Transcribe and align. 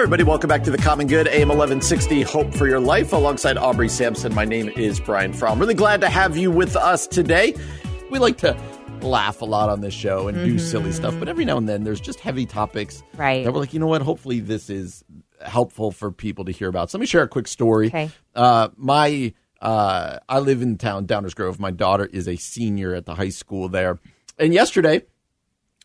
everybody, 0.00 0.22
welcome 0.24 0.48
back 0.48 0.64
to 0.64 0.70
the 0.70 0.78
Common 0.78 1.06
Good, 1.06 1.28
AM 1.28 1.48
1160, 1.48 2.22
Hope 2.22 2.54
for 2.54 2.66
Your 2.66 2.80
Life, 2.80 3.12
alongside 3.12 3.58
Aubrey 3.58 3.90
Sampson. 3.90 4.34
My 4.34 4.46
name 4.46 4.70
is 4.70 4.98
Brian 4.98 5.34
Fromm. 5.34 5.58
Really 5.58 5.74
glad 5.74 6.00
to 6.00 6.08
have 6.08 6.38
you 6.38 6.50
with 6.50 6.74
us 6.74 7.06
today. 7.06 7.54
We 8.10 8.18
like 8.18 8.38
to 8.38 8.58
laugh 9.02 9.42
a 9.42 9.44
lot 9.44 9.68
on 9.68 9.82
this 9.82 9.92
show 9.92 10.26
and 10.26 10.42
do 10.42 10.58
silly 10.58 10.92
stuff, 10.92 11.14
but 11.18 11.28
every 11.28 11.44
now 11.44 11.58
and 11.58 11.68
then 11.68 11.84
there's 11.84 12.00
just 12.00 12.18
heavy 12.18 12.46
topics. 12.46 13.02
Right. 13.14 13.44
That 13.44 13.52
we're 13.52 13.60
like, 13.60 13.74
you 13.74 13.78
know 13.78 13.88
what? 13.88 14.00
Hopefully 14.00 14.40
this 14.40 14.70
is 14.70 15.04
helpful 15.44 15.92
for 15.92 16.10
people 16.10 16.46
to 16.46 16.50
hear 16.50 16.68
about. 16.68 16.90
So 16.90 16.96
let 16.96 17.00
me 17.00 17.06
share 17.06 17.22
a 17.22 17.28
quick 17.28 17.46
story. 17.46 17.88
Okay. 17.88 18.10
Uh, 18.34 18.70
my, 18.78 19.34
uh, 19.60 20.18
I 20.30 20.38
live 20.38 20.62
in 20.62 20.78
town, 20.78 21.06
Downers 21.06 21.34
Grove. 21.34 21.60
My 21.60 21.72
daughter 21.72 22.06
is 22.06 22.26
a 22.26 22.36
senior 22.36 22.94
at 22.94 23.04
the 23.04 23.16
high 23.16 23.28
school 23.28 23.68
there. 23.68 23.98
And 24.38 24.54
yesterday, 24.54 25.02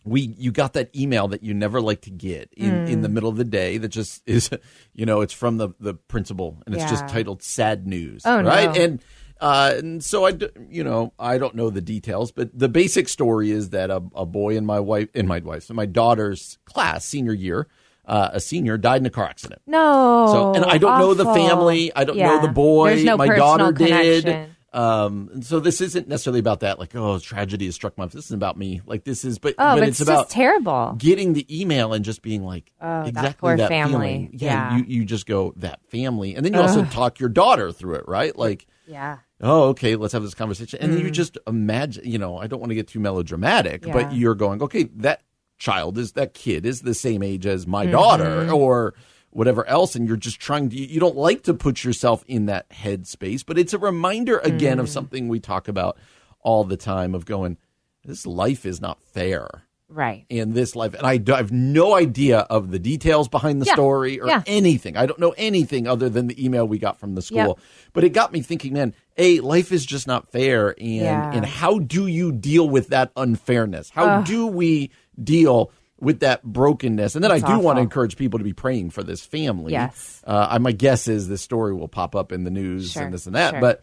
we 0.05 0.33
you 0.37 0.51
got 0.51 0.73
that 0.73 0.95
email 0.95 1.27
that 1.27 1.43
you 1.43 1.53
never 1.53 1.81
like 1.81 2.01
to 2.01 2.11
get 2.11 2.49
in, 2.55 2.87
in 2.87 3.01
the 3.01 3.09
middle 3.09 3.29
of 3.29 3.37
the 3.37 3.43
day 3.43 3.77
that 3.79 3.89
just 3.89 4.21
is 4.27 4.49
you 4.93 5.05
know 5.05 5.21
it's 5.21 5.33
from 5.33 5.57
the 5.57 5.69
the 5.79 5.93
principal 5.95 6.61
and 6.65 6.75
it's 6.75 6.89
just 6.89 7.07
titled 7.07 7.41
sad 7.43 7.87
news 7.87 8.21
Oh, 8.25 8.41
no. 8.41 8.47
right 8.47 8.77
and 8.77 9.01
uh 9.41 9.73
and 9.77 10.03
so 10.03 10.25
i 10.25 10.37
you 10.69 10.83
know 10.83 11.11
i 11.19 11.37
don't 11.37 11.55
know 11.55 11.69
the 11.69 11.81
details 11.81 12.31
but 12.31 12.57
the 12.57 12.69
basic 12.69 13.09
story 13.09 13.51
is 13.51 13.71
that 13.71 13.89
a, 13.89 14.01
a 14.15 14.25
boy 14.25 14.55
in 14.55 14.65
my 14.65 14.79
wife 14.79 15.09
in 15.13 15.27
my 15.27 15.39
wife's 15.39 15.69
in 15.69 15.75
my 15.75 15.85
daughter's 15.85 16.57
class 16.65 17.03
senior 17.03 17.33
year 17.33 17.67
uh, 18.07 18.29
a 18.33 18.39
senior 18.39 18.77
died 18.77 19.01
in 19.01 19.05
a 19.07 19.09
car 19.09 19.25
accident. 19.25 19.63
No. 19.65 20.27
so 20.31 20.53
and 20.53 20.63
i 20.65 20.77
don't 20.77 20.99
know 20.99 21.15
the 21.15 21.25
family 21.25 21.91
i 21.95 22.03
don't 22.05 22.17
know 22.17 22.39
the 22.39 22.47
boy 22.53 23.01
no 23.03 23.17
my 23.17 23.35
daughter 23.35 23.71
did. 23.71 24.23
connection. 24.23 24.54
Um, 24.75 25.29
and 25.33 25.45
so 25.45 25.59
this 25.59 25.81
isn't 25.81 26.07
necessarily 26.07 26.39
about 26.39 26.59
that, 26.59 26.79
like, 26.79 26.95
oh, 26.95 27.17
tragedy 27.19 27.65
has 27.65 27.75
struck 27.75 27.97
my. 27.97 28.05
This 28.05 28.25
isn't 28.25 28.35
about 28.35 28.57
me. 28.57 28.81
Like 28.85 29.03
this 29.05 29.23
is, 29.25 29.39
but, 29.39 29.55
Oh, 29.57 29.75
but 29.75 29.83
it's 29.87 30.01
it's 30.01 30.09
about 30.09 30.23
just 30.25 30.31
terrible. 30.31 30.95
getting 30.97 31.33
the 31.33 31.45
email 31.61 31.93
and 31.93 32.03
just 32.03 32.21
being 32.21 32.43
like 32.43 32.71
Oh, 32.81 33.03
that 33.03 33.07
exactly 33.07 33.33
poor 33.39 33.57
that 33.57 33.69
family. 33.69 33.93
feeling. 33.93 34.29
Yeah, 34.33 34.71
Yeah. 34.71 34.77
You, 34.77 34.83
you 34.87 35.05
just 35.05 35.25
go 35.25 35.53
that 35.57 35.79
family, 35.89 36.35
and 36.35 36.45
then 36.45 36.53
you 36.53 36.59
also 36.61 36.83
talk 36.85 37.19
your 37.19 37.29
daughter 37.29 37.71
through 37.71 37.95
it, 37.95 38.03
right? 38.07 38.37
Like, 38.37 38.67
Yeah. 38.87 39.17
oh, 39.41 39.69
okay, 39.69 39.95
let's 39.95 40.13
have 40.13 40.23
this 40.23 40.33
conversation, 40.33 40.79
and 40.81 40.93
then 40.93 40.99
you 41.01 41.09
just 41.11 41.37
imagine. 41.47 42.03
You 42.09 42.17
know, 42.17 42.37
I 42.37 42.47
don't 42.47 42.59
want 42.59 42.69
to 42.71 42.75
get 42.75 42.87
too 42.87 42.99
melodramatic, 42.99 43.85
Yeah. 43.85 43.93
but 43.93 44.13
you're 44.13 44.35
going, 44.35 44.61
okay, 44.61 44.83
that 44.97 45.21
child 45.57 45.97
is 45.97 46.11
that 46.11 46.33
kid 46.33 46.65
is 46.65 46.81
the 46.81 46.93
same 46.93 47.23
age 47.23 47.45
as 47.45 47.65
my 47.65 47.85
daughter, 47.85 48.51
or 48.51 48.93
whatever 49.35 49.67
else 49.67 49.95
and 49.95 50.07
you're 50.07 50.15
just 50.15 50.39
trying 50.39 50.69
to 50.69 50.75
you 50.77 50.99
don't 50.99 51.17
like 51.17 51.43
to 51.43 51.53
put 51.53 51.83
yourself 51.83 52.23
in 52.25 52.45
that 52.45 52.69
headspace 52.69 53.45
but 53.45 53.57
it's 53.57 53.73
a 53.73 53.77
reminder 53.77 54.39
again 54.39 54.79
of 54.79 54.85
mm. 54.85 54.89
something 54.89 55.27
we 55.27 55.39
talk 55.39 55.67
about 55.67 55.97
all 56.39 56.63
the 56.63 56.77
time 56.77 57.13
of 57.13 57.25
going 57.25 57.57
this 58.05 58.25
life 58.25 58.65
is 58.65 58.79
not 58.79 59.01
fair 59.03 59.63
Right. 59.87 60.25
in 60.29 60.53
this 60.53 60.75
life. 60.75 60.95
And 60.95 61.05
I, 61.05 61.17
do- 61.17 61.33
I 61.35 61.37
have 61.37 61.51
no 61.51 61.93
idea 61.93 62.39
of 62.39 62.71
the 62.71 62.79
details 62.79 63.27
behind 63.27 63.61
the 63.61 63.67
Yeah. 63.67 63.73
story 63.73 64.19
or 64.19 64.27
Yeah. 64.27 64.41
anything. 64.47 64.97
I 64.97 65.05
don't 65.05 65.19
know 65.19 65.35
anything 65.37 65.87
other 65.87 66.09
than 66.09 66.25
the 66.25 66.43
email 66.43 66.67
we 66.67 66.79
got 66.79 66.99
from 66.99 67.13
the 67.13 67.21
school. 67.21 67.37
Yep. 67.37 67.59
But 67.93 68.03
it 68.03 68.09
got 68.09 68.33
me 68.33 68.41
thinking, 68.41 68.73
man, 68.73 68.95
A, 69.17 69.41
life 69.41 69.71
is 69.71 69.85
just 69.85 70.07
not 70.07 70.31
fair. 70.31 70.69
And, 70.79 70.89
Yeah. 70.89 71.31
and 71.31 71.45
how 71.45 71.77
do 71.77 72.07
you 72.07 72.31
deal 72.31 72.67
with 72.67 72.87
that 72.87 73.11
unfairness? 73.15 73.91
How 73.91 74.21
do 74.23 74.47
we 74.47 74.89
deal 75.23 75.71
with 76.05 76.21
that 76.21 76.43
brokenness? 76.43 77.15
And 77.15 77.23
then 77.23 77.31
That's 77.31 77.43
I 77.43 77.55
do 77.55 77.59
want 77.59 77.77
to 77.77 77.81
encourage 77.81 78.15
people 78.15 78.37
to 78.39 78.45
be 78.45 78.53
praying 78.53 78.91
for 78.91 79.03
this 79.03 79.25
family. 79.25 79.73
Yes. 79.73 80.21
Uh, 80.25 80.47
I- 80.51 80.57
my 80.59 80.71
guess 80.71 81.07
is 81.09 81.27
this 81.27 81.41
story 81.41 81.73
will 81.73 81.87
pop 81.89 82.15
up 82.15 82.31
in 82.31 82.43
the 82.45 82.51
news 82.51 82.91
Sure, 82.93 83.03
and 83.03 83.13
this 83.13 83.25
and 83.25 83.35
that. 83.35 83.51
sure. 83.51 83.59
But 83.61 83.81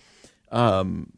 um, 0.50 1.12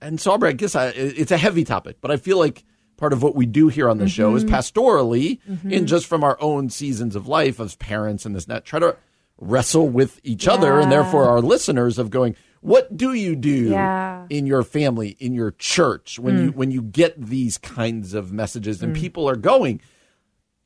and 0.00 0.20
so 0.20 0.32
I 0.42 0.52
guess 0.52 0.74
I, 0.76 0.86
it's 0.88 1.30
a 1.32 1.36
heavy 1.36 1.64
topic, 1.64 1.96
but 2.00 2.10
I 2.10 2.16
feel 2.16 2.38
like 2.38 2.64
part 2.96 3.12
of 3.12 3.22
what 3.22 3.34
we 3.34 3.46
do 3.46 3.68
here 3.68 3.88
on 3.88 3.98
the 3.98 4.08
show 4.08 4.34
is 4.34 4.44
Mm-hmm. 4.44 4.54
pastorally, 4.54 5.38
and 5.72 5.86
just 5.88 6.06
from 6.06 6.24
our 6.24 6.36
own 6.40 6.68
seasons 6.70 7.16
of 7.16 7.28
life 7.28 7.60
as 7.60 7.74
parents 7.76 8.26
and 8.26 8.34
this 8.34 8.44
and 8.44 8.54
that, 8.56 8.64
try 8.64 8.78
to 8.80 8.96
wrestle 9.40 9.88
with 9.88 10.20
each 10.24 10.48
other 10.48 10.80
and 10.80 10.90
therefore 10.90 11.26
our 11.26 11.40
listeners 11.40 11.96
of 11.98 12.10
going, 12.10 12.34
what 12.60 12.96
do 12.96 13.12
you 13.12 13.36
do 13.36 13.70
Yeah. 13.70 14.26
in 14.28 14.46
your 14.46 14.64
family, 14.64 15.16
in 15.20 15.32
your 15.32 15.52
church 15.52 16.18
when 16.18 16.36
Mm. 16.36 16.44
you 16.44 16.50
when 16.52 16.70
you 16.72 16.82
get 16.82 17.14
these 17.24 17.56
kinds 17.56 18.14
of 18.14 18.32
messages 18.32 18.82
and 18.82 18.94
people 18.96 19.28
are 19.30 19.36
going, 19.36 19.80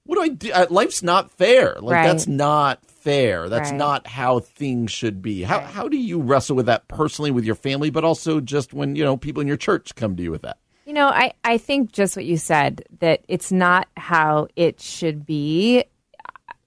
what 0.04 0.16
do 0.16 0.22
I 0.22 0.28
do? 0.28 0.52
Life's 0.70 1.02
not 1.02 1.30
fair. 1.30 1.76
Like 1.80 1.94
Right. 1.94 2.06
that's 2.06 2.26
not 2.26 2.84
fair. 2.84 3.48
That's 3.48 3.70
Right. 3.70 3.78
not 3.78 4.06
how 4.06 4.40
things 4.40 4.90
should 4.90 5.22
be. 5.22 5.42
How 5.42 5.60
how 5.60 5.88
do 5.88 5.96
you 5.96 6.20
wrestle 6.20 6.56
with 6.56 6.66
that 6.66 6.88
personally 6.88 7.30
with 7.30 7.44
your 7.44 7.54
family, 7.54 7.90
but 7.90 8.04
also 8.04 8.40
just 8.40 8.72
when 8.72 8.96
you 8.96 9.04
know 9.04 9.16
people 9.16 9.40
in 9.40 9.48
your 9.48 9.56
church 9.56 9.94
come 9.94 10.16
to 10.16 10.22
you 10.22 10.30
with 10.30 10.42
that? 10.42 10.58
You 10.86 10.92
know, 10.94 11.08
I, 11.08 11.32
I 11.44 11.58
think 11.58 11.92
just 11.92 12.16
what 12.16 12.24
you 12.24 12.36
said, 12.36 12.82
that 12.98 13.24
it's 13.28 13.52
not 13.52 13.86
how 13.96 14.48
it 14.56 14.80
should 14.80 15.24
be. 15.24 15.84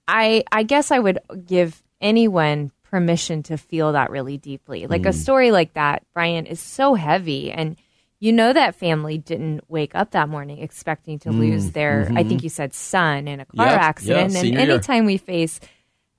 I 0.08 0.44
I 0.50 0.62
guess 0.62 0.90
I 0.90 0.98
would 0.98 1.18
give 1.44 1.82
anyone 2.00 2.70
permission 2.90 3.42
to 3.44 3.58
feel 3.58 3.92
that 3.92 4.10
really 4.10 4.38
deeply. 4.38 4.86
Like 4.86 5.04
a 5.04 5.10
mm. 5.10 5.14
story 5.14 5.50
like 5.50 5.74
that, 5.74 6.04
Brian, 6.14 6.46
is 6.46 6.60
so 6.60 6.94
heavy 6.94 7.50
and 7.52 7.76
you 8.18 8.32
know 8.32 8.52
that 8.52 8.74
family 8.74 9.18
didn't 9.18 9.60
wake 9.68 9.94
up 9.94 10.12
that 10.12 10.28
morning 10.28 10.58
expecting 10.58 11.18
to 11.20 11.30
lose 11.30 11.70
mm, 11.70 11.72
their 11.72 12.02
I 12.02 12.04
mm-hmm. 12.04 12.28
think 12.28 12.42
you 12.42 12.48
said 12.48 12.74
son 12.74 13.28
in 13.28 13.40
a 13.40 13.44
car 13.44 13.66
yeah, 13.66 13.72
accident. 13.74 14.20
and 14.20 14.32
senior 14.32 14.60
year. 14.60 14.70
anytime 14.70 15.04
we 15.04 15.18
face 15.18 15.60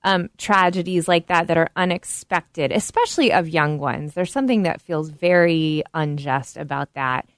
um, 0.04 0.30
tragedies 0.38 1.08
like 1.08 1.26
that 1.26 1.48
that 1.48 1.58
are 1.58 1.70
unexpected, 1.74 2.72
especially 2.72 3.32
of 3.32 3.48
young 3.48 3.78
ones. 3.78 4.14
There's 4.14 4.32
something 4.32 4.62
that 4.62 4.80
feels 4.80 5.10
very 5.10 5.82
unjust 5.92 6.56
about 6.56 6.94
that. 6.94 7.28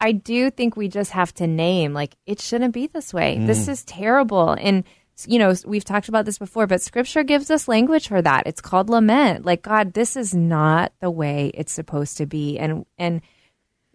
I 0.00 0.12
do 0.12 0.50
think 0.50 0.76
we 0.76 0.88
just 0.88 1.12
have 1.12 1.32
to 1.34 1.46
name 1.46 1.92
like 1.92 2.16
it 2.26 2.40
shouldn't 2.40 2.74
be 2.74 2.86
this 2.86 3.12
way. 3.12 3.38
This 3.38 3.66
mm. 3.66 3.70
is 3.70 3.84
terrible. 3.84 4.52
And 4.52 4.84
you 5.26 5.38
know, 5.40 5.52
we've 5.66 5.84
talked 5.84 6.08
about 6.08 6.24
this 6.24 6.38
before, 6.38 6.68
but 6.68 6.80
scripture 6.80 7.24
gives 7.24 7.50
us 7.50 7.66
language 7.66 8.06
for 8.06 8.22
that. 8.22 8.46
It's 8.46 8.60
called 8.60 8.88
lament. 8.88 9.44
Like 9.44 9.62
God, 9.62 9.92
this 9.92 10.16
is 10.16 10.34
not 10.34 10.92
the 11.00 11.10
way 11.10 11.50
it's 11.54 11.72
supposed 11.72 12.18
to 12.18 12.26
be. 12.26 12.58
And 12.58 12.86
and 12.98 13.22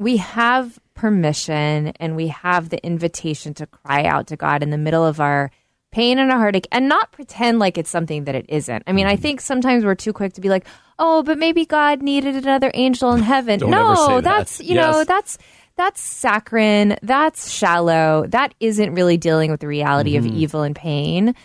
we 0.04 0.18
have 0.18 0.80
permission 0.94 1.94
and 2.00 2.16
we 2.16 2.28
have 2.28 2.70
the 2.70 2.84
invitation 2.86 3.54
to 3.56 3.66
cry 3.68 4.04
out 4.04 4.28
to 4.28 4.36
God 4.36 4.62
in 4.64 4.70
the 4.70 4.78
middle 4.78 5.06
of 5.06 5.20
our 5.20 5.50
pain 5.92 6.18
and 6.20 6.32
our 6.32 6.38
heartache 6.40 6.68
and 6.72 6.90
not 6.90 7.12
pretend 7.12 7.60
like 7.60 7.78
it's 7.78 7.90
something 7.90 8.24
that 8.26 8.36
it 8.36 8.46
isn't. 8.50 8.84
I 8.88 8.92
mean, 8.92 9.06
Mm-hmm. 9.06 9.14
I 9.14 9.16
think 9.16 9.42
sometimes 9.42 9.86
we're 9.86 9.96
too 9.96 10.12
quick 10.14 10.34
to 10.34 10.42
be 10.42 10.50
like, 10.50 10.66
"Oh, 11.00 11.24
but 11.24 11.38
maybe 11.38 11.66
God 11.66 12.02
needed 12.02 12.36
another 12.36 12.72
angel 12.74 13.14
in 13.14 13.22
heaven." 13.22 13.60
Don't 13.60 13.72
no, 13.72 13.86
ever 13.88 13.96
say 13.96 14.14
that. 14.16 14.24
that's, 14.24 14.60
you 14.60 14.76
know, 14.76 15.04
that's 15.04 15.38
that's 15.76 16.02
saccharine, 16.02 16.98
that's 17.02 17.50
shallow. 17.50 18.26
That 18.28 18.54
isn't 18.60 18.94
really 18.96 19.18
dealing 19.18 19.52
with 19.52 19.60
the 19.60 19.68
reality 19.68 20.16
Mm-hmm. 20.18 20.28
of 20.28 20.34
evil 20.36 20.62
and 20.64 20.76
pain. 20.76 21.36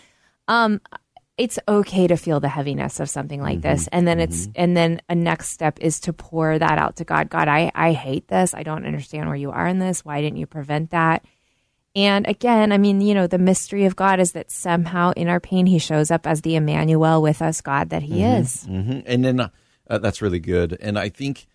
Um 0.48 0.80
it's 1.38 1.59
okay 1.69 2.06
to 2.09 2.16
feel 2.16 2.41
the 2.41 2.49
heaviness 2.49 3.00
of 3.00 3.09
something 3.09 3.41
like 3.41 3.60
this. 3.62 3.84
Mm-hmm. 3.84 3.97
and 3.97 4.09
then 4.09 4.21
it's 4.21 4.49
and 4.54 4.76
then 4.76 5.00
a 5.09 5.15
next 5.15 5.50
step 5.50 5.78
is 5.81 6.00
to 6.00 6.12
pour 6.12 6.59
that 6.59 6.78
out 6.78 6.97
to 6.97 7.04
god. 7.04 7.31
God 7.31 7.49
i 7.49 7.71
i 7.75 7.93
hate 7.93 8.28
this. 8.28 8.54
I 8.54 8.62
don't 8.62 8.84
understand 8.84 9.26
where 9.28 9.37
you 9.37 9.50
are 9.50 9.66
in 9.66 9.78
this. 9.78 10.04
Why 10.04 10.21
didn't 10.21 10.38
you 10.38 10.47
prevent 10.47 10.91
that? 10.91 11.25
And 11.96 12.26
again 12.29 12.73
i 12.73 12.79
mean 12.79 13.00
you 13.00 13.14
know 13.14 13.26
the 13.26 13.38
mystery 13.38 13.85
of 13.87 13.96
god 13.96 14.20
is 14.20 14.32
that 14.32 14.50
somehow 14.50 15.12
in 15.17 15.29
our 15.29 15.40
pain 15.40 15.67
he 15.67 15.79
shows 15.79 16.11
up 16.11 16.26
as 16.26 16.43
the 16.43 16.55
emmanuel 16.56 17.23
with 17.23 17.41
us 17.41 17.61
god 17.61 17.91
that 17.91 18.02
he 18.02 18.23
is. 18.23 18.64
Hmm 18.64 19.00
And 19.06 19.25
then 19.25 19.41
uh, 19.41 19.49
uh, 19.88 19.99
that's 19.99 20.20
really 20.20 20.41
good. 20.41 20.76
And 20.81 20.99
I 20.99 21.08
think 21.08 21.46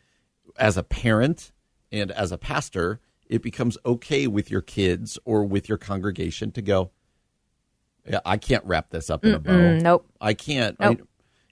as 0.58 0.78
a 0.78 0.84
parent 0.84 1.52
and 1.92 2.12
as 2.12 2.32
a 2.32 2.38
pastor, 2.38 3.00
it 3.28 3.42
becomes 3.42 3.78
okay 3.86 4.28
with 4.28 4.50
your 4.52 4.62
kids 4.62 5.18
or 5.26 5.46
with 5.46 5.70
your 5.70 5.78
congregation 5.78 6.52
to 6.52 6.62
go, 6.62 6.92
I 8.26 8.38
can't 8.38 8.66
wrap 8.66 8.90
this 8.90 9.10
up 9.10 9.24
in 9.26 9.34
a 9.34 9.40
bow. 9.40 9.78
Nope 9.80 10.08
I 10.20 10.34
can't. 10.34 10.76
I- 10.80 10.98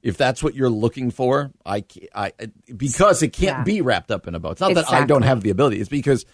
if 0.03 0.17
that's 0.17 0.41
what 0.41 0.55
you're 0.55 0.67
looking 0.69 1.11
for, 1.11 1.51
I, 1.63 1.83
I, 2.15 2.31
because 2.75 3.21
it 3.21 3.33
can't 3.33 3.59
Yeah. 3.59 3.63
be 3.63 3.81
wrapped 3.81 4.09
up 4.09 4.27
in 4.27 4.33
a 4.33 4.39
bow. 4.39 4.49
It's 4.49 4.59
not 4.61 4.73
that 4.73 4.91
I 4.91 5.05
don't 5.05 5.21
have 5.21 5.41
the 5.41 5.51
ability. 5.51 5.79
It's 5.79 5.89
because 5.89 6.25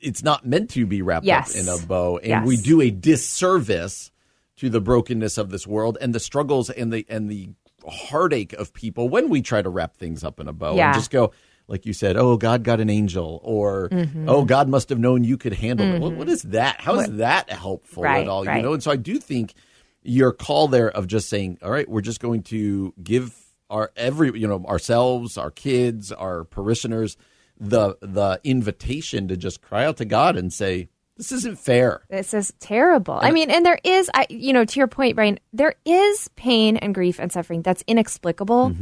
it's 0.00 0.24
not 0.24 0.44
meant 0.44 0.70
to 0.70 0.86
be 0.86 1.00
wrapped 1.00 1.24
Yes. 1.24 1.54
up 1.54 1.60
in 1.62 1.68
a 1.68 1.86
bow, 1.86 2.16
and 2.18 2.26
Yes. 2.26 2.46
we 2.46 2.56
do 2.56 2.80
a 2.80 2.90
disservice 2.90 4.10
to 4.56 4.68
the 4.68 4.80
brokenness 4.80 5.38
of 5.38 5.50
this 5.50 5.66
world 5.68 5.98
and 6.00 6.12
the 6.14 6.18
struggles 6.20 6.68
and 6.68 6.92
the 6.92 7.06
and 7.08 7.30
the 7.30 7.50
heartache 7.88 8.52
of 8.54 8.74
people 8.74 9.08
when 9.08 9.28
we 9.28 9.40
try 9.40 9.62
to 9.62 9.70
wrap 9.70 9.96
things 9.96 10.22
up 10.24 10.40
in 10.40 10.48
a 10.48 10.52
bow 10.52 10.74
Yeah. 10.74 10.88
and 10.88 10.94
just 10.96 11.10
go. 11.12 11.30
Like 11.70 11.86
you 11.86 11.92
said, 11.92 12.16
oh, 12.16 12.36
God 12.36 12.64
got 12.64 12.80
an 12.80 12.90
angel, 12.90 13.40
or 13.44 13.88
Mm-hmm. 13.90 14.28
oh, 14.28 14.44
God 14.44 14.68
must 14.68 14.88
have 14.88 14.98
known 14.98 15.22
you 15.24 15.36
could 15.38 15.52
handle 15.54 15.86
it. 15.94 16.00
What, 16.00 16.12
what 16.14 16.28
is 16.28 16.42
that? 16.42 16.80
How 16.80 16.98
is 16.98 17.10
that 17.18 17.48
helpful 17.50 18.02
Right, 18.02 18.22
at 18.22 18.28
all? 18.28 18.44
You 18.44 18.60
know, 18.62 18.72
and 18.74 18.82
so 18.82 18.90
I 18.90 18.96
do 18.96 19.18
think 19.18 19.54
your 20.02 20.32
call 20.32 20.66
there 20.68 20.90
of 20.90 21.06
just 21.06 21.28
saying, 21.28 21.58
all 21.62 21.70
right, 21.70 21.88
we're 21.88 22.00
just 22.00 22.20
going 22.20 22.42
to 22.44 22.92
give 23.02 23.34
our 23.70 23.92
every, 23.96 24.38
you 24.38 24.48
know, 24.48 24.64
ourselves, 24.66 25.38
our 25.38 25.50
kids, 25.52 26.10
our 26.10 26.42
parishioners, 26.44 27.16
the 27.58 27.96
the 28.00 28.40
invitation 28.42 29.28
to 29.28 29.36
just 29.36 29.60
cry 29.62 29.84
out 29.84 29.98
to 29.98 30.04
God 30.04 30.36
and 30.36 30.52
say, 30.52 30.88
this 31.16 31.30
isn't 31.32 31.58
fair. 31.58 32.00
This 32.08 32.32
is 32.32 32.52
terrible. 32.60 33.18
I 33.20 33.30
mean, 33.30 33.50
and 33.50 33.64
there 33.66 33.78
is, 33.84 34.10
I, 34.14 34.26
you 34.30 34.54
know, 34.54 34.64
to 34.64 34.78
your 34.80 34.86
point, 34.88 35.16
Brian, 35.16 35.38
there 35.52 35.74
is 35.84 36.28
pain 36.34 36.78
and 36.78 36.94
grief 36.94 37.20
and 37.20 37.30
suffering 37.30 37.60
that's 37.62 37.84
inexplicable. 37.86 38.74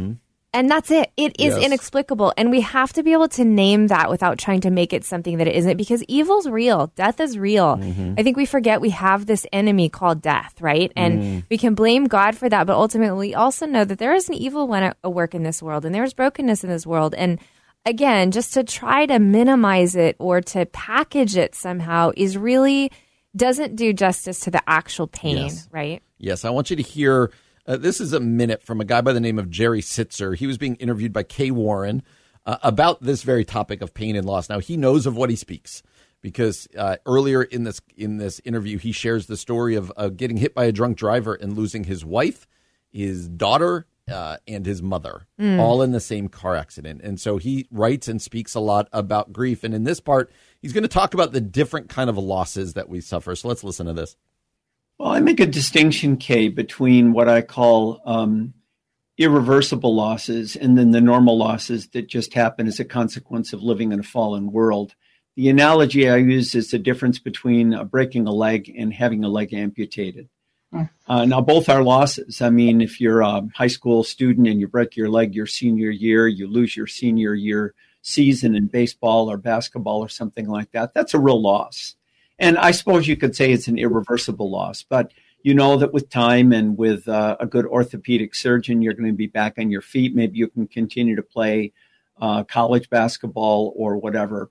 And 0.55 0.71
that's 0.71 0.91
it. 0.91 1.11
It 1.19 1.39
is 1.39 1.55
Yes. 1.55 1.63
inexplicable. 1.63 2.33
And 2.39 2.51
we 2.51 2.63
have 2.63 2.93
to 2.95 3.03
be 3.03 3.13
able 3.13 3.29
to 3.29 3.45
name 3.45 3.89
that 3.89 4.09
without 4.09 4.39
trying 4.39 4.61
to 4.63 4.71
make 4.71 4.95
it 4.95 5.05
something 5.05 5.37
that 5.39 5.47
it 5.47 5.55
isn't 5.55 5.77
because 5.77 6.03
evil's 6.09 6.49
real. 6.49 6.91
Death 6.97 7.21
is 7.21 7.39
real. 7.39 7.77
Mm-hmm. 7.77 8.15
I 8.17 8.23
think 8.23 8.39
we 8.39 8.47
forget 8.47 8.81
we 8.81 8.91
have 8.91 9.27
this 9.27 9.47
enemy 9.53 9.91
called 9.91 10.23
death, 10.23 10.55
right? 10.61 10.91
And 10.97 11.23
mm. 11.23 11.45
we 11.51 11.59
can 11.59 11.75
blame 11.75 12.07
God 12.07 12.35
for 12.35 12.49
that. 12.49 12.67
But 12.67 12.77
ultimately, 12.77 13.29
we 13.29 13.35
also 13.35 13.67
know 13.67 13.85
that 13.85 13.99
there 13.99 14.15
is 14.15 14.29
an 14.31 14.35
evil 14.37 14.67
one 14.67 14.83
at 14.83 14.97
at 15.05 15.13
work 15.13 15.35
in 15.35 15.43
this 15.43 15.63
world 15.63 15.85
and 15.85 15.95
there's 15.95 16.15
brokenness 16.15 16.65
in 16.65 16.71
this 16.71 16.87
world. 16.87 17.15
And 17.15 17.39
again, 17.85 18.31
just 18.31 18.55
to 18.55 18.65
try 18.65 19.05
to 19.05 19.19
minimize 19.19 19.95
it 19.97 20.17
or 20.19 20.41
to 20.41 20.65
package 20.67 21.37
it 21.37 21.55
somehow 21.55 22.13
is 22.17 22.39
really 22.39 22.91
doesn't 23.37 23.77
do 23.77 23.93
justice 23.93 24.41
to 24.41 24.51
the 24.51 24.63
actual 24.67 25.07
pain, 25.09 25.37
Yes. 25.37 25.69
right? 25.71 26.03
Yes, 26.17 26.47
I 26.47 26.51
want 26.51 26.71
you 26.71 26.77
to 26.77 26.83
hear. 26.83 27.31
Uh, 27.69 27.77
this 27.77 28.01
is 28.01 28.15
a 28.15 28.21
minute 28.21 28.63
from 28.63 28.81
a 28.81 28.85
guy 28.85 29.03
by 29.03 29.13
the 29.13 29.21
name 29.21 29.39
of 29.39 29.51
Jerry 29.51 29.83
Sittser. 29.83 30.35
He 30.35 30.47
was 30.47 30.57
being 30.57 30.77
interviewed 30.77 31.13
by 31.13 31.23
Kay 31.23 31.51
Warren 31.51 32.03
uh, 32.47 32.57
about 32.63 33.03
this 33.03 33.23
very 33.23 33.45
topic 33.45 33.83
of 33.83 33.93
pain 33.93 34.17
and 34.17 34.27
loss. 34.27 34.49
Now 34.49 34.59
he 34.59 34.79
knows 34.79 35.05
of 35.05 35.19
what 35.19 35.29
he 35.29 35.37
speaks 35.37 35.83
because 36.23 36.67
uh, 36.79 36.97
earlier 37.05 37.43
in 37.43 37.65
this 37.65 37.83
in 37.95 38.17
this 38.17 38.41
interview 38.43 38.79
he 38.79 38.91
shares 38.91 39.27
the 39.27 39.37
story 39.37 39.75
of 39.75 39.93
uh, 39.99 40.09
getting 40.09 40.39
hit 40.39 40.55
by 40.55 40.65
a 40.65 40.73
drunk 40.73 40.97
driver 40.97 41.35
and 41.35 41.59
losing 41.59 41.85
his 41.85 42.07
wife, 42.07 42.49
his 42.91 43.29
daughter, 43.29 43.87
uh, 44.11 44.39
and 44.47 44.65
his 44.65 44.83
mother, 44.83 45.27
all 45.61 45.83
in 45.83 45.93
the 45.93 46.01
same 46.01 46.29
car 46.29 46.57
accident. 46.57 47.03
And 47.05 47.21
so 47.21 47.37
he 47.37 47.69
writes 47.71 48.09
and 48.09 48.23
speaks 48.23 48.55
a 48.55 48.61
lot 48.61 48.89
about 48.95 49.31
grief. 49.31 49.63
And 49.63 49.75
in 49.75 49.85
this 49.85 50.01
part, 50.01 50.33
he's 50.63 50.73
going 50.73 50.85
to 50.85 50.89
talk 50.89 51.13
about 51.13 51.33
the 51.33 51.43
different 51.43 51.91
kind 51.91 52.09
of 52.09 52.17
losses 52.17 52.73
that 52.73 52.89
we 52.89 53.03
suffer. 53.03 53.37
So 53.37 53.49
let's 53.49 53.63
listen 53.63 53.85
to 53.85 53.93
this. 53.93 54.17
Well, 54.99 55.13
I 55.13 55.21
make 55.21 55.39
a 55.41 55.47
distinction, 55.47 56.17
Kay, 56.17 56.49
between 56.49 57.13
what 57.13 57.29
I 57.29 57.43
call 57.43 58.01
um, 58.05 58.55
irreversible 59.17 59.95
losses 59.95 60.57
and 60.57 60.77
then 60.77 60.91
the 60.91 61.01
normal 61.01 61.39
losses 61.39 61.89
that 61.89 62.09
just 62.09 62.35
happen 62.35 62.67
as 62.67 62.81
a 62.81 62.85
consequence 62.85 63.53
of 63.53 63.63
living 63.63 63.93
in 63.93 64.01
a 64.01 64.05
fallen 64.05 64.51
world. 64.51 64.95
The 65.37 65.49
analogy 65.49 66.09
I 66.09 66.17
use 66.17 66.57
is 66.57 66.71
the 66.71 66.81
difference 66.81 67.21
between 67.21 67.75
uh, 67.75 67.85
breaking 67.85 68.27
a 68.27 68.33
leg 68.33 68.75
and 68.77 68.93
having 68.93 69.23
a 69.23 69.29
leg 69.29 69.55
amputated. 69.55 70.29
Uh, 71.07 71.25
now, 71.25 71.41
both 71.41 71.69
are 71.69 71.83
losses. 71.83 72.43
I 72.43 72.51
mean, 72.51 72.81
if 72.81 73.01
you're 73.01 73.23
a 73.23 73.43
high 73.55 73.69
school 73.69 74.03
student 74.05 74.49
and 74.49 74.61
you 74.61 74.69
break 74.69 74.97
your 74.97 75.09
leg 75.09 75.35
your 75.35 75.47
senior 75.47 75.91
year, 75.91 76.29
you 76.29 76.49
lose 76.49 76.77
your 76.77 76.87
senior 76.87 77.35
year 77.35 77.75
season 78.03 78.55
in 78.55 78.67
baseball 78.67 79.31
or 79.31 79.37
basketball 79.37 80.01
or 80.01 80.09
something 80.09 80.49
like 80.49 80.71
that, 80.73 80.93
that's 80.93 81.15
a 81.15 81.19
real 81.19 81.41
loss. 81.41 81.95
And 82.39 82.57
I 82.59 82.71
suppose 82.71 83.09
you 83.09 83.17
could 83.17 83.35
say 83.35 83.53
it's 83.53 83.69
an 83.69 83.79
irreversible 83.79 84.51
loss, 84.51 84.83
but 84.83 85.13
you 85.43 85.55
know 85.55 85.77
that 85.77 85.93
with 85.93 86.11
time 86.11 86.53
and 86.53 86.77
with 86.77 87.09
uh, 87.09 87.37
a 87.41 87.47
good 87.47 87.67
orthopedic 87.67 88.35
surgeon, 88.35 88.83
you're 88.83 88.95
going 88.95 89.11
to 89.11 89.17
be 89.17 89.27
back 89.27 89.55
on 89.59 89.71
your 89.71 89.83
feet. 89.83 90.15
Maybe 90.15 90.39
you 90.39 90.49
can 90.49 90.67
continue 90.67 91.17
to 91.17 91.23
play 91.23 91.73
uh, 92.21 92.45
college 92.45 92.91
basketball 92.91 93.73
or 93.77 93.97
whatever. 93.97 94.51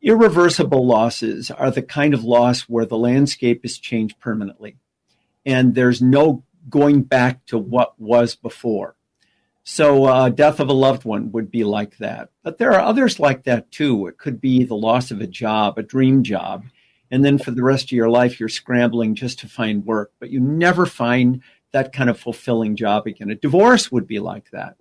Irreversible 0.00 0.86
losses 0.86 1.50
are 1.50 1.70
the 1.70 1.82
kind 1.82 2.14
of 2.14 2.24
loss 2.24 2.62
where 2.62 2.86
the 2.86 2.98
landscape 2.98 3.64
is 3.64 3.78
changed 3.78 4.18
permanently 4.18 4.76
and 5.44 5.74
there's 5.74 6.00
no 6.00 6.44
going 6.68 7.02
back 7.02 7.44
to 7.46 7.58
what 7.58 7.98
was 8.00 8.34
before. 8.36 8.96
So, 9.64 10.04
uh, 10.04 10.28
death 10.28 10.58
of 10.58 10.68
a 10.68 10.72
loved 10.72 11.04
one 11.04 11.30
would 11.32 11.50
be 11.50 11.62
like 11.62 11.98
that. 11.98 12.30
But 12.42 12.58
there 12.58 12.72
are 12.72 12.80
others 12.80 13.20
like 13.20 13.44
that 13.44 13.70
too. 13.70 14.08
It 14.08 14.18
could 14.18 14.40
be 14.40 14.64
the 14.64 14.74
loss 14.74 15.10
of 15.10 15.20
a 15.20 15.26
job, 15.26 15.78
a 15.78 15.82
dream 15.82 16.24
job. 16.24 16.64
And 17.12 17.22
then 17.22 17.36
for 17.36 17.50
the 17.50 17.62
rest 17.62 17.84
of 17.84 17.92
your 17.92 18.08
life, 18.08 18.40
you're 18.40 18.48
scrambling 18.48 19.14
just 19.14 19.38
to 19.40 19.46
find 19.46 19.84
work, 19.84 20.12
but 20.18 20.30
you 20.30 20.40
never 20.40 20.86
find 20.86 21.42
that 21.72 21.92
kind 21.92 22.08
of 22.08 22.18
fulfilling 22.18 22.74
job 22.74 23.06
again. 23.06 23.30
A 23.30 23.34
divorce 23.34 23.92
would 23.92 24.06
be 24.06 24.18
like 24.18 24.50
that. 24.50 24.76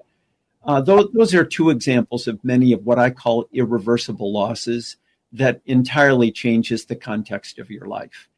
Uh, 0.63 0.79
those, 0.79 1.09
those 1.13 1.35
are 1.35 1.43
two 1.43 1.69
examples 1.69 2.27
of 2.27 2.41
many 2.43 2.71
of 2.71 2.85
what 2.85 2.97
I 2.97 3.09
call 3.09 3.49
irreversible 3.51 4.31
losses 4.31 4.95
that 5.33 5.61
entirely 5.65 6.31
changes 6.31 6.85
the 6.85 6.95
context 6.95 7.59
of 7.59 7.69
your 7.69 7.85
life. 7.85 8.29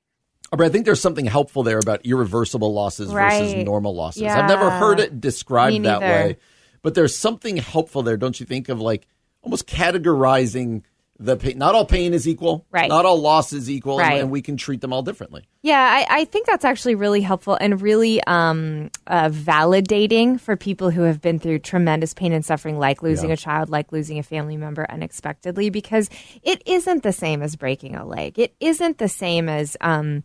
But 0.49 0.61
I 0.61 0.69
think 0.69 0.85
there's 0.85 1.01
something 1.01 1.25
helpful 1.25 1.61
there 1.61 1.79
about 1.79 2.03
irreversible 2.03 2.73
losses 2.73 3.11
versus 3.11 3.53
normal 3.63 3.95
losses. 3.95 4.23
Yeah. 4.23 4.39
I've 4.39 4.49
never 4.49 4.71
heard 4.71 4.99
it 4.99 5.21
described 5.21 5.83
that 5.85 6.01
way, 6.01 6.37
but 6.81 6.95
there's 6.95 7.15
something 7.15 7.57
helpful 7.57 8.01
there, 8.01 8.17
don't 8.17 8.39
you 8.39 8.45
think? 8.45 8.69
Of 8.69 8.81
like 8.81 9.07
almost 9.43 9.67
categorizing 9.67 10.83
the 11.23 11.37
pain. 11.37 11.57
Not 11.57 11.73
all 11.73 11.85
pain 11.85 12.13
is 12.13 12.27
equal. 12.27 12.65
Right. 12.69 12.89
Not 12.89 13.05
all 13.05 13.19
loss 13.21 13.53
is 13.53 13.69
equal, 13.69 13.99
and- 13.99 14.09
Right. 14.09 14.21
and, 14.21 14.29
we 14.29 14.41
can 14.41 14.57
treat 14.57 14.81
them 14.81 14.91
all 14.91 15.01
differently. 15.03 15.43
Yeah, 15.61 15.79
I, 15.79 16.19
I 16.21 16.25
think 16.25 16.45
that's 16.47 16.65
actually 16.65 16.95
really 16.95 17.21
helpful 17.21 17.57
and 17.59 17.81
really 17.81 18.21
um, 18.25 18.89
uh, 19.07 19.29
validating 19.29 20.39
for 20.39 20.57
people 20.57 20.89
who 20.89 21.03
have 21.03 21.21
been 21.21 21.39
through 21.39 21.59
tremendous 21.59 22.13
pain 22.13 22.33
and 22.33 22.43
suffering, 22.45 22.77
like 22.77 23.01
losing 23.01 23.31
a 23.31 23.37
child, 23.37 23.69
like 23.69 23.91
losing 23.91 24.19
a 24.19 24.23
family 24.23 24.57
member 24.57 24.85
unexpectedly, 24.89 25.69
because 25.69 26.09
it 26.43 26.61
isn't 26.65 27.03
the 27.03 27.13
same 27.13 27.41
as 27.41 27.55
breaking 27.55 27.95
a 27.95 28.05
leg. 28.05 28.37
It 28.37 28.53
isn't 28.59 28.97
the 28.97 29.09
same 29.09 29.47
as. 29.49 29.77
Um, 29.81 30.23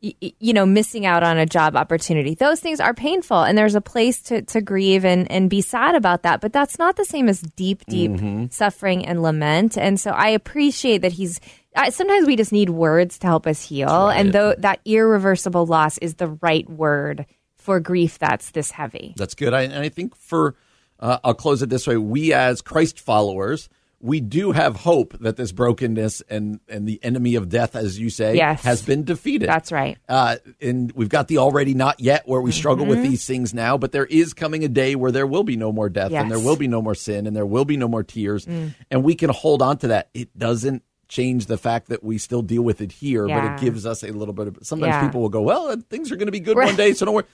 you 0.00 0.52
know, 0.54 0.64
missing 0.64 1.04
out 1.04 1.22
on 1.22 1.36
a 1.36 1.44
job 1.44 1.76
opportunity. 1.76 2.34
Those 2.34 2.60
things 2.60 2.80
are 2.80 2.94
painful, 2.94 3.42
and 3.42 3.56
there's 3.56 3.74
a 3.74 3.80
place 3.80 4.22
to, 4.22 4.42
to 4.42 4.60
grieve 4.60 5.04
and, 5.04 5.30
and 5.30 5.50
be 5.50 5.60
sad 5.60 5.94
about 5.94 6.22
that. 6.22 6.40
But 6.40 6.52
that's 6.52 6.78
not 6.78 6.96
the 6.96 7.04
same 7.04 7.28
as 7.28 7.42
deep, 7.42 7.84
deep 7.86 8.52
suffering 8.52 9.04
and 9.04 9.22
lament. 9.22 9.76
And 9.76 10.00
so 10.00 10.10
I 10.10 10.28
appreciate 10.28 11.02
that 11.02 11.12
he's. 11.12 11.40
I, 11.76 11.90
sometimes 11.90 12.26
we 12.26 12.34
just 12.34 12.50
need 12.50 12.70
words 12.70 13.18
to 13.20 13.26
help 13.26 13.46
us 13.46 13.62
heal, 13.62 14.08
and 14.08 14.32
though 14.32 14.54
that 14.58 14.80
irreversible 14.84 15.66
loss 15.66 15.98
is 15.98 16.14
the 16.14 16.28
right 16.40 16.68
word 16.68 17.26
for 17.56 17.78
grief 17.78 18.18
that's 18.18 18.50
this 18.50 18.70
heavy. 18.70 19.14
That's 19.16 19.34
good. 19.34 19.52
I, 19.52 19.62
and 19.62 19.74
I 19.74 19.90
think 19.90 20.16
for, 20.16 20.56
uh, 20.98 21.18
I'll 21.22 21.34
close 21.34 21.62
it 21.62 21.68
this 21.68 21.86
way. 21.86 21.96
We 21.96 22.32
as 22.32 22.62
Christ 22.62 22.98
followers, 22.98 23.68
we 24.02 24.20
do 24.20 24.52
have 24.52 24.76
hope 24.76 25.14
that 25.20 25.36
this 25.36 25.52
brokenness 25.52 26.22
and, 26.30 26.58
and 26.68 26.88
the 26.88 26.98
enemy 27.02 27.34
of 27.34 27.50
death, 27.50 27.76
as 27.76 27.98
you 28.00 28.08
say, 28.08 28.34
Yes. 28.34 28.62
has 28.64 28.80
been 28.82 29.04
defeated. 29.04 29.48
That's 29.48 29.70
right. 29.70 29.98
Uh, 30.08 30.36
and 30.60 30.90
we've 30.92 31.10
got 31.10 31.28
the 31.28 31.36
already 31.38 31.74
not 31.74 32.00
yet 32.00 32.26
where 32.26 32.40
we 32.40 32.50
struggle 32.50 32.86
with 32.86 32.98
Mm-hmm. 33.00 33.10
these 33.10 33.26
things 33.26 33.52
now, 33.52 33.76
but 33.76 33.92
there 33.92 34.06
is 34.06 34.32
coming 34.32 34.64
a 34.64 34.68
day 34.68 34.94
where 34.94 35.12
there 35.12 35.26
will 35.26 35.44
be 35.44 35.56
no 35.56 35.70
more 35.70 35.88
death 35.90 36.12
and 36.12 36.30
there 36.30 36.38
Mm. 36.38 36.44
will 36.46 36.56
be 36.56 36.66
no 36.68 36.80
more 36.80 36.94
sin 36.94 37.26
and 37.26 37.36
there 37.36 37.44
will 37.44 37.66
be 37.66 37.76
no 37.76 37.88
more 37.88 38.02
tears. 38.02 38.46
And 38.90 39.04
we 39.04 39.14
can 39.14 39.28
hold 39.30 39.60
on 39.60 39.76
to 39.78 39.88
that. 39.88 40.08
It 40.14 40.36
doesn't 40.38 40.82
change 41.08 41.46
the 41.46 41.58
fact 41.58 41.88
that 41.88 42.02
we 42.02 42.16
still 42.18 42.40
deal 42.40 42.62
with 42.62 42.80
it 42.80 42.92
here, 42.92 43.26
but 43.26 43.44
it 43.44 43.60
gives 43.60 43.84
us 43.84 44.02
a 44.02 44.12
little 44.12 44.32
bit 44.32 44.46
of. 44.46 44.58
Sometimes 44.62 44.94
Yeah. 44.94 45.04
people 45.06 45.20
will 45.20 45.28
go, 45.28 45.42
well, 45.42 45.76
things 45.90 46.10
are 46.10 46.16
going 46.16 46.26
to 46.28 46.32
be 46.32 46.40
good 46.40 46.56
Right. 46.56 46.66
one 46.66 46.76
day, 46.76 46.92
so 46.94 47.04
don't 47.04 47.14
worry. 47.16 47.24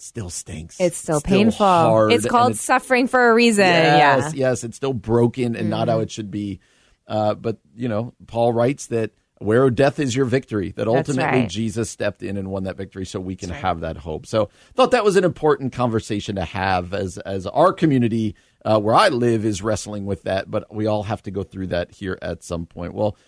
It 0.00 0.04
still 0.04 0.30
stinks. 0.30 0.80
It's 0.80 0.96
still 0.96 1.20
painful. 1.20 1.66
hard, 1.66 2.12
it's 2.12 2.26
called 2.26 2.52
it's- 2.52 2.62
suffering 2.62 3.06
for 3.06 3.28
a 3.28 3.34
reason. 3.34 3.66
Yes, 3.66 4.32
yeah. 4.32 4.48
yes, 4.48 4.64
it's 4.64 4.78
still 4.78 4.94
broken 4.94 5.54
and 5.54 5.68
not 5.68 5.88
how 5.88 5.98
it 6.00 6.10
should 6.10 6.30
be. 6.30 6.60
Uh, 7.06 7.34
but 7.34 7.58
you 7.76 7.86
know, 7.86 8.14
Paul 8.26 8.54
writes 8.54 8.86
that 8.86 9.10
where 9.40 9.68
death 9.68 9.98
is 9.98 10.16
your 10.16 10.24
victory, 10.24 10.70
that 10.76 10.88
ultimately 10.88 11.40
right. 11.40 11.50
Jesus 11.50 11.90
stepped 11.90 12.22
in 12.22 12.38
and 12.38 12.48
won 12.50 12.64
that 12.64 12.78
victory, 12.78 13.04
so 13.04 13.20
we 13.20 13.36
can 13.36 13.50
have 13.50 13.80
that 13.80 13.98
hope. 13.98 14.24
So, 14.24 14.48
thought 14.72 14.92
that 14.92 15.04
was 15.04 15.16
an 15.16 15.24
important 15.24 15.74
conversation 15.74 16.36
to 16.36 16.46
have 16.46 16.94
as 16.94 17.18
as 17.18 17.46
our 17.46 17.74
community 17.74 18.36
uh, 18.64 18.80
where 18.80 18.94
I 18.94 19.08
live 19.08 19.44
is 19.44 19.60
wrestling 19.60 20.06
with 20.06 20.22
that, 20.22 20.50
but 20.50 20.74
we 20.74 20.86
all 20.86 21.02
have 21.02 21.22
to 21.24 21.30
go 21.30 21.42
through 21.42 21.66
that 21.68 21.90
here 21.92 22.18
at 22.22 22.42
some 22.42 22.64
point. 22.64 22.94
Well. 22.94 23.18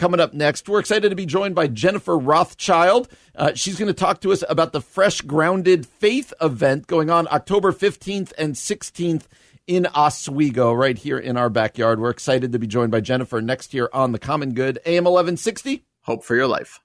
Coming 0.00 0.18
up 0.18 0.32
next, 0.32 0.66
we're 0.66 0.80
excited 0.80 1.10
to 1.10 1.14
be 1.14 1.26
joined 1.26 1.54
by 1.54 1.66
Jennifer 1.66 2.16
Rothschild. 2.16 3.06
Uh, 3.34 3.52
she's 3.54 3.78
going 3.78 3.88
to 3.88 3.92
talk 3.92 4.22
to 4.22 4.32
us 4.32 4.42
about 4.48 4.72
the 4.72 4.80
Fresh 4.80 5.20
Grounded 5.20 5.84
Faith 5.86 6.32
event 6.40 6.86
going 6.86 7.10
on 7.10 7.28
October 7.30 7.70
15th 7.70 8.32
and 8.38 8.54
16th 8.54 9.24
in 9.66 9.86
Oswego, 9.88 10.72
right 10.72 10.96
here 10.96 11.18
in 11.18 11.36
our 11.36 11.50
backyard. 11.50 12.00
We're 12.00 12.08
excited 12.08 12.52
to 12.52 12.58
be 12.58 12.66
joined 12.66 12.90
by 12.90 13.02
Jennifer 13.02 13.42
next 13.42 13.74
year 13.74 13.90
on 13.92 14.12
The 14.12 14.18
Common 14.18 14.54
Good, 14.54 14.78
AM 14.86 15.04
1160. 15.04 15.84
Hope 16.04 16.24
for 16.24 16.34
your 16.34 16.46
life. 16.46 16.80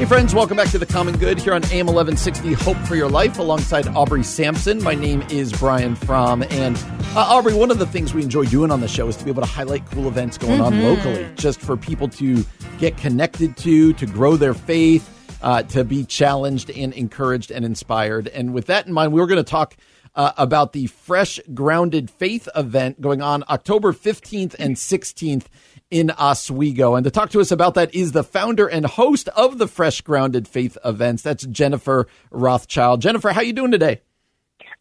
Hey, 0.00 0.06
friends, 0.06 0.34
welcome 0.34 0.56
back 0.56 0.70
to 0.70 0.78
The 0.78 0.86
Common 0.86 1.18
Good 1.18 1.38
here 1.38 1.52
on 1.52 1.62
AM 1.64 1.84
1160 1.84 2.54
Hope 2.54 2.78
for 2.88 2.96
Your 2.96 3.10
Life 3.10 3.38
alongside 3.38 3.86
Aubrey 3.88 4.22
Sampson. 4.22 4.82
My 4.82 4.94
name 4.94 5.20
is 5.28 5.52
Brian 5.52 5.94
Fromm. 5.94 6.42
And 6.48 6.78
uh, 7.14 7.26
Aubrey, 7.28 7.52
one 7.52 7.70
of 7.70 7.78
the 7.78 7.84
things 7.84 8.14
we 8.14 8.22
enjoy 8.22 8.46
doing 8.46 8.70
on 8.70 8.80
the 8.80 8.88
show 8.88 9.08
is 9.08 9.16
to 9.18 9.24
be 9.24 9.30
able 9.30 9.42
to 9.42 9.48
highlight 9.48 9.84
cool 9.90 10.08
events 10.08 10.38
going 10.38 10.62
on 10.62 10.82
locally, 10.82 11.28
just 11.34 11.60
for 11.60 11.76
people 11.76 12.08
to 12.08 12.42
get 12.78 12.96
connected 12.96 13.58
to, 13.58 13.92
to 13.92 14.06
grow 14.06 14.36
their 14.36 14.54
faith, 14.54 15.06
uh, 15.42 15.64
to 15.64 15.84
be 15.84 16.06
challenged 16.06 16.70
and 16.70 16.94
encouraged 16.94 17.50
and 17.50 17.66
inspired. 17.66 18.26
And 18.28 18.54
with 18.54 18.68
that 18.68 18.86
in 18.86 18.94
mind, 18.94 19.12
we 19.12 19.20
were 19.20 19.26
going 19.26 19.36
to 19.36 19.50
talk. 19.50 19.76
Uh, 20.20 20.32
about 20.36 20.74
the 20.74 20.86
Fresh 20.86 21.40
Grounded 21.54 22.10
Faith 22.10 22.46
event 22.54 23.00
going 23.00 23.22
on 23.22 23.42
October 23.48 23.94
15th 23.94 24.54
and 24.58 24.76
16th 24.76 25.46
in 25.90 26.10
Oswego. 26.10 26.94
And 26.94 27.04
to 27.04 27.10
talk 27.10 27.30
to 27.30 27.40
us 27.40 27.50
about 27.50 27.72
that 27.72 27.94
is 27.94 28.12
the 28.12 28.22
founder 28.22 28.66
and 28.66 28.84
host 28.84 29.28
of 29.28 29.56
the 29.56 29.66
Fresh 29.66 30.02
Grounded 30.02 30.46
Faith 30.46 30.76
events. 30.84 31.22
That's 31.22 31.46
Jennifer 31.46 32.06
Rothschild. 32.30 33.00
Jennifer, 33.00 33.32
how 33.32 33.40
you 33.40 33.54
doing 33.54 33.70
today? 33.70 34.02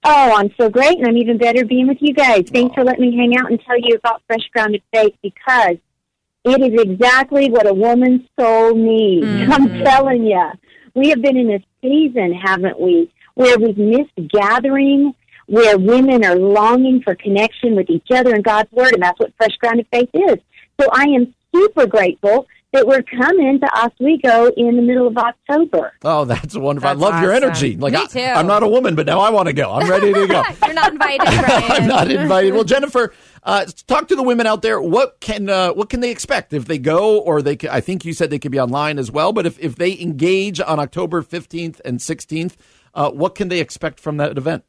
Oh, 0.04 0.34
I'm 0.36 0.54
so 0.60 0.70
great, 0.70 0.98
and 0.98 1.08
I'm 1.08 1.16
even 1.16 1.38
better 1.38 1.64
being 1.64 1.88
with 1.88 2.00
you 2.02 2.14
guys. 2.14 2.44
Thanks 2.50 2.76
for 2.76 2.84
letting 2.84 3.10
me 3.10 3.16
hang 3.16 3.38
out 3.38 3.50
and 3.50 3.62
tell 3.62 3.80
you 3.80 3.96
about 3.96 4.22
Fresh 4.28 4.50
Grounded 4.54 4.84
Faith 4.94 5.16
because 5.24 5.78
it 6.44 6.62
is 6.62 6.82
exactly 6.82 7.50
what 7.50 7.66
a 7.66 7.74
woman's 7.74 8.28
soul 8.38 8.76
needs. 8.76 9.26
Mm-hmm. 9.26 9.54
I'm 9.54 9.84
telling 9.86 10.26
you. 10.26 10.52
We 10.96 11.10
have 11.10 11.22
been 11.22 11.38
in 11.38 11.52
a 11.52 11.64
season, 11.82 12.34
haven't 12.34 12.78
we, 12.78 13.10
where 13.36 13.58
we've 13.58 13.78
missed 13.78 14.12
gathering, 14.34 15.14
where 15.50 15.78
women 15.78 16.24
are 16.24 16.36
longing 16.36 17.02
for 17.02 17.16
connection 17.16 17.76
with 17.76 17.90
each 17.90 18.08
other 18.12 18.34
and 18.36 18.44
God's 18.44 18.72
Word, 18.72 18.94
and 18.94 19.02
that's 19.02 19.20
what 19.20 19.34
Fresh 19.38 19.58
Grounded 19.58 19.88
Faith 19.92 20.10
is. 20.14 20.38
So 20.80 20.88
I 20.94 21.04
am 21.04 21.34
super 21.54 21.88
grateful 21.88 22.48
that 22.72 22.86
we're 22.86 23.02
coming 23.02 23.60
to 23.60 23.66
Oswego 23.76 24.52
in 24.56 24.76
the 24.76 24.82
middle 24.84 25.08
of 25.08 25.18
October. 25.18 25.94
Oh, 26.04 26.26
that's 26.26 26.56
wonderful. 26.56 26.88
That's 26.88 27.02
I 27.02 27.04
love 27.04 27.14
awesome. 27.16 27.24
your 27.24 27.34
energy. 27.34 27.76
Like 27.76 27.94
Me 27.94 28.00
I, 28.00 28.06
too. 28.06 28.20
I'm 28.20 28.46
not 28.46 28.62
a 28.62 28.68
woman, 28.68 28.96
but 28.96 29.08
now 29.08 29.20
I 29.20 29.32
want 29.32 29.48
to 29.48 29.54
go. 29.54 29.72
I'm 29.72 29.90
ready 29.90 30.14
to 30.14 30.28
go. 30.28 30.44
You're 30.66 30.76
not 30.76 30.92
invited, 30.92 31.26
Brian. 31.46 31.72
I'm 31.72 31.88
not 31.88 32.12
invited. 32.12 32.54
Well, 32.54 32.64
Jennifer, 32.64 33.12
uh, 33.42 33.66
talk 33.88 34.08
to 34.10 34.16
the 34.16 34.22
women 34.22 34.46
out 34.46 34.62
there. 34.62 34.80
What 34.80 35.20
can 35.20 35.50
uh, 35.50 35.74
what 35.74 35.90
can 35.90 36.02
they 36.02 36.12
expect 36.12 36.54
if 36.54 36.66
they 36.66 36.78
go, 36.78 37.18
or 37.18 37.42
they? 37.42 37.56
Can, 37.56 37.72
I 37.72 37.82
think 37.82 38.06
you 38.06 38.14
said 38.14 38.30
they 38.30 38.40
could 38.40 38.52
be 38.52 38.60
online 38.60 39.00
as 39.00 39.12
well. 39.12 39.34
But 39.34 39.48
if 39.48 39.58
if 39.60 39.76
they 39.76 40.00
engage 40.00 40.62
on 40.62 40.80
October 40.80 41.24
15th 41.24 41.82
and 41.84 42.00
16th, 42.00 42.56
uh, 42.94 43.10
what 43.10 43.34
can 43.34 43.48
they 43.48 43.60
expect 43.60 44.00
from 44.00 44.18
that 44.18 44.38
event? 44.38 44.64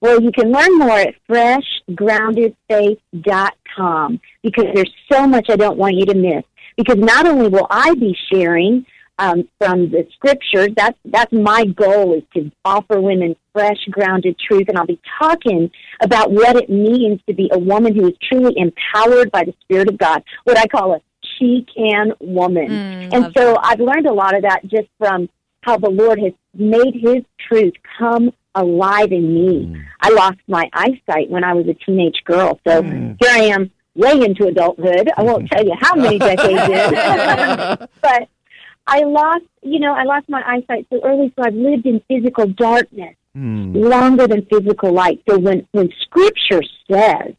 Well, 0.00 0.20
you 0.20 0.32
can 0.32 0.50
learn 0.52 0.78
more 0.78 0.98
at 0.98 1.14
freshgroundedfaith.com 1.28 4.20
because 4.42 4.64
there's 4.74 4.92
so 5.10 5.26
much 5.26 5.48
I 5.48 5.56
don't 5.56 5.78
want 5.78 5.96
you 5.96 6.04
to 6.06 6.14
miss. 6.14 6.44
Because 6.76 6.98
not 6.98 7.26
only 7.26 7.48
will 7.48 7.66
I 7.70 7.94
be 7.94 8.16
sharing 8.32 8.84
um, 9.18 9.48
from 9.58 9.90
the 9.90 10.06
scriptures, 10.14 10.68
that's, 10.76 10.98
that's 11.04 11.32
my 11.32 11.64
goal 11.64 12.14
is 12.14 12.24
to 12.34 12.50
offer 12.64 13.00
women 13.00 13.36
fresh, 13.52 13.78
grounded 13.90 14.36
truth. 14.38 14.68
And 14.68 14.76
I'll 14.76 14.86
be 14.86 15.00
talking 15.20 15.70
about 16.02 16.32
what 16.32 16.56
it 16.56 16.68
means 16.68 17.20
to 17.28 17.34
be 17.34 17.48
a 17.52 17.58
woman 17.58 17.94
who 17.94 18.08
is 18.08 18.14
truly 18.28 18.54
empowered 18.56 19.30
by 19.30 19.44
the 19.44 19.54
Spirit 19.62 19.88
of 19.88 19.98
God, 19.98 20.24
what 20.42 20.58
I 20.58 20.66
call 20.66 20.94
a 20.94 21.00
she 21.38 21.66
can 21.74 22.12
woman. 22.20 22.68
Mm, 22.68 23.12
and 23.12 23.32
so 23.36 23.56
I've 23.62 23.80
learned 23.80 24.06
a 24.06 24.12
lot 24.12 24.36
of 24.36 24.42
that 24.42 24.60
just 24.66 24.88
from 24.98 25.28
how 25.62 25.78
the 25.78 25.90
Lord 25.90 26.18
has 26.20 26.32
made 26.54 26.94
His 26.94 27.24
truth 27.48 27.72
come 27.98 28.32
alive 28.54 29.12
in 29.12 29.34
me. 29.34 29.66
Mm. 29.66 29.84
I 30.00 30.10
lost 30.10 30.38
my 30.48 30.68
eyesight 30.72 31.30
when 31.30 31.44
I 31.44 31.54
was 31.54 31.66
a 31.68 31.74
teenage 31.74 32.22
girl, 32.24 32.60
so 32.66 32.82
mm. 32.82 33.16
here 33.20 33.30
I 33.30 33.54
am, 33.54 33.70
way 33.94 34.12
into 34.12 34.46
adulthood. 34.46 35.10
I 35.16 35.22
won't 35.22 35.48
tell 35.50 35.64
you 35.64 35.74
how 35.80 35.94
many 35.94 36.18
decades 36.18 36.68
in, 36.68 37.88
but 38.02 38.28
I 38.86 39.00
lost, 39.00 39.44
you 39.62 39.80
know, 39.80 39.94
I 39.94 40.04
lost 40.04 40.28
my 40.28 40.42
eyesight 40.46 40.86
so 40.90 41.00
early, 41.02 41.32
so 41.36 41.44
I've 41.44 41.54
lived 41.54 41.86
in 41.86 42.02
physical 42.08 42.46
darkness 42.46 43.16
mm. 43.36 43.74
longer 43.74 44.26
than 44.26 44.46
physical 44.46 44.92
light. 44.92 45.22
So 45.28 45.38
when 45.38 45.66
when 45.72 45.90
Scripture 46.02 46.62
says 46.90 47.34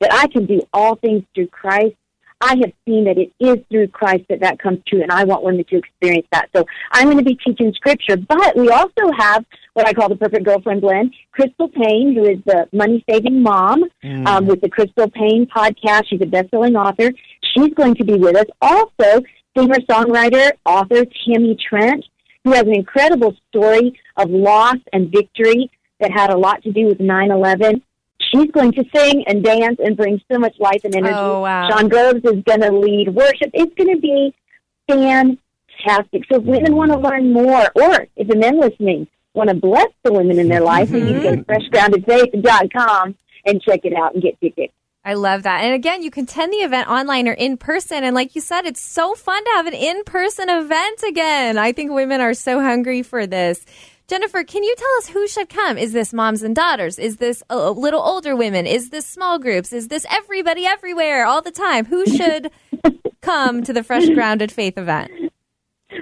that 0.00 0.12
I 0.12 0.28
can 0.28 0.46
do 0.46 0.60
all 0.72 0.96
things 0.96 1.24
through 1.34 1.48
Christ, 1.48 1.96
I 2.40 2.56
have 2.56 2.72
seen 2.86 3.04
that 3.04 3.18
it 3.18 3.32
is 3.40 3.58
through 3.70 3.88
Christ 3.88 4.24
that 4.28 4.40
that 4.40 4.58
comes 4.58 4.80
true, 4.86 5.02
and 5.02 5.10
I 5.10 5.24
want 5.24 5.42
women 5.42 5.64
to 5.64 5.76
experience 5.78 6.26
that. 6.32 6.50
So 6.54 6.66
I'm 6.92 7.06
going 7.06 7.18
to 7.18 7.24
be 7.24 7.36
teaching 7.36 7.72
Scripture, 7.74 8.16
but 8.16 8.56
we 8.56 8.68
also 8.68 9.10
have 9.18 9.44
what 9.74 9.86
I 9.86 9.92
call 9.92 10.08
the 10.08 10.16
Perfect 10.16 10.44
Girlfriend 10.44 10.80
Blend. 10.80 11.14
Crystal 11.32 11.68
Paine, 11.68 12.14
who 12.14 12.24
is 12.24 12.38
the 12.46 12.66
money 12.72 13.04
saving 13.10 13.42
mom 13.42 13.84
um, 14.26 14.46
with 14.46 14.60
the 14.60 14.68
Crystal 14.70 15.10
Paine 15.10 15.46
podcast, 15.46 16.04
she's 16.08 16.22
a 16.22 16.26
best 16.26 16.50
selling 16.50 16.76
author. 16.76 17.10
She's 17.54 17.74
going 17.74 17.94
to 17.96 18.04
be 18.04 18.14
with 18.14 18.36
us. 18.36 18.46
Also, 18.62 19.22
singer 19.56 19.78
songwriter 19.88 20.52
author 20.64 21.04
Tammy 21.04 21.56
Trent, 21.68 22.04
who 22.44 22.52
has 22.52 22.62
an 22.62 22.74
incredible 22.74 23.36
story 23.48 23.98
of 24.16 24.30
loss 24.30 24.76
and 24.92 25.10
victory 25.10 25.70
that 26.00 26.10
had 26.12 26.30
a 26.30 26.36
lot 26.36 26.62
to 26.62 26.72
do 26.72 26.86
with 26.86 27.00
9 27.00 27.30
11. 27.30 27.82
She's 28.32 28.50
going 28.52 28.72
to 28.72 28.84
sing 28.94 29.24
and 29.26 29.44
dance 29.44 29.78
and 29.84 29.96
bring 29.96 30.20
so 30.30 30.38
much 30.38 30.54
life 30.58 30.84
and 30.84 30.94
energy. 30.94 31.14
Oh, 31.14 31.40
wow. 31.40 31.68
Sean 31.68 31.88
Groves 31.88 32.24
is 32.24 32.42
going 32.44 32.60
to 32.60 32.72
lead 32.72 33.08
worship. 33.14 33.50
It's 33.52 33.74
going 33.74 33.94
to 33.94 34.00
be 34.00 34.34
fantastic. 34.88 36.22
So 36.30 36.38
if 36.38 36.44
women 36.44 36.74
want 36.74 36.92
to 36.92 36.98
learn 36.98 37.32
more, 37.32 37.70
or 37.74 38.06
if 38.16 38.28
the 38.28 38.36
men 38.36 38.60
listening 38.60 39.08
want 39.34 39.50
to 39.50 39.54
bless 39.54 39.88
the 40.02 40.12
women 40.12 40.38
in 40.38 40.48
their 40.48 40.60
mm-hmm. 40.60 40.66
life, 40.66 40.90
then 40.90 41.06
you 41.08 41.20
can 41.20 41.22
go 41.22 41.36
to 41.36 41.44
freshgroundedfaith.com 41.44 43.16
and 43.46 43.62
check 43.62 43.80
it 43.84 43.92
out 43.92 44.14
and 44.14 44.22
get 44.22 44.40
tickets. 44.40 44.72
I 45.06 45.14
love 45.14 45.42
that. 45.42 45.62
And 45.62 45.74
again, 45.74 46.02
you 46.02 46.10
can 46.10 46.24
attend 46.24 46.52
the 46.52 46.58
event 46.58 46.88
online 46.88 47.28
or 47.28 47.32
in 47.32 47.58
person. 47.58 48.04
And 48.04 48.14
like 48.14 48.34
you 48.34 48.40
said, 48.40 48.64
it's 48.64 48.80
so 48.80 49.14
fun 49.14 49.44
to 49.44 49.50
have 49.50 49.66
an 49.66 49.74
in 49.74 50.02
person 50.04 50.48
event 50.48 51.02
again. 51.06 51.58
I 51.58 51.72
think 51.72 51.92
women 51.92 52.22
are 52.22 52.32
so 52.32 52.60
hungry 52.60 53.02
for 53.02 53.26
this. 53.26 53.66
Jennifer, 54.06 54.44
can 54.44 54.62
you 54.62 54.74
tell 54.76 54.98
us 54.98 55.08
who 55.08 55.28
should 55.28 55.50
come? 55.50 55.76
Is 55.76 55.92
this 55.92 56.14
moms 56.14 56.42
and 56.42 56.54
daughters? 56.54 56.98
Is 56.98 57.18
this 57.18 57.42
a 57.50 57.70
little 57.70 58.00
older 58.00 58.34
women? 58.34 58.66
Is 58.66 58.90
this 58.90 59.06
small 59.06 59.38
groups? 59.38 59.72
Is 59.72 59.88
this 59.88 60.06
everybody 60.10 60.64
everywhere 60.64 61.26
all 61.26 61.42
the 61.42 61.50
time? 61.50 61.84
Who 61.86 62.06
should 62.06 62.50
come 63.22 63.62
to 63.62 63.72
the 63.72 63.82
Fresh 63.82 64.08
Grounded 64.10 64.52
Faith 64.52 64.78
event? 64.78 65.10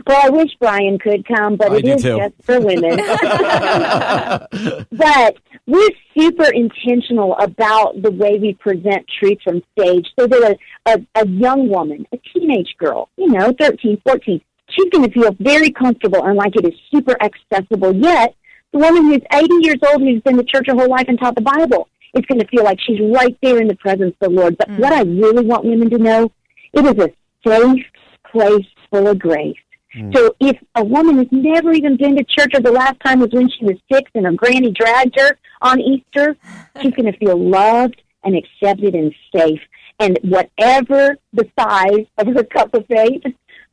Well, 0.07 0.21
I 0.25 0.31
wish 0.31 0.51
Brian 0.61 0.99
could 0.99 1.27
come, 1.27 1.57
but 1.57 1.73
I 1.73 1.77
it 1.77 1.85
do 1.85 1.93
is 1.93 2.03
too. 2.03 2.19
just 2.19 2.35
for 2.43 2.61
women. 2.61 2.97
but 4.93 5.37
we're 5.67 5.91
super 6.17 6.51
intentional 6.53 7.37
about 7.39 8.01
the 8.03 8.11
way 8.11 8.39
we 8.39 8.55
present 8.55 9.07
truth 9.19 9.39
from 9.45 9.63
stage 9.79 10.07
so 10.19 10.27
that 10.27 10.59
a, 10.87 10.93
a, 10.93 11.23
a 11.23 11.29
young 11.29 11.69
woman, 11.69 12.07
a 12.13 12.19
teenage 12.33 12.75
girl, 12.79 13.09
you 13.17 13.29
know, 13.29 13.53
13, 13.59 14.01
14, 14.05 14.41
she's 14.71 14.91
going 14.91 15.05
to 15.05 15.13
feel 15.13 15.37
very 15.41 15.71
comfortable 15.71 16.25
and 16.25 16.37
like 16.37 16.57
it 16.57 16.67
is 16.67 16.75
super 16.91 17.17
accessible. 17.23 17.95
Yet, 17.95 18.35
the 18.73 18.79
woman 18.79 19.05
who's 19.05 19.23
80 19.33 19.55
years 19.61 19.79
old 19.87 20.01
who's 20.03 20.23
been 20.23 20.37
to 20.37 20.45
church 20.45 20.67
her 20.69 20.75
whole 20.75 20.89
life 20.89 21.07
and 21.09 21.19
taught 21.19 21.35
the 21.35 21.43
Bible, 21.43 21.89
is 22.15 22.25
going 22.27 22.41
to 22.41 22.47
feel 22.49 22.65
like 22.65 22.79
she's 22.81 23.01
right 23.01 23.37
there 23.43 23.61
in 23.61 23.69
the 23.69 23.77
presence 23.77 24.15
of 24.21 24.31
the 24.31 24.41
Lord. 24.41 24.57
But 24.59 24.69
mm. 24.69 24.79
what 24.79 24.93
I 24.93 25.03
really 25.03 25.45
want 25.45 25.65
women 25.65 25.91
to 25.91 25.99
know, 25.99 26.33
it 26.73 26.85
is 26.85 27.05
a 27.05 27.11
safe 27.47 27.85
place 28.31 28.67
full 28.91 29.09
of 29.09 29.19
grace. 29.19 29.57
Mm. 29.95 30.17
So 30.17 30.35
if 30.41 30.57
a 30.75 30.85
woman 30.85 31.19
has 31.19 31.29
never 31.31 31.73
even 31.73 31.97
been 31.97 32.17
to 32.17 32.25
church, 32.25 32.53
or 32.55 32.61
the 32.61 32.73
last 32.73 32.99
time 33.05 33.21
was 33.21 33.31
when 33.33 33.51
she 33.51 33.65
was 33.65 33.77
six 33.93 34.11
and 34.15 34.25
her 34.25 34.33
granny 34.33 34.71
dragged 34.71 35.19
her 35.19 35.39
on 35.61 35.81
Easter, 35.81 36.37
she's 36.81 36.93
going 36.93 37.13
to 37.13 37.19
feel 37.19 37.39
loved 37.39 38.01
and 38.25 38.37
accepted 38.37 38.95
and 38.95 39.15
safe. 39.35 39.61
And 39.99 40.19
whatever 40.23 41.17
the 41.33 41.49
size 41.59 42.07
of 42.19 42.27
her 42.29 42.45
cup 42.45 42.75
of 42.75 42.87
faith, 42.87 43.23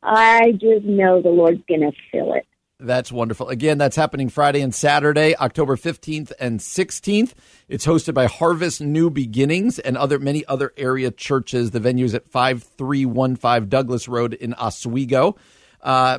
I 0.02 0.52
just 0.52 0.84
know 0.84 1.20
the 1.20 1.30
Lord's 1.30 1.62
going 1.68 1.80
to 1.80 1.92
fill 2.12 2.34
it. 2.34 2.46
That's 2.82 3.12
wonderful. 3.12 3.50
Again, 3.50 3.76
that's 3.76 3.96
happening 3.96 4.30
Friday 4.30 4.62
and 4.62 4.74
Saturday, 4.74 5.36
October 5.36 5.76
15th 5.76 6.32
and 6.40 6.60
16th. 6.60 7.32
It's 7.68 7.84
hosted 7.84 8.14
by 8.14 8.24
Harvest 8.24 8.80
New 8.80 9.10
Beginnings 9.10 9.78
and 9.78 9.98
other 9.98 10.18
many 10.18 10.46
other 10.46 10.72
area 10.78 11.10
churches. 11.10 11.72
The 11.72 11.80
venue 11.80 12.06
is 12.06 12.14
at 12.14 12.30
5315 12.30 13.68
Douglas 13.68 14.08
Road 14.08 14.32
in 14.32 14.54
Oswego. 14.54 15.36
Uh, 15.82 16.18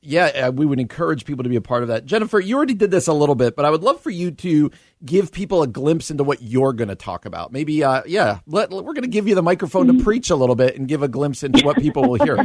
yeah, 0.00 0.26
uh, 0.26 0.52
we 0.52 0.64
would 0.64 0.78
encourage 0.78 1.24
people 1.24 1.42
to 1.42 1.48
be 1.48 1.56
a 1.56 1.60
part 1.60 1.82
of 1.82 1.88
that. 1.88 2.06
Jennifer, 2.06 2.38
you 2.38 2.56
already 2.56 2.74
did 2.74 2.90
this 2.90 3.08
a 3.08 3.12
little 3.12 3.34
bit, 3.34 3.56
but 3.56 3.64
I 3.64 3.70
would 3.70 3.82
love 3.82 4.00
for 4.00 4.10
you 4.10 4.30
to 4.30 4.70
give 5.04 5.32
people 5.32 5.62
a 5.62 5.66
glimpse 5.66 6.10
into 6.10 6.22
what 6.24 6.40
you're 6.40 6.72
going 6.72 6.88
to 6.88 6.94
talk 6.94 7.24
about. 7.24 7.52
Maybe, 7.52 7.82
uh, 7.82 8.02
yeah, 8.06 8.38
let, 8.46 8.70
we're 8.70 8.82
going 8.82 9.02
to 9.02 9.08
give 9.08 9.26
you 9.26 9.34
the 9.34 9.42
microphone 9.42 9.88
to 9.88 10.04
preach 10.04 10.30
a 10.30 10.36
little 10.36 10.54
bit 10.54 10.76
and 10.76 10.86
give 10.86 11.02
a 11.02 11.08
glimpse 11.08 11.42
into 11.42 11.64
what 11.64 11.76
people 11.78 12.08
will 12.08 12.24
hear. 12.24 12.36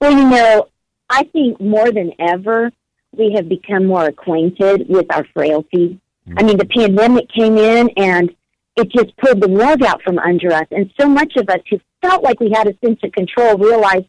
Well, 0.00 0.10
you 0.10 0.28
know, 0.28 0.68
I 1.08 1.24
think 1.24 1.60
more 1.60 1.90
than 1.90 2.12
ever, 2.18 2.70
we 3.16 3.32
have 3.34 3.48
become 3.48 3.86
more 3.86 4.04
acquainted 4.04 4.86
with 4.88 5.06
our 5.10 5.24
frailty. 5.32 5.98
I 6.36 6.42
mean, 6.42 6.58
the 6.58 6.66
pandemic 6.66 7.28
came 7.30 7.56
in 7.56 7.88
and 7.96 8.34
it 8.76 8.90
just 8.90 9.16
pulled 9.16 9.40
the 9.40 9.48
rug 9.48 9.82
out 9.82 10.02
from 10.02 10.18
under 10.18 10.52
us. 10.52 10.66
And 10.70 10.92
so 11.00 11.08
much 11.08 11.36
of 11.36 11.48
us 11.48 11.60
who 11.70 11.80
felt 12.02 12.22
like 12.22 12.40
we 12.40 12.50
had 12.52 12.66
a 12.66 12.76
sense 12.84 13.00
of 13.02 13.12
control 13.12 13.56
realized 13.56 14.06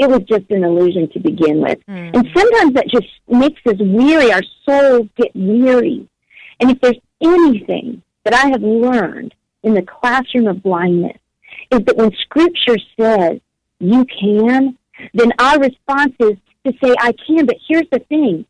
it 0.00 0.08
was 0.08 0.22
just 0.22 0.50
an 0.50 0.64
illusion 0.64 1.10
to 1.10 1.20
begin 1.20 1.60
with. 1.60 1.78
Hmm. 1.86 2.10
And 2.14 2.26
sometimes 2.34 2.72
that 2.72 2.88
just 2.88 3.06
makes 3.28 3.60
us 3.66 3.76
weary. 3.78 4.32
Our 4.32 4.42
souls 4.66 5.08
get 5.16 5.30
weary. 5.34 6.08
And 6.58 6.70
if 6.70 6.80
there's 6.80 6.98
anything 7.22 8.02
that 8.24 8.32
I 8.32 8.48
have 8.48 8.62
learned 8.62 9.34
in 9.62 9.74
the 9.74 9.82
classroom 9.82 10.46
of 10.46 10.62
blindness, 10.62 11.18
is 11.70 11.80
that 11.84 11.96
when 11.98 12.12
Scripture 12.22 12.78
says 12.98 13.40
you 13.78 14.06
can, 14.06 14.78
then 15.12 15.32
our 15.38 15.60
response 15.60 16.14
is 16.18 16.36
to 16.64 16.72
say 16.82 16.94
I 16.98 17.12
can. 17.26 17.44
But 17.44 17.56
here's 17.68 17.88
the 17.92 18.00
thing 18.08 18.46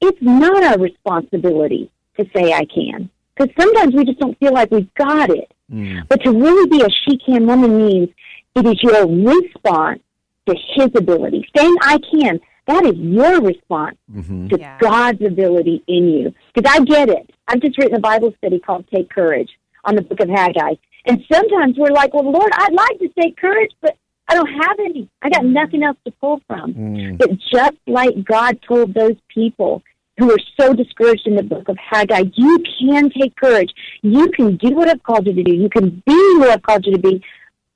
it's 0.00 0.18
not 0.20 0.62
our 0.62 0.78
responsibility 0.78 1.90
to 2.18 2.26
say 2.36 2.52
I 2.52 2.66
can. 2.66 3.10
Because 3.34 3.52
sometimes 3.58 3.94
we 3.96 4.04
just 4.04 4.20
don't 4.20 4.38
feel 4.38 4.52
like 4.52 4.70
we've 4.70 4.94
got 4.94 5.30
it. 5.30 5.50
Hmm. 5.68 6.00
But 6.08 6.22
to 6.22 6.30
really 6.30 6.68
be 6.68 6.84
a 6.84 6.88
she 6.88 7.18
can 7.18 7.48
woman 7.48 7.78
means 7.78 8.10
it 8.54 8.64
is 8.64 8.80
your 8.80 9.08
response 9.08 10.03
to 10.46 10.54
his 10.74 10.88
ability. 10.96 11.46
Saying 11.56 11.74
I 11.82 11.98
can, 12.12 12.40
That 12.66 12.84
is 12.86 12.96
your 12.96 13.40
response 13.42 13.96
Mm-hmm. 14.12 14.48
to 14.48 14.58
Yeah. 14.58 14.78
God's 14.80 15.22
ability 15.22 15.82
in 15.86 16.08
you. 16.08 16.34
Because 16.54 16.72
I 16.74 16.82
get 16.84 17.08
it. 17.10 17.30
I've 17.48 17.60
just 17.60 17.76
written 17.78 17.96
a 17.96 18.00
Bible 18.00 18.32
study 18.38 18.58
called 18.58 18.86
Take 18.92 19.10
Courage 19.10 19.50
on 19.84 19.96
the 19.96 20.02
book 20.02 20.20
of 20.20 20.28
Haggai. 20.30 20.74
And 21.06 21.22
sometimes 21.30 21.76
we're 21.76 21.90
like, 21.92 22.14
well, 22.14 22.30
Lord, 22.30 22.50
I'd 22.54 22.72
like 22.72 22.98
to 23.00 23.08
take 23.20 23.36
courage, 23.36 23.70
but 23.82 23.96
I 24.28 24.34
don't 24.34 24.48
have 24.48 24.78
any. 24.78 25.10
I 25.20 25.28
got 25.28 25.44
nothing 25.44 25.82
else 25.82 25.98
to 26.06 26.10
pull 26.12 26.40
from. 26.46 26.72
Mm. 26.72 27.18
But 27.18 27.30
just 27.52 27.76
like 27.86 28.14
God 28.24 28.58
told 28.66 28.94
those 28.94 29.16
people 29.28 29.82
who 30.16 30.28
were 30.28 30.38
so 30.58 30.72
discouraged 30.72 31.26
in 31.26 31.36
the 31.36 31.42
book 31.42 31.68
of 31.68 31.76
Haggai, 31.76 32.24
you 32.34 32.64
can 32.80 33.10
take 33.10 33.36
courage. 33.36 33.74
You 34.00 34.30
can 34.30 34.56
do 34.56 34.70
what 34.74 34.88
I've 34.88 35.02
called 35.02 35.26
you 35.26 35.34
to 35.34 35.42
do. 35.42 35.54
You 35.54 35.68
can 35.68 36.02
be 36.06 36.14
who 36.14 36.48
I've 36.48 36.62
called 36.62 36.86
you 36.86 36.92
to 36.92 36.98
be 36.98 37.22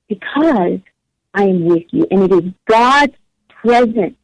because 0.07 0.79
I 1.33 1.43
am 1.43 1.65
with 1.65 1.83
you. 1.91 2.07
And 2.11 2.23
it 2.23 2.31
is 2.31 2.51
God's 2.67 3.15
presence. 3.61 4.15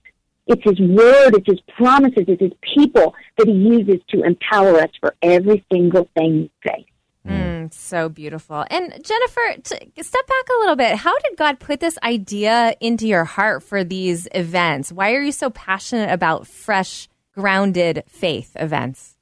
It's 0.48 0.62
His 0.64 0.80
word, 0.80 1.36
it's 1.36 1.48
His 1.48 1.60
promises, 1.76 2.26
it's 2.28 2.42
His 2.42 2.52
people 2.76 3.16
that 3.38 3.48
He 3.48 3.54
uses 3.54 4.02
to 4.10 4.24
empower 4.24 4.80
us 4.80 4.92
for 5.00 5.16
every 5.22 5.66
single 5.72 6.08
thing 6.16 6.34
we 6.34 6.52
face. 6.64 6.86
Mm, 7.28 7.74
so 7.74 8.10
beautiful. 8.10 8.64
And 8.70 8.94
Jennifer, 9.04 9.42
t- 9.64 10.04
step 10.04 10.28
back 10.28 10.46
a 10.56 10.60
little 10.60 10.76
bit. 10.76 10.98
How 10.98 11.18
did 11.20 11.38
God 11.38 11.60
put 11.60 11.80
this 11.80 11.98
idea 12.04 12.76
into 12.80 13.08
your 13.08 13.24
heart 13.24 13.64
for 13.64 13.84
these 13.84 14.28
events? 14.36 14.92
Why 14.92 15.14
are 15.14 15.22
you 15.22 15.32
so 15.32 15.50
passionate 15.50 16.12
about 16.12 16.46
fresh, 16.46 17.10
grounded 17.34 18.04
faith 18.08 18.56
events? 18.60 19.18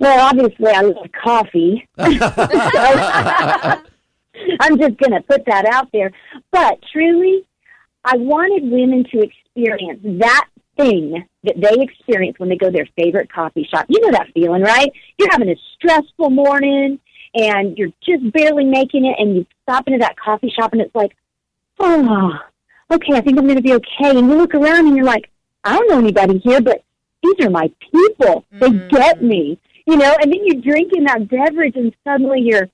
Well, 0.00 0.20
obviously, 0.20 0.72
I 0.72 0.80
love 0.80 1.06
coffee. 1.22 1.86
I'm 4.60 4.78
just 4.78 4.96
going 4.98 5.12
to 5.12 5.20
put 5.22 5.44
that 5.46 5.66
out 5.66 5.88
there. 5.92 6.12
But 6.50 6.78
truly, 6.92 7.46
I 8.04 8.16
wanted 8.16 8.70
women 8.70 9.04
to 9.12 9.22
experience 9.22 10.00
that 10.20 10.46
thing 10.76 11.24
that 11.42 11.60
they 11.60 11.82
experience 11.82 12.38
when 12.38 12.48
they 12.48 12.56
go 12.56 12.66
to 12.66 12.72
their 12.72 12.88
favorite 12.96 13.32
coffee 13.32 13.66
shop. 13.70 13.86
You 13.88 14.00
know 14.00 14.12
that 14.12 14.28
feeling, 14.34 14.62
right? 14.62 14.90
You're 15.18 15.30
having 15.30 15.50
a 15.50 15.56
stressful 15.74 16.30
morning 16.30 17.00
and 17.34 17.76
you're 17.76 17.92
just 18.02 18.32
barely 18.32 18.64
making 18.64 19.04
it, 19.04 19.16
and 19.18 19.36
you 19.36 19.46
stop 19.62 19.86
into 19.86 19.98
that 19.98 20.18
coffee 20.18 20.50
shop, 20.50 20.72
and 20.72 20.80
it's 20.80 20.94
like, 20.94 21.14
oh, 21.78 22.38
okay, 22.90 23.14
I 23.14 23.20
think 23.20 23.38
I'm 23.38 23.44
going 23.44 23.56
to 23.56 23.62
be 23.62 23.74
okay. 23.74 24.18
And 24.18 24.28
you 24.30 24.34
look 24.36 24.54
around 24.54 24.86
and 24.86 24.96
you're 24.96 25.04
like, 25.04 25.30
I 25.64 25.76
don't 25.76 25.90
know 25.90 25.98
anybody 25.98 26.38
here, 26.38 26.60
but 26.60 26.82
these 27.22 27.34
are 27.44 27.50
my 27.50 27.70
people. 27.92 28.44
They 28.52 28.70
get 28.70 29.18
mm-hmm. 29.18 29.28
me, 29.28 29.60
you 29.86 29.96
know. 29.96 30.16
And 30.20 30.32
then 30.32 30.40
you're 30.44 30.62
drinking 30.62 31.04
that 31.04 31.28
beverage, 31.28 31.76
and 31.76 31.94
suddenly 32.04 32.40
you're, 32.40 32.68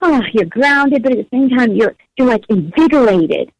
oh, 0.00 0.22
you're 0.32 0.46
grounded, 0.46 1.02
but 1.02 1.12
at 1.12 1.18
the 1.18 1.36
same 1.36 1.50
time 1.50 1.74
you're 1.74 1.94
you're 2.16 2.28
like 2.28 2.44
invigorated, 2.48 3.50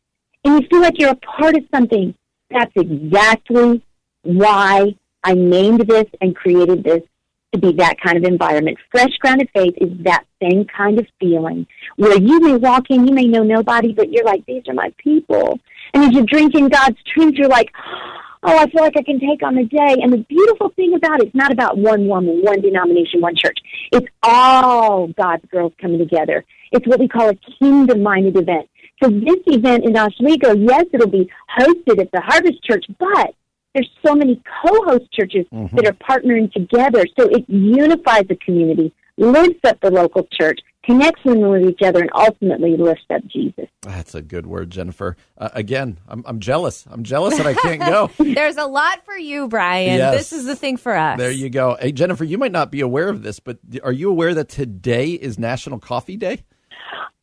and 0.44 0.60
you 0.62 0.68
feel 0.68 0.80
like 0.80 0.98
you're 0.98 1.10
a 1.10 1.16
part 1.16 1.56
of 1.56 1.64
something. 1.74 2.14
That's 2.50 2.72
exactly 2.76 3.82
why 4.22 4.94
I 5.22 5.34
named 5.34 5.80
this 5.86 6.06
and 6.20 6.34
created 6.34 6.84
this 6.84 7.02
to 7.52 7.58
be 7.58 7.72
that 7.72 8.00
kind 8.00 8.16
of 8.16 8.24
environment. 8.24 8.78
Fresh 8.90 9.16
grounded 9.20 9.48
faith 9.54 9.74
is 9.78 9.90
that 10.04 10.24
same 10.42 10.64
kind 10.64 10.98
of 10.98 11.06
feeling 11.18 11.66
where 11.96 12.18
you 12.18 12.40
may 12.40 12.56
walk 12.56 12.90
in, 12.90 13.06
you 13.06 13.14
may 13.14 13.24
know 13.24 13.42
nobody, 13.42 13.92
but 13.92 14.12
you're 14.12 14.24
like, 14.24 14.44
these 14.46 14.62
are 14.68 14.74
my 14.74 14.92
people. 14.98 15.58
And 15.94 16.04
as 16.04 16.12
you're 16.12 16.26
drinking 16.26 16.68
God's 16.68 16.98
truth, 17.14 17.34
you're 17.36 17.48
like, 17.48 17.72
oh, 18.42 18.56
I 18.56 18.68
feel 18.70 18.82
like 18.82 18.96
I 18.96 19.02
can 19.02 19.20
take 19.20 19.42
on 19.42 19.54
the 19.54 19.64
day. 19.64 19.96
And 20.02 20.12
the 20.12 20.24
beautiful 20.28 20.70
thing 20.70 20.94
about 20.94 21.20
it, 21.20 21.28
it's 21.28 21.34
not 21.34 21.52
about 21.52 21.78
one 21.78 22.06
woman, 22.06 22.40
one 22.42 22.60
denomination, 22.60 23.20
one 23.20 23.34
church. 23.36 23.58
It's 23.92 24.06
all 24.22 25.08
God's 25.08 25.44
girls 25.50 25.72
coming 25.80 25.98
together. 25.98 26.44
It's 26.72 26.86
what 26.86 27.00
we 27.00 27.08
call 27.08 27.30
a 27.30 27.36
kingdom 27.58 28.02
minded 28.02 28.36
event. 28.36 28.68
So 29.02 29.10
this 29.10 29.38
event 29.46 29.84
in 29.84 29.96
Oswego, 29.96 30.54
yes, 30.54 30.86
it'll 30.92 31.08
be 31.08 31.30
hosted 31.58 32.00
at 32.00 32.10
the 32.12 32.20
Harvest 32.20 32.62
Church, 32.64 32.84
but 32.98 33.34
there's 33.74 33.90
so 34.04 34.14
many 34.14 34.42
co-host 34.62 35.12
churches 35.12 35.46
mm-hmm. 35.52 35.76
that 35.76 35.86
are 35.86 35.92
partnering 35.92 36.52
together. 36.52 37.04
So 37.18 37.28
it 37.28 37.44
unifies 37.48 38.24
the 38.28 38.36
community, 38.36 38.92
lifts 39.16 39.60
up 39.64 39.80
the 39.80 39.90
local 39.90 40.26
church, 40.32 40.58
connects 40.88 41.22
women 41.24 41.50
with 41.50 41.62
each 41.68 41.82
other, 41.82 42.00
and 42.00 42.10
ultimately 42.14 42.76
lifts 42.76 43.04
up 43.14 43.20
Jesus. 43.26 43.66
That's 43.82 44.14
a 44.14 44.22
good 44.22 44.46
word, 44.46 44.70
Jennifer. 44.70 45.16
Uh, 45.36 45.50
again, 45.52 45.98
I'm, 46.08 46.24
I'm 46.26 46.40
jealous. 46.40 46.86
I'm 46.90 47.02
jealous 47.02 47.36
that 47.36 47.46
I 47.46 47.54
can't 47.54 47.80
go. 47.80 48.10
There's 48.18 48.56
a 48.56 48.64
lot 48.66 49.04
for 49.04 49.16
you, 49.16 49.48
Brian. 49.48 49.98
Yes. 49.98 50.14
This 50.16 50.32
is 50.32 50.46
the 50.46 50.56
thing 50.56 50.76
for 50.78 50.96
us. 50.96 51.18
There 51.18 51.30
you 51.30 51.50
go. 51.50 51.76
Hey, 51.80 51.92
Jennifer, 51.92 52.24
you 52.24 52.38
might 52.38 52.52
not 52.52 52.70
be 52.70 52.80
aware 52.80 53.08
of 53.08 53.22
this, 53.22 53.38
but 53.38 53.58
are 53.82 53.92
you 53.92 54.10
aware 54.10 54.32
that 54.34 54.48
today 54.48 55.10
is 55.10 55.38
National 55.38 55.78
Coffee 55.78 56.16
Day? 56.16 56.44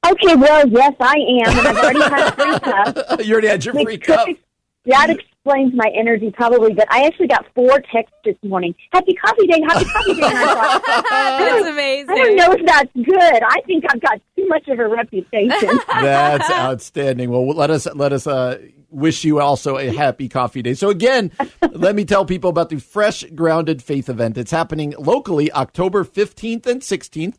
Okay, 0.05 0.35
well, 0.35 0.67
yes, 0.69 0.93
I 0.99 1.15
am, 1.15 1.57
and 1.57 1.67
I've 1.67 1.77
already 1.77 1.99
had 2.01 2.27
a 2.27 2.31
free 2.33 2.59
cup. 2.59 3.19
you 3.25 3.33
already 3.33 3.47
had 3.47 3.65
your 3.65 3.73
Which 3.73 3.85
free 3.85 3.97
could 3.97 4.15
cup. 4.15 4.27
ex- 4.29 4.39
That 4.85 5.09
explains 5.45 5.73
my 5.75 5.91
energy 5.95 6.31
probably, 6.31 6.73
but 6.73 6.91
I 6.91 7.05
actually 7.05 7.27
got 7.27 7.45
four 7.53 7.79
texts 7.93 8.15
this 8.23 8.35
morning. 8.43 8.73
Happy 8.91 9.13
coffee 9.13 9.47
day, 9.47 9.61
happy 9.67 9.85
coffee 9.85 10.13
day. 10.15 10.21
And 10.23 10.37
I 10.37 10.79
thought, 10.79 11.09
That's 11.39 11.67
amazing. 11.67 12.09
I 12.09 12.15
don't 12.15 12.35
know 12.35 12.51
if 12.51 12.65
that's 12.65 12.93
good. 12.93 13.43
I 13.43 13.61
think 13.65 13.83
I've 13.89 14.01
got 14.01 14.19
too 14.35 14.47
much 14.47 14.67
of 14.67 14.79
a 14.79 14.87
reputation. 14.87 15.79
That's 15.87 16.49
outstanding. 16.49 17.29
Well, 17.29 17.47
let 17.47 17.69
us 17.69 17.87
let 17.93 18.11
us 18.11 18.27
uh, 18.27 18.59
wish 18.89 19.23
you 19.23 19.39
also 19.39 19.77
a 19.77 19.93
happy 19.93 20.29
coffee 20.29 20.61
day. 20.61 20.73
So 20.73 20.89
again, 20.89 21.31
let 21.71 21.95
me 21.95 22.05
tell 22.05 22.25
people 22.25 22.49
about 22.49 22.69
the 22.69 22.79
Fresh 22.79 23.23
Grounded 23.35 23.83
Faith 23.83 24.09
event. 24.09 24.37
It's 24.37 24.51
happening 24.51 24.93
locally 24.97 25.51
October 25.51 26.03
15th 26.03 26.65
and 26.65 26.81
16th 26.81 27.35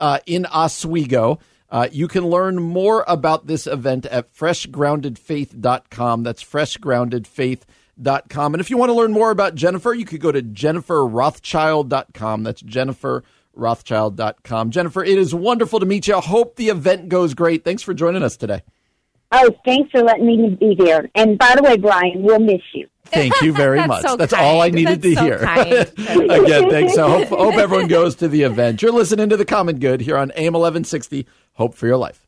uh, 0.00 0.18
in 0.26 0.46
Oswego. 0.46 1.38
Uh, 1.74 1.88
you 1.90 2.06
can 2.06 2.24
learn 2.24 2.62
more 2.62 3.04
about 3.08 3.48
this 3.48 3.66
event 3.66 4.06
at 4.06 4.32
freshgroundedfaith.com. 4.32 6.22
That's 6.22 6.44
freshgroundedfaith.com. 6.44 8.54
And 8.54 8.60
if 8.60 8.70
you 8.70 8.76
want 8.76 8.90
to 8.90 8.94
learn 8.94 9.10
more 9.10 9.32
about 9.32 9.56
Jennifer, 9.56 9.92
you 9.92 10.04
could 10.04 10.20
go 10.20 10.30
to 10.30 10.40
jenniferrothschild.com. 10.40 12.44
That's 12.44 12.62
jenniferrothschild.com. 12.62 14.70
Jennifer, 14.70 15.02
it 15.02 15.18
is 15.18 15.34
wonderful 15.34 15.80
to 15.80 15.86
meet 15.86 16.06
you. 16.06 16.14
I 16.14 16.20
hope 16.20 16.54
the 16.54 16.68
event 16.68 17.08
goes 17.08 17.34
great. 17.34 17.64
Thanks 17.64 17.82
for 17.82 17.92
joining 17.92 18.22
us 18.22 18.36
today. 18.36 18.62
Oh, 19.34 19.50
thanks 19.64 19.90
for 19.90 20.02
letting 20.02 20.26
me 20.26 20.56
be 20.58 20.74
there. 20.78 21.10
And 21.14 21.38
by 21.38 21.54
the 21.56 21.62
way, 21.62 21.76
Brian, 21.76 22.22
we'll 22.22 22.40
miss 22.40 22.62
you. 22.72 22.88
Thank 23.06 23.40
you 23.42 23.52
very 23.52 23.78
That's 23.86 23.88
much. 23.88 24.02
so 24.02 24.16
That's 24.16 24.32
all 24.32 24.60
I 24.62 24.70
needed 24.70 25.02
That's 25.02 25.14
to 25.14 25.14
so 25.14 25.24
hear. 25.24 26.30
Again, 26.30 26.70
thanks. 26.70 26.94
So 26.94 27.08
hope, 27.08 27.28
hope 27.28 27.54
everyone 27.58 27.88
goes 27.88 28.14
to 28.16 28.28
the 28.28 28.42
event. 28.42 28.82
You're 28.82 28.92
listening 28.92 29.28
to 29.28 29.36
The 29.36 29.44
Common 29.44 29.78
Good 29.78 30.00
here 30.00 30.16
on 30.16 30.30
AM 30.32 30.54
1160. 30.54 31.26
Hope 31.54 31.74
for 31.74 31.86
your 31.86 31.96
life. 31.96 32.26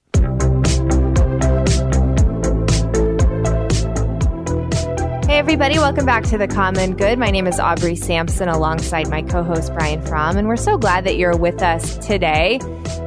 Hey, 5.26 5.40
everybody, 5.40 5.76
welcome 5.76 6.06
back 6.06 6.24
to 6.24 6.38
The 6.38 6.46
Common 6.46 6.96
Good. 6.96 7.18
My 7.18 7.30
name 7.30 7.46
is 7.46 7.58
Aubrey 7.58 7.96
Sampson 7.96 8.48
alongside 8.48 9.08
my 9.10 9.22
co 9.22 9.42
host 9.42 9.74
Brian 9.74 10.00
Fromm, 10.00 10.36
and 10.36 10.46
we're 10.46 10.56
so 10.56 10.78
glad 10.78 11.04
that 11.04 11.16
you're 11.16 11.36
with 11.36 11.62
us 11.62 11.98
today. 11.98 12.58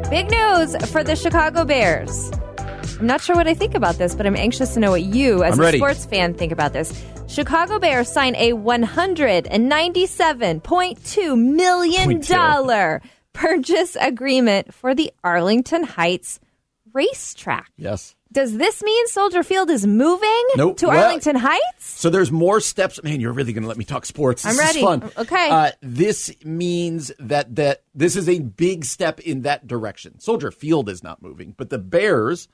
Big 0.09 0.29
news 0.29 0.75
for 0.91 1.03
the 1.03 1.15
Chicago 1.15 1.63
Bears. 1.65 2.29
I'm 2.99 3.05
not 3.07 3.21
sure 3.21 3.35
what 3.35 3.47
I 3.47 3.53
think 3.53 3.75
about 3.75 3.95
this, 3.95 4.13
but 4.15 4.25
I'm 4.25 4.35
anxious 4.35 4.73
to 4.73 4.79
know 4.79 4.91
what 4.91 5.03
you, 5.03 5.43
as 5.43 5.53
I'm 5.53 5.59
a 5.59 5.63
ready. 5.63 5.77
sports 5.77 6.05
fan, 6.05 6.33
think 6.33 6.51
about 6.51 6.73
this. 6.73 6.91
Chicago 7.27 7.79
Bears 7.79 8.11
sign 8.11 8.35
a 8.35 8.51
$197.2 8.53 11.37
million 11.37 12.21
two. 12.21 12.99
purchase 13.33 13.95
agreement 13.99 14.73
for 14.73 14.95
the 14.95 15.11
Arlington 15.23 15.83
Heights 15.83 16.39
racetrack. 16.93 17.71
Yes. 17.77 18.15
Does 18.31 18.57
this 18.57 18.83
mean 18.83 19.07
Soldier 19.07 19.41
Field 19.43 19.69
is 19.71 19.87
moving 19.87 20.43
Nope. 20.55 20.77
to 20.77 20.87
Well- 20.87 21.03
Arlington 21.05 21.35
Heights? 21.35 21.61
So 21.79 22.09
there's 22.11 22.31
more 22.31 22.59
steps. 22.59 23.01
Man, 23.03 23.19
you're 23.19 23.33
really 23.33 23.53
going 23.53 23.63
to 23.63 23.67
let 23.67 23.77
me 23.77 23.85
talk 23.85 24.05
sports. 24.05 24.43
This 24.43 24.53
I'm 24.53 24.59
ready. 24.59 24.79
Is 24.79 24.85
fun. 24.85 25.11
Okay. 25.17 25.49
Uh, 25.49 25.71
this 25.81 26.31
means 26.43 27.11
that 27.19 27.55
that 27.55 27.81
this 27.95 28.15
is 28.15 28.29
a 28.29 28.37
big 28.39 28.85
step 28.85 29.19
in 29.21 29.41
that 29.43 29.65
direction. 29.67 30.19
Soldier 30.19 30.51
Field 30.51 30.89
is 30.89 31.01
not 31.03 31.21
moving, 31.23 31.55
but 31.57 31.69
the 31.71 31.79
Bears 31.79 32.47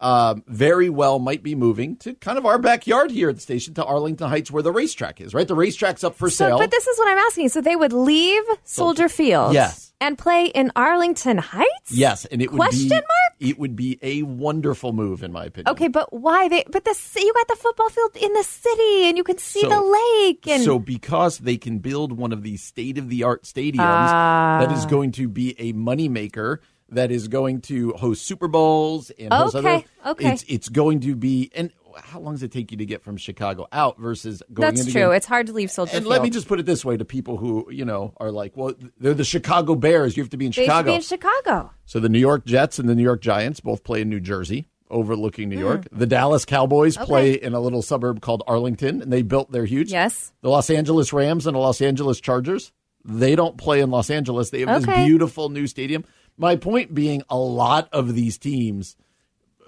um, 0.00 0.42
very 0.46 0.88
well 0.90 1.18
might 1.18 1.42
be 1.42 1.54
moving 1.54 1.96
to 1.98 2.14
kind 2.14 2.38
of 2.38 2.46
our 2.46 2.58
backyard 2.58 3.10
here 3.10 3.28
at 3.28 3.34
the 3.36 3.40
station 3.42 3.74
to 3.74 3.84
Arlington 3.84 4.28
Heights, 4.28 4.50
where 4.50 4.62
the 4.62 4.72
racetrack 4.72 5.20
is. 5.20 5.34
Right, 5.34 5.46
the 5.46 5.54
racetrack's 5.54 6.02
up 6.04 6.14
for 6.16 6.30
So, 6.30 6.46
sale. 6.48 6.58
but 6.58 6.70
this 6.70 6.86
is 6.86 6.98
what 6.98 7.08
I'm 7.08 7.18
asking. 7.18 7.50
So 7.50 7.60
they 7.60 7.76
would 7.76 7.92
leave 7.92 8.42
Soldier 8.64 9.08
Field, 9.08 9.52
Yes. 9.54 9.92
and 10.00 10.16
play 10.16 10.46
in 10.46 10.72
Arlington 10.74 11.38
Heights. 11.38 11.90
yes, 11.92 12.24
and 12.26 12.40
it 12.40 12.50
would 12.50 12.56
Question 12.58 12.88
be 12.88 12.94
mark? 12.94 13.04
it 13.40 13.58
would 13.58 13.76
be 13.76 13.98
a 14.02 14.22
wonderful 14.22 14.92
move 14.92 15.22
in 15.22 15.32
my 15.32 15.44
opinion. 15.44 15.68
Okay, 15.72 15.88
but 15.88 16.12
why 16.12 16.48
they? 16.48 16.64
But 16.70 16.84
the 16.84 16.96
you 17.16 17.32
got 17.34 17.48
the 17.48 17.56
football 17.56 17.88
field 17.90 18.16
in 18.16 18.32
the 18.32 18.42
city, 18.42 19.04
and 19.08 19.16
you 19.18 19.24
can 19.24 19.36
see 19.38 19.60
So- 19.60 19.68
the 19.68 19.80
lake. 19.80 20.46
And 20.48 20.62
so 20.62 20.78
because 20.78 21.38
they 21.38 21.56
can 21.58 21.78
build 21.78 22.12
one 22.12 22.32
of 22.32 22.42
these 22.42 22.62
state 22.62 22.96
of 22.96 23.08
the 23.10 23.22
art 23.24 23.42
stadiums 23.44 23.80
Ah. 23.80 24.58
that 24.64 24.72
is 24.76 24.86
going 24.86 25.12
to 25.12 25.28
be 25.28 25.54
a 25.58 25.72
moneymaker 25.74 26.58
that 26.90 27.10
is 27.10 27.28
going 27.28 27.60
to 27.62 27.92
host 27.92 28.26
Super 28.26 28.48
Bowls 28.48 29.10
and 29.10 29.32
Okay, 29.32 29.58
other 29.58 29.84
okay. 30.06 30.32
it's 30.32 30.44
it's 30.48 30.68
going 30.68 31.00
to 31.00 31.16
be 31.16 31.50
and 31.54 31.72
how 31.96 32.20
long 32.20 32.34
does 32.34 32.42
it 32.42 32.52
take 32.52 32.70
you 32.70 32.78
to 32.78 32.86
get 32.86 33.02
from 33.02 33.16
Chicago 33.16 33.66
out 33.72 33.98
versus 33.98 34.42
going 34.52 34.74
that's 34.74 34.90
true. 34.90 35.02
game? 35.02 35.12
It's 35.12 35.26
hard 35.26 35.46
to 35.48 35.52
leave 35.52 35.70
Soldier 35.70 35.96
and 35.96 36.04
Field. 36.04 36.10
let 36.10 36.22
me 36.22 36.30
just 36.30 36.48
put 36.48 36.60
it 36.60 36.66
this 36.66 36.84
way 36.84 36.96
to 36.96 37.04
people 37.04 37.36
who, 37.36 37.68
you 37.70 37.84
know, 37.84 38.14
are 38.18 38.30
like, 38.30 38.56
well, 38.56 38.74
they're 38.98 39.14
the 39.14 39.24
Chicago 39.24 39.74
Bears. 39.74 40.16
You 40.16 40.22
have 40.22 40.30
to 40.30 40.36
be 40.36 40.46
in 40.46 40.50
they 40.50 40.54
should 40.54 40.64
Chicago. 40.64 40.90
be 40.90 40.94
in 40.94 41.00
Chicago. 41.00 41.70
So 41.86 42.00
the 42.00 42.08
New 42.08 42.18
York 42.18 42.44
Jets 42.44 42.78
and 42.78 42.88
the 42.88 42.94
New 42.94 43.02
York 43.02 43.20
Giants 43.20 43.60
both 43.60 43.84
play 43.84 44.02
in 44.02 44.08
New 44.08 44.20
Jersey. 44.20 44.66
overlooking 44.90 45.48
New 45.48 45.56
hmm. 45.56 45.62
York. 45.62 45.88
The 45.92 46.06
Dallas 46.06 46.44
Cowboys 46.44 46.96
play 46.96 47.34
in 47.34 47.54
a 47.54 47.60
little 47.60 47.82
suburb 47.82 48.20
called 48.20 48.42
Arlington, 48.46 49.02
and 49.02 49.12
they 49.12 49.22
built 49.22 49.52
their 49.52 49.64
huge. 49.64 49.92
Yes. 49.92 50.32
The 50.42 50.50
Los 50.50 50.68
Angeles 50.68 51.12
Rams 51.12 51.46
and 51.46 51.54
the 51.54 51.60
Los 51.60 51.80
Angeles 51.80 52.20
Chargers, 52.20 52.72
they 53.04 53.36
don't 53.36 53.56
play 53.56 53.80
in 53.80 53.90
Los 53.90 54.10
Angeles. 54.10 54.50
They 54.50 54.60
have 54.60 54.84
this 54.84 55.06
beautiful 55.06 55.48
new 55.48 55.66
stadium. 55.66 56.04
My 56.40 56.56
point 56.56 56.94
being, 56.94 57.22
a 57.28 57.36
lot 57.36 57.90
of 57.92 58.14
these 58.14 58.38
teams 58.38 58.96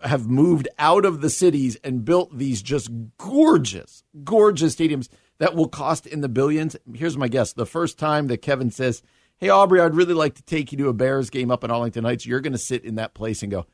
have 0.03 0.27
moved 0.27 0.69
out 0.79 1.05
of 1.05 1.21
the 1.21 1.29
cities 1.29 1.77
and 1.85 2.03
built 2.05 2.37
these 2.37 2.63
just 2.63 2.91
gorgeous, 3.19 4.03
gorgeous 4.25 4.75
stadiums 4.75 5.09
that 5.37 5.55
will 5.55 5.69
cost 5.69 6.07
in 6.07 6.23
the 6.23 6.31
billions. 6.31 6.75
Here's 6.95 7.17
my 7.19 7.29
guess: 7.29 7.53
the 7.53 7.67
first 7.67 7.99
time 7.99 8.29
that 8.29 8.39
Kevin 8.39 8.71
says, 8.71 9.03
"Hey 9.37 9.51
Aubrey, 9.51 9.81
I'd 9.81 9.95
really 9.95 10.15
like 10.15 10.35
to 10.37 10.43
take 10.43 10.73
you 10.73 10.79
to 10.79 10.89
a 10.89 10.95
Bears 10.95 11.29
game 11.29 11.51
up 11.51 11.63
in 11.63 11.71
Arlington 11.71 12.05
Heights," 12.05 12.25
you're 12.25 12.41
going 12.41 12.55
to 12.55 12.59
sit 12.59 12.85
in 12.87 12.95
that 12.95 13.13
place 13.13 13.43
and 13.43 13.53
go, 13.53 13.67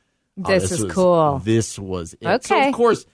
"Oh, 0.45 0.49
This 0.51 0.73
is 0.73 0.83
was- 0.83 0.93
cool." 0.93 1.39
This 1.45 1.79
was 1.79 2.15
it." 2.21 2.45
So 2.45 2.57
Okay. 2.57 2.69
of 2.69 2.75
course, 2.75 3.07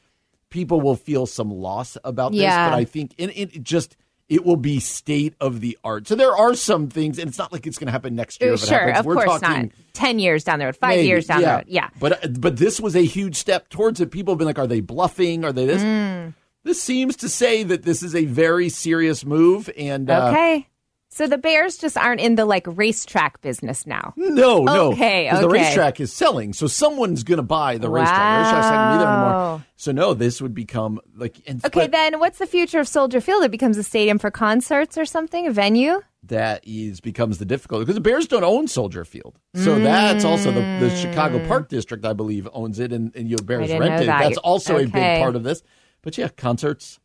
people 0.48 0.80
will 0.80 0.96
feel 0.96 1.26
some 1.26 1.50
loss 1.50 1.98
about 2.04 2.32
this, 2.32 2.40
but 2.40 2.72
I 2.74 2.84
think 2.86 3.14
and 3.18 3.30
it 3.36 3.62
just. 3.62 3.96
It 4.34 4.44
will 4.44 4.56
be 4.56 4.80
state 4.80 5.34
of 5.40 5.60
the 5.60 5.78
art. 5.84 6.08
So 6.08 6.16
there 6.16 6.36
are 6.36 6.54
some 6.54 6.88
things, 6.88 7.18
and 7.20 7.28
it's 7.28 7.38
not 7.38 7.52
like 7.52 7.66
it's 7.68 7.78
going 7.78 7.86
to 7.86 7.92
happen 7.92 8.16
next 8.16 8.42
year. 8.42 8.54
Uh, 8.54 8.56
sure, 8.56 8.78
happens. 8.78 8.98
of 8.98 9.06
We're 9.06 9.14
course 9.14 9.40
talking 9.40 9.62
not. 9.62 9.70
Ten 9.92 10.18
years 10.18 10.42
down 10.42 10.58
the 10.58 10.64
road, 10.64 10.76
five 10.76 10.96
Maybe, 10.96 11.06
years 11.06 11.26
down 11.26 11.42
the 11.42 11.48
road. 11.48 11.64
Yeah. 11.68 11.88
But 12.00 12.40
but 12.40 12.56
this 12.56 12.80
was 12.80 12.96
a 12.96 13.04
huge 13.04 13.36
step 13.36 13.68
towards 13.68 14.00
it. 14.00 14.10
People 14.10 14.34
have 14.34 14.38
been 14.38 14.46
like, 14.48 14.58
are 14.58 14.66
they 14.66 14.80
bluffing? 14.80 15.44
Are 15.44 15.52
they 15.52 15.66
this? 15.66 15.82
Mm. 15.82 16.34
This 16.64 16.82
seems 16.82 17.14
to 17.16 17.28
say 17.28 17.62
that 17.62 17.84
this 17.84 18.02
is 18.02 18.14
a 18.14 18.24
very 18.24 18.70
serious 18.70 19.24
move. 19.24 19.70
And 19.76 20.10
uh, 20.10 20.28
Okay. 20.30 20.66
So 21.14 21.28
the 21.28 21.38
Bears 21.38 21.76
just 21.76 21.96
aren't 21.96 22.20
in 22.20 22.34
the 22.34 22.44
like 22.44 22.66
racetrack 22.66 23.40
business 23.40 23.86
now. 23.86 24.14
no, 24.16 24.64
no, 24.64 24.92
Okay, 24.94 25.28
'Cause 25.30 25.42
the 25.42 25.48
racetrack 25.48 26.00
is 26.00 26.12
selling, 26.12 26.52
so 26.52 26.66
someone's 26.66 27.22
going 27.22 27.36
to 27.36 27.44
buy 27.44 27.78
the 27.78 27.88
racetrack. 27.88 28.32
The 28.32 28.38
racetrack's 28.40 28.68
not 28.68 28.76
going 28.78 28.88
to 28.88 28.94
be 28.94 28.98
there 28.98 29.06
Wow. 29.06 29.44
anymore. 29.44 29.64
So 29.76 29.92
no, 29.92 30.14
this 30.14 30.42
would 30.42 30.54
become 30.54 30.98
like 31.16 31.36
and, 31.46 31.64
Okay, 31.64 31.82
but 31.82 31.92
then 31.92 32.18
what's 32.18 32.38
the 32.38 32.48
future 32.48 32.80
of 32.80 32.88
Soldier 32.88 33.20
Field? 33.20 33.44
It 33.44 33.52
becomes 33.52 33.78
a 33.78 33.84
stadium 33.84 34.18
for 34.18 34.32
concerts 34.32 34.98
or 34.98 35.04
something, 35.04 35.46
a 35.46 35.52
venue? 35.52 36.00
that 36.26 36.64
is 36.66 37.00
becomes 37.00 37.38
the 37.38 37.44
difficulty 37.44 37.82
because 37.82 37.94
the 37.94 38.00
Bears 38.00 38.26
don't 38.26 38.42
own 38.44 38.66
Soldier 38.66 39.04
Field, 39.04 39.38
so 39.54 39.78
that's 39.78 40.24
also 40.24 40.50
the, 40.50 40.62
the 40.80 40.90
Chicago 40.96 41.38
mm. 41.38 41.46
Park 41.46 41.68
District, 41.68 42.04
I 42.04 42.14
believe, 42.14 42.48
owns 42.52 42.78
it, 42.80 42.92
and, 42.94 43.14
and 43.14 43.28
you 43.30 43.36
know, 43.36 43.44
Bears 43.44 43.68
didn't 43.68 43.80
rent 43.82 44.02
it. 44.02 44.06
that. 44.06 44.20
That's 44.22 44.38
also 44.38 44.78
a 44.78 44.86
big 44.86 45.20
part 45.20 45.36
of 45.36 45.44
this. 45.44 45.62
But 46.02 46.16
yeah, 46.18 46.28
concerts, 46.28 46.98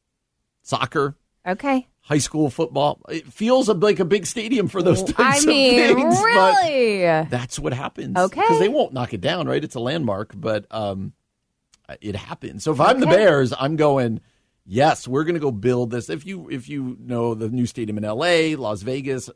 soccer, 0.64 1.16
Okay. 1.48 1.88
High 2.10 2.18
school 2.18 2.50
football. 2.50 3.00
It 3.08 3.32
feels 3.32 3.70
like 3.70 4.00
a 4.00 4.06
big 4.06 4.26
stadium 4.26 4.68
for 4.68 4.82
those 4.82 5.04
types 5.04 5.44
I 5.44 5.46
mean, 5.46 5.92
of 5.92 5.98
things. 5.98 6.22
really? 6.22 7.04
that's 7.30 7.60
what 7.60 7.72
happens. 7.72 8.18
Okay. 8.18 8.42
Because 8.42 8.60
they 8.60 8.68
won't 8.68 8.94
knock 8.94 9.14
it 9.14 9.22
down, 9.22 9.48
right? 9.48 9.64
It's 9.64 9.76
a 9.76 9.80
landmark, 9.80 10.34
but 10.36 10.66
um, 10.72 11.14
it 12.02 12.16
happens. 12.16 12.64
So 12.64 12.72
if 12.72 12.82
I'm 12.82 13.00
the 13.00 13.06
Bears, 13.08 13.54
I'm 13.58 13.76
going. 13.78 14.20
Yes, 14.72 15.08
we're 15.08 15.24
going 15.24 15.34
to 15.34 15.40
go 15.40 15.50
build 15.50 15.90
this. 15.90 16.12
If 16.12 16.28
you 16.28 16.48
if 16.48 16.70
you 16.70 16.96
know 17.00 17.34
the 17.34 17.50
new 17.50 17.66
stadium 17.66 17.98
in 17.98 18.06
L.A., 18.06 18.56
Las 18.56 18.84
Vegas, 18.84 19.28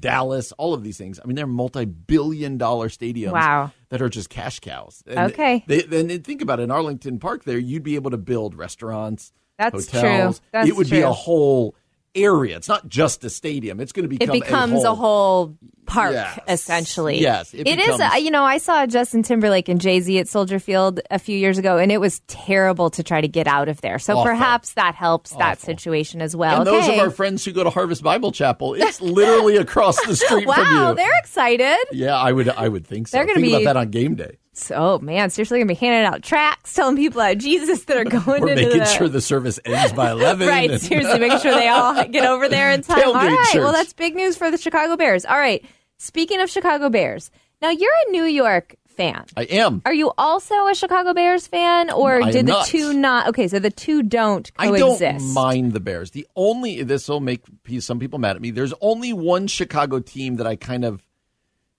Dallas, 0.00 0.50
all 0.52 0.72
of 0.72 0.82
these 0.82 0.96
things. 0.96 1.20
I 1.22 1.26
mean, 1.26 1.36
they're 1.36 1.46
multi-billion-dollar 1.46 2.88
stadiums. 2.88 3.32
Wow. 3.32 3.70
That 3.90 4.00
are 4.00 4.08
just 4.08 4.30
cash 4.30 4.60
cows. 4.60 5.02
And 5.06 5.32
Okay. 5.32 5.62
Then 5.66 6.08
think 6.22 6.40
about 6.40 6.60
it. 6.60 6.62
In 6.62 6.70
Arlington 6.70 7.18
Park, 7.18 7.44
there 7.44 7.58
you'd 7.58 7.82
be 7.82 7.96
able 7.96 8.12
to 8.12 8.16
build 8.16 8.54
restaurants, 8.54 9.30
That's 9.58 9.92
hotels. 9.92 10.38
true. 10.38 10.46
That's 10.52 10.68
it 10.70 10.76
would 10.76 10.88
be 10.88 11.00
a 11.02 11.12
whole 11.12 11.74
area. 12.14 12.56
It's 12.56 12.68
not 12.68 12.88
just 12.88 13.24
a 13.24 13.30
stadium. 13.30 13.80
It's 13.80 13.92
going 13.92 14.08
to 14.08 14.14
It 14.22 14.30
becomes 14.32 14.84
a 14.84 14.94
whole 14.94 15.56
park, 15.86 16.12
Yes. 16.12 16.38
essentially. 16.48 17.20
Yes, 17.20 17.54
it 17.54 17.66
it 17.66 17.78
is. 17.78 17.86
becomes- 17.86 18.00
uh, 18.14 18.16
You 18.16 18.30
know, 18.30 18.44
I 18.44 18.58
saw 18.58 18.84
Justin 18.86 19.22
Timberlake 19.22 19.68
and 19.68 19.80
Jay 19.80 20.00
Z 20.00 20.18
at 20.18 20.28
Soldier 20.28 20.58
Field 20.58 21.00
a 21.10 21.18
few 21.18 21.36
years 21.38 21.56
ago, 21.58 21.78
and 21.78 21.90
it 21.90 21.98
was 21.98 22.20
terrible 22.26 22.90
to 22.90 23.02
try 23.02 23.20
to 23.20 23.28
get 23.28 23.46
out 23.46 23.68
of 23.68 23.80
there. 23.80 23.98
So 23.98 24.14
Awful. 24.14 24.24
perhaps 24.24 24.74
that 24.74 24.94
helps 24.94 25.30
that 25.36 25.60
situation 25.60 26.20
as 26.20 26.36
well. 26.36 26.58
And 26.58 26.66
those 26.66 26.88
of 26.88 26.98
our 26.98 27.10
friends 27.10 27.44
who 27.44 27.52
go 27.52 27.64
to 27.64 27.70
Harvest 27.70 28.02
Bible 28.02 28.32
Chapel, 28.32 28.74
it's 28.74 29.00
literally 29.18 29.56
across 29.56 29.96
the 30.06 30.14
street 30.16 30.44
from 30.44 30.56
wow, 30.64 30.90
you. 30.90 30.96
they're 30.96 31.18
excited. 31.20 31.78
yeah, 31.92 32.16
I 32.16 32.32
would 32.32 32.48
I 32.48 32.68
would 32.68 32.86
think 32.86 33.08
so. 33.08 33.16
They're 33.16 33.26
gonna 33.26 33.40
think 33.40 33.52
about 33.62 33.64
that 33.74 33.76
on 33.78 33.90
game 33.90 34.14
day. 34.14 34.36
So, 34.58 34.74
oh 34.76 34.98
man, 34.98 35.30
seriously, 35.30 35.58
gonna 35.58 35.68
be 35.68 35.74
handing 35.74 36.04
out 36.06 36.22
tracks, 36.22 36.74
telling 36.74 36.96
people 36.96 37.20
about 37.20 37.38
Jesus 37.38 37.84
that 37.84 37.96
are 37.96 38.04
going 38.24 38.42
We're 38.42 38.54
making 38.54 38.78
the 38.78 38.84
sure 38.84 39.08
the 39.08 39.20
service 39.20 39.58
ends 39.64 39.92
by 39.92 40.10
eleven. 40.10 40.48
right. 40.48 40.70
and- 40.70 40.80
Seriously, 40.80 41.18
making 41.18 41.38
sure 41.40 41.52
they 41.52 41.68
all 41.68 42.04
get 42.08 42.24
over 42.26 42.48
there 42.48 42.70
in 42.72 42.82
time. 42.82 42.98
All 43.06 43.14
Tailgate 43.14 43.36
right. 43.36 43.48
church. 43.52 43.62
Well, 43.62 43.72
that's 43.72 43.92
big 43.92 44.14
news 44.14 44.36
for 44.36 44.50
the 44.50 44.58
Chicago 44.58 44.96
Bears. 44.96 45.24
All 45.24 45.38
right. 45.38 45.64
Speaking 45.98 46.40
of 46.40 46.48
Chicago 46.50 46.88
Bears, 46.88 47.30
now 47.60 47.70
you're 47.70 47.92
a 48.08 48.10
New 48.10 48.24
York 48.24 48.76
fan. 48.98 49.24
I 49.36 49.44
am. 49.44 49.80
Are 49.86 49.94
you 49.94 50.12
also 50.18 50.66
a 50.66 50.74
Chicago 50.74 51.14
Bears 51.14 51.46
fan, 51.46 51.90
or 51.90 52.22
I 52.22 52.30
did 52.30 52.46
the 52.46 52.52
not. 52.52 52.66
two 52.66 52.92
not? 52.92 53.28
Okay, 53.28 53.48
so 53.48 53.58
the 53.58 53.70
two 53.70 54.02
don't 54.02 54.50
I 54.58 54.76
don't 54.76 55.00
mind 55.34 55.72
the 55.72 55.80
Bears. 55.80 56.10
The 56.10 56.26
only 56.36 56.82
this 56.82 57.08
will 57.08 57.20
make 57.20 57.42
some 57.80 57.98
people 57.98 58.18
mad 58.18 58.36
at 58.36 58.42
me. 58.42 58.50
There's 58.50 58.74
only 58.80 59.12
one 59.12 59.46
Chicago 59.46 60.00
team 60.00 60.36
that 60.36 60.46
I 60.46 60.56
kind 60.56 60.84
of 60.84 61.02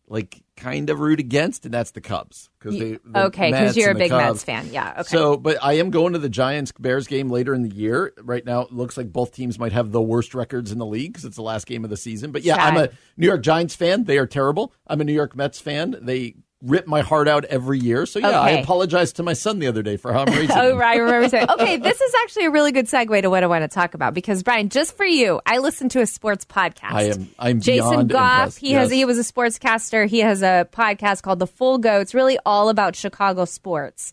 like, 0.08 0.42
kind 0.60 0.90
of 0.90 1.00
root 1.00 1.20
against, 1.20 1.66
and 1.66 1.74
that's 1.74 1.92
the 1.92 2.02
Cubs 2.02 2.50
because 2.60 2.78
they 2.78 3.00
the 3.04 3.24
Okay, 3.26 3.52
because 3.52 3.78
you're 3.78 3.92
a 3.92 3.96
big 3.96 4.12
Cubs. 4.12 4.24
Mets 4.24 4.44
fan. 4.44 4.70
Yeah. 4.72 4.92
Okay. 5.00 5.04
So, 5.04 5.38
but 5.38 5.58
I 5.62 5.74
am 5.74 5.90
going 5.90 6.14
to 6.14 6.20
the 6.20 6.30
Giants 6.30 6.72
Bears 6.78 7.08
game 7.08 7.30
later 7.30 7.54
in 7.54 7.64
the 7.64 7.74
year. 7.74 8.14
Right 8.22 8.46
now, 8.46 8.62
it 8.62 8.72
looks 8.72 8.98
like 8.98 9.12
both 9.12 9.34
teams 9.34 9.58
might 9.58 9.72
have 9.72 9.92
the 9.92 10.02
worst 10.02 10.36
records 10.36 10.72
in 10.72 10.78
the 10.78 10.86
league 10.86 11.14
because 11.14 11.26
it's 11.26 11.38
the 11.38 11.42
last 11.42 11.66
game 11.66 11.84
of 11.84 11.90
the 11.90 11.98
season. 11.98 12.32
But 12.32 12.44
yeah, 12.44 12.64
I'm 12.64 12.78
a 12.78 12.90
New 13.18 13.28
York 13.28 13.42
Giants 13.42 13.76
fan. 13.76 14.04
They 14.04 14.18
are 14.18 14.28
terrible. 14.28 14.74
I'm 14.86 15.02
a 15.02 15.04
New 15.04 15.14
York 15.14 15.36
Mets 15.36 15.60
fan. 15.60 15.96
They 16.02 16.36
rip 16.62 16.88
my 16.88 17.02
heart 17.02 17.28
out 17.30 17.46
every 17.46 17.80
year. 17.80 18.06
So 18.06 18.20
yeah, 18.20 18.40
I 18.40 18.52
Okay. 18.52 18.62
apologized 18.64 19.16
to 19.16 19.24
my 19.24 19.32
son 19.34 19.60
the 19.60 19.68
other 19.68 19.82
day 19.82 19.96
for 19.96 20.12
how 20.12 20.26
I'm 20.26 20.34
raising 20.34 20.50
Oh, 20.58 20.76
right. 20.76 20.98
I 20.98 21.00
remember 21.00 21.30
saying, 21.30 21.50
okay, 21.60 21.78
this 21.78 22.02
is 22.02 22.14
actually 22.24 22.46
a 22.48 22.52
really 22.52 22.72
good 22.74 22.88
segue 22.88 23.22
to 23.22 23.30
what 23.30 23.44
I 23.44 23.48
want 23.48 23.62
to 23.64 23.68
talk 23.70 23.94
about 23.94 24.14
because 24.14 24.44
Brian, 24.44 24.68
just 24.70 24.98
for 24.98 25.06
you, 25.06 25.40
I 25.46 25.60
listen 25.60 25.88
to 25.90 26.02
a 26.02 26.06
sports 26.06 26.44
podcast. 26.46 26.92
I 26.92 27.04
am- 27.04 27.30
I'm 27.40 27.62
Jason 27.62 28.08
Goff. 28.08 28.58
He 28.58 28.74
has 28.74 28.92
he 28.92 29.06
was 29.06 29.18
a 29.18 29.24
sportscaster. 29.34 30.06
He 30.08 30.20
has 30.20 30.42
a 30.42 30.68
podcast 30.72 31.22
called 31.22 31.40
The 31.40 31.48
Full 31.48 31.78
Go. 31.78 32.02
It's 32.02 32.14
really 32.14 32.38
all 32.46 32.68
about 32.70 32.96
Chicago 32.96 33.46
sports. 33.46 34.12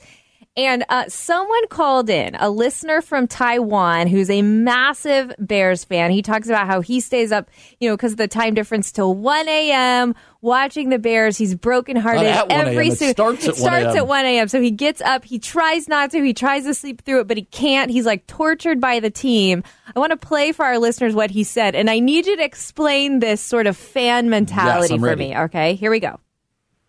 And 0.57 0.87
uh, 0.89 1.05
someone 1.09 1.69
called 1.69 2.09
in, 2.09 2.35
a 2.37 2.49
listener 2.49 3.03
from 3.03 3.27
Taiwan 3.27 4.07
who's 4.07 4.31
a 4.31 4.41
massive 4.41 5.35
Bears 5.39 5.85
fan. 5.85 6.11
He 6.11 6.23
talks 6.23 6.49
about 6.49 6.67
how 6.67 6.81
he 6.81 7.01
stays 7.01 7.31
up, 7.31 7.51
you 7.79 7.91
know, 7.91 7.95
because 7.95 8.13
of 8.13 8.19
the 8.19 8.27
time 8.27 8.55
difference 8.55 8.91
till 8.91 9.15
1 9.15 9.49
a.m. 9.49 10.15
watching 10.41 10.89
the 10.89 10.99
Bears. 10.99 11.37
He's 11.37 11.55
brokenhearted 11.55 12.23
Not 12.23 12.51
at 12.51 12.69
every 12.69 12.89
a.m., 12.89 12.97
it 13.03 13.11
starts 13.11 13.47
at 13.47 13.57
starts 13.57 13.61
1 13.61 13.75
a.m.. 13.75 13.97
at 13.99 14.07
1 14.07 14.25
a.m. 14.25 14.49
So 14.49 14.63
he 14.63 14.71
gets 14.71 15.03
up, 15.03 15.27
he 15.27 15.39
tries 15.39 15.89
not 15.89 16.11
to, 16.13 16.23
he 16.23 16.33
tries 16.33 16.65
to 16.65 16.73
sleep 16.73 17.03
through 17.03 17.21
it, 17.21 17.29
but 17.29 17.37
he 17.37 17.45
can't. 17.45 17.91
He's 17.91 18.07
like 18.07 18.27
tortured 18.27 18.81
by 18.81 19.01
the 19.01 19.11
team. 19.11 19.63
I 19.95 19.99
want 19.99 20.13
to 20.13 20.17
play 20.17 20.53
for 20.53 20.65
our 20.65 20.79
listeners 20.79 21.15
what 21.15 21.31
he 21.31 21.45
said, 21.45 21.75
and 21.75 21.91
I 21.91 21.99
need 21.99 22.25
you 22.25 22.35
to 22.35 22.43
explain 22.43 23.19
this 23.19 23.43
sort 23.43 23.67
of 23.67 23.77
fan 23.77 24.31
mentality 24.31 24.95
I'm 24.95 25.01
for 25.01 25.07
ready. 25.07 25.29
me. 25.29 25.39
Okay, 25.39 25.75
here 25.75 25.91
we 25.91 26.01
go. 26.01 26.19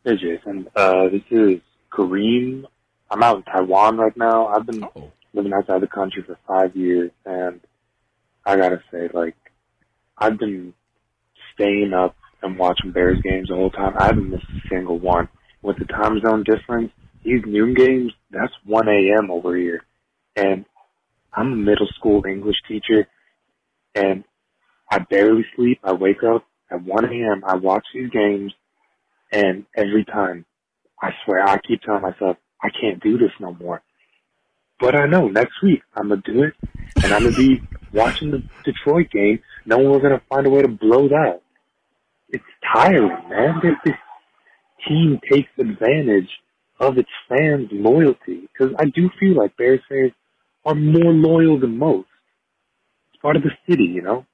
Hey 0.05 0.15
Jason, 0.15 0.69
uh, 0.73 1.09
this 1.09 1.23
is 1.31 1.59
Kareem. 1.91 2.65
I'm 3.09 3.23
out 3.23 3.37
in 3.37 3.43
Taiwan 3.43 3.97
right 3.97 4.15
now. 4.17 4.47
I've 4.47 4.65
been 4.65 4.83
Oh. 4.83 5.11
living 5.33 5.53
outside 5.53 5.81
the 5.81 5.87
country 5.87 6.23
for 6.23 6.37
five 6.47 6.75
years, 6.75 7.11
and 7.25 7.61
I 8.45 8.55
gotta 8.55 8.81
say, 8.91 9.09
like, 9.13 9.35
I've 10.17 10.37
been 10.37 10.73
staying 11.53 11.93
up 11.93 12.15
and 12.41 12.57
watching 12.57 12.91
Bears 12.91 13.21
games 13.21 13.49
the 13.49 13.55
whole 13.55 13.69
time. 13.69 13.93
I 13.97 14.05
haven't 14.05 14.29
missed 14.29 14.45
a 14.49 14.67
single 14.69 14.99
one. 14.99 15.29
With 15.61 15.79
the 15.79 15.85
time 15.85 16.19
zone 16.21 16.43
difference, 16.43 16.91
these 17.23 17.43
noon 17.45 17.73
games, 17.73 18.13
that's 18.29 18.53
1 18.65 18.87
a.m. 18.87 19.31
over 19.31 19.55
here. 19.55 19.83
And 20.35 20.65
I'm 21.33 21.53
a 21.53 21.55
middle 21.55 21.87
school 21.95 22.25
English 22.25 22.57
teacher, 22.67 23.07
and 23.95 24.23
I 24.91 24.99
barely 24.99 25.45
sleep. 25.55 25.79
I 25.83 25.93
wake 25.93 26.23
up 26.23 26.45
at 26.71 26.83
1 26.83 27.05
a.m. 27.05 27.43
I 27.45 27.55
watch 27.55 27.85
these 27.93 28.09
games, 28.09 28.53
and 29.31 29.65
every 29.75 30.05
time, 30.05 30.45
I 31.01 31.11
swear, 31.25 31.43
I 31.43 31.57
keep 31.59 31.81
telling 31.81 32.01
myself, 32.01 32.37
I 32.61 32.69
can't 32.69 33.01
do 33.01 33.17
this 33.17 33.31
no 33.39 33.53
more. 33.53 33.81
But 34.79 34.95
I 34.95 35.07
know 35.07 35.27
next 35.27 35.61
week 35.63 35.81
I'm 35.95 36.09
gonna 36.09 36.21
do 36.23 36.43
it, 36.43 36.53
and 37.03 37.13
I'm 37.13 37.23
gonna 37.23 37.35
be 37.35 37.61
watching 37.93 38.31
the 38.31 38.43
Detroit 38.63 39.09
game, 39.11 39.39
knowing 39.65 39.89
we're 39.89 39.99
gonna 39.99 40.21
find 40.29 40.45
a 40.45 40.49
way 40.49 40.61
to 40.61 40.67
blow 40.67 41.07
that. 41.07 41.41
It's 42.29 42.43
tiring, 42.73 43.29
man. 43.29 43.59
This, 43.63 43.73
this 43.85 43.95
team 44.87 45.19
takes 45.31 45.49
advantage 45.57 46.29
of 46.79 46.97
its 46.97 47.09
fans' 47.27 47.69
loyalty 47.71 48.47
because 48.51 48.75
I 48.77 48.85
do 48.85 49.09
feel 49.19 49.35
like 49.35 49.57
Bears 49.57 49.81
fans 49.89 50.11
are 50.65 50.75
more 50.75 51.11
loyal 51.11 51.59
than 51.59 51.77
most. 51.77 52.07
It's 53.11 53.21
part 53.21 53.35
of 53.35 53.43
the 53.43 53.51
city, 53.67 53.85
you 53.85 54.01
know. 54.01 54.25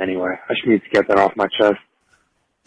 Anyway, 0.00 0.30
I 0.48 0.54
just 0.54 0.66
need 0.66 0.82
to 0.82 0.90
get 0.90 1.06
that 1.08 1.18
off 1.18 1.36
my 1.36 1.46
chest. 1.60 1.78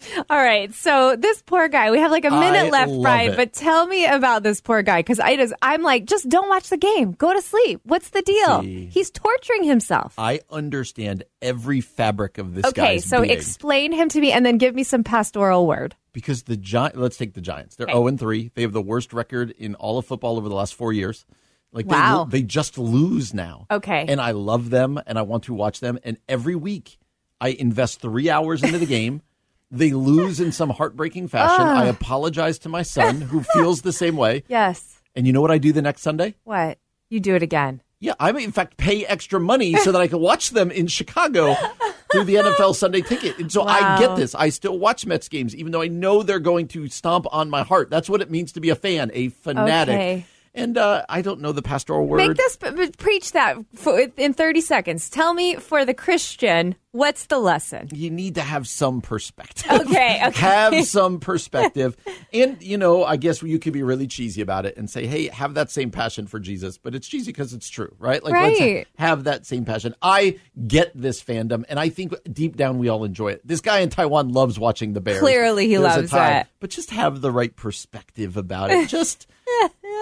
All 0.30 0.38
right, 0.42 0.72
so 0.74 1.16
this 1.16 1.42
poor 1.42 1.68
guy, 1.68 1.90
we 1.90 1.98
have 1.98 2.10
like 2.12 2.24
a 2.24 2.30
minute 2.30 2.66
I 2.66 2.70
left, 2.70 2.92
Brian, 3.02 3.32
it. 3.32 3.36
but 3.36 3.52
tell 3.52 3.86
me 3.86 4.06
about 4.06 4.42
this 4.44 4.60
poor 4.60 4.82
guy 4.82 5.00
because 5.00 5.18
I 5.18 5.36
just, 5.36 5.52
I'm 5.60 5.82
like, 5.82 6.04
just 6.04 6.28
don't 6.28 6.48
watch 6.48 6.68
the 6.68 6.76
game. 6.76 7.12
Go 7.12 7.32
to 7.32 7.42
sleep. 7.42 7.80
What's 7.82 8.10
the 8.10 8.22
deal? 8.22 8.62
See. 8.62 8.86
He's 8.86 9.10
torturing 9.10 9.64
himself. 9.64 10.14
I 10.16 10.40
understand 10.50 11.24
every 11.42 11.80
fabric 11.80 12.38
of 12.38 12.54
this 12.54 12.64
Okay, 12.66 13.00
so 13.00 13.22
being. 13.22 13.32
explain 13.32 13.90
him 13.92 14.08
to 14.10 14.20
me 14.20 14.30
and 14.30 14.46
then 14.46 14.56
give 14.58 14.74
me 14.74 14.84
some 14.84 15.02
pastoral 15.02 15.66
word. 15.66 15.96
Because 16.12 16.44
the 16.44 16.56
Gi- 16.56 16.94
let's 16.94 17.16
take 17.16 17.34
the 17.34 17.40
Giants. 17.40 17.76
They're 17.76 17.86
Okay. 17.86 17.92
0 17.94 18.06
and 18.06 18.18
3. 18.20 18.52
They 18.54 18.62
have 18.62 18.72
the 18.72 18.82
worst 18.82 19.12
record 19.12 19.50
in 19.50 19.74
all 19.76 19.98
of 19.98 20.06
football 20.06 20.36
over 20.36 20.48
the 20.48 20.54
last 20.54 20.74
4 20.74 20.92
years. 20.92 21.26
Like 21.72 21.86
Wow. 21.86 22.24
they 22.24 22.38
they 22.38 22.42
just 22.44 22.78
lose 22.78 23.34
now. 23.34 23.66
Okay. 23.70 24.04
And 24.08 24.20
I 24.20 24.30
love 24.30 24.70
them 24.70 25.00
and 25.06 25.18
I 25.18 25.22
want 25.22 25.44
to 25.44 25.54
watch 25.54 25.80
them 25.80 25.98
and 26.04 26.18
every 26.28 26.54
week 26.54 26.98
I 27.40 27.48
invest 27.50 28.00
3 28.00 28.30
hours 28.30 28.62
into 28.62 28.78
the 28.78 28.86
game. 28.86 29.22
They 29.70 29.90
lose 29.90 30.40
in 30.40 30.52
some 30.52 30.70
heartbreaking 30.70 31.28
fashion. 31.28 31.66
I 31.66 31.86
ah. 31.86 31.90
apologize 31.90 32.58
to 32.60 32.68
my 32.68 32.82
son 32.82 33.20
who 33.20 33.42
feels 33.54 33.82
the 33.82 33.92
same 33.92 34.16
way. 34.16 34.44
Yes. 34.48 35.00
And 35.14 35.26
you 35.26 35.32
know 35.32 35.40
what 35.40 35.50
I 35.50 35.58
do 35.58 35.72
the 35.72 35.82
next 35.82 36.02
Sunday? 36.02 36.34
What? 36.44 36.78
You 37.10 37.20
do 37.20 37.34
it 37.34 37.42
again. 37.42 37.82
Yeah, 38.00 38.14
I 38.20 38.30
may 38.30 38.44
in 38.44 38.52
fact 38.52 38.76
pay 38.76 39.04
extra 39.04 39.40
money 39.40 39.74
so 39.74 39.90
that 39.90 40.00
I 40.00 40.06
can 40.06 40.20
watch 40.20 40.50
them 40.50 40.70
in 40.70 40.86
Chicago 40.86 41.56
through 42.12 42.24
the 42.24 42.36
NFL 42.36 42.76
Sunday 42.76 43.00
ticket. 43.00 43.38
And 43.38 43.50
so 43.50 43.64
I 43.64 43.98
get 43.98 44.14
this. 44.14 44.34
I 44.34 44.50
still 44.50 44.78
watch 44.78 45.04
Mets 45.04 45.28
games, 45.28 45.54
even 45.56 45.72
though 45.72 45.82
I 45.82 45.88
know 45.88 46.22
they're 46.22 46.38
going 46.38 46.68
to 46.68 46.88
stomp 46.88 47.26
on 47.32 47.50
my 47.50 47.64
heart. 47.64 47.90
That's 47.90 48.08
what 48.08 48.20
it 48.20 48.30
means 48.30 48.52
to 48.52 48.60
be 48.60 48.70
a 48.70 48.76
fan, 48.76 49.10
a 49.14 49.30
fanatic. 49.30 49.94
Okay. 49.94 50.26
And 50.54 50.76
uh, 50.76 51.04
I 51.08 51.22
don't 51.22 51.40
know 51.40 51.52
the 51.52 51.62
pastoral 51.62 52.06
word. 52.06 52.18
Make 52.18 52.36
this, 52.36 52.56
but, 52.56 52.76
but 52.76 52.96
preach 52.98 53.32
that 53.32 53.56
for, 53.74 54.00
in 54.16 54.34
30 54.34 54.60
seconds. 54.60 55.08
Tell 55.10 55.34
me, 55.34 55.56
for 55.56 55.84
the 55.84 55.94
Christian, 55.94 56.74
what's 56.92 57.26
the 57.26 57.38
lesson? 57.38 57.88
you 57.92 58.10
need 58.10 58.34
to 58.36 58.40
have 58.40 58.66
some 58.66 59.00
perspective. 59.00 59.70
Okay, 59.70 60.20
okay. 60.26 60.40
have 60.40 60.84
some 60.86 61.20
perspective. 61.20 61.96
and, 62.32 62.60
you 62.62 62.76
know, 62.78 63.04
I 63.04 63.16
guess 63.16 63.42
you 63.42 63.58
could 63.58 63.72
be 63.72 63.82
really 63.82 64.06
cheesy 64.06 64.40
about 64.40 64.66
it 64.66 64.76
and 64.76 64.88
say, 64.90 65.06
hey, 65.06 65.28
have 65.28 65.54
that 65.54 65.70
same 65.70 65.90
passion 65.90 66.26
for 66.26 66.40
Jesus. 66.40 66.78
But 66.78 66.94
it's 66.94 67.06
cheesy 67.06 67.30
because 67.30 67.52
it's 67.52 67.68
true, 67.68 67.94
right? 67.98 68.22
Like, 68.22 68.34
let's 68.34 68.60
Right. 68.60 68.88
have 68.98 69.24
that 69.24 69.46
same 69.46 69.64
passion. 69.64 69.94
I 70.02 70.38
get 70.66 70.90
this 70.94 71.22
fandom, 71.22 71.64
and 71.68 71.78
I 71.78 71.88
think 71.88 72.14
deep 72.32 72.56
down 72.56 72.78
we 72.78 72.88
all 72.88 73.04
enjoy 73.04 73.32
it. 73.32 73.46
This 73.46 73.60
guy 73.60 73.80
in 73.80 73.90
Taiwan 73.90 74.30
loves 74.30 74.58
watching 74.58 74.92
the 74.92 75.00
Bears. 75.00 75.20
Clearly 75.20 75.66
he 75.68 75.76
There's 75.76 76.12
loves 76.12 76.12
it. 76.12 76.46
But 76.60 76.70
just 76.70 76.90
have 76.90 77.20
the 77.20 77.30
right 77.30 77.54
perspective 77.54 78.36
about 78.36 78.70
it. 78.70 78.88
Just 78.98 79.26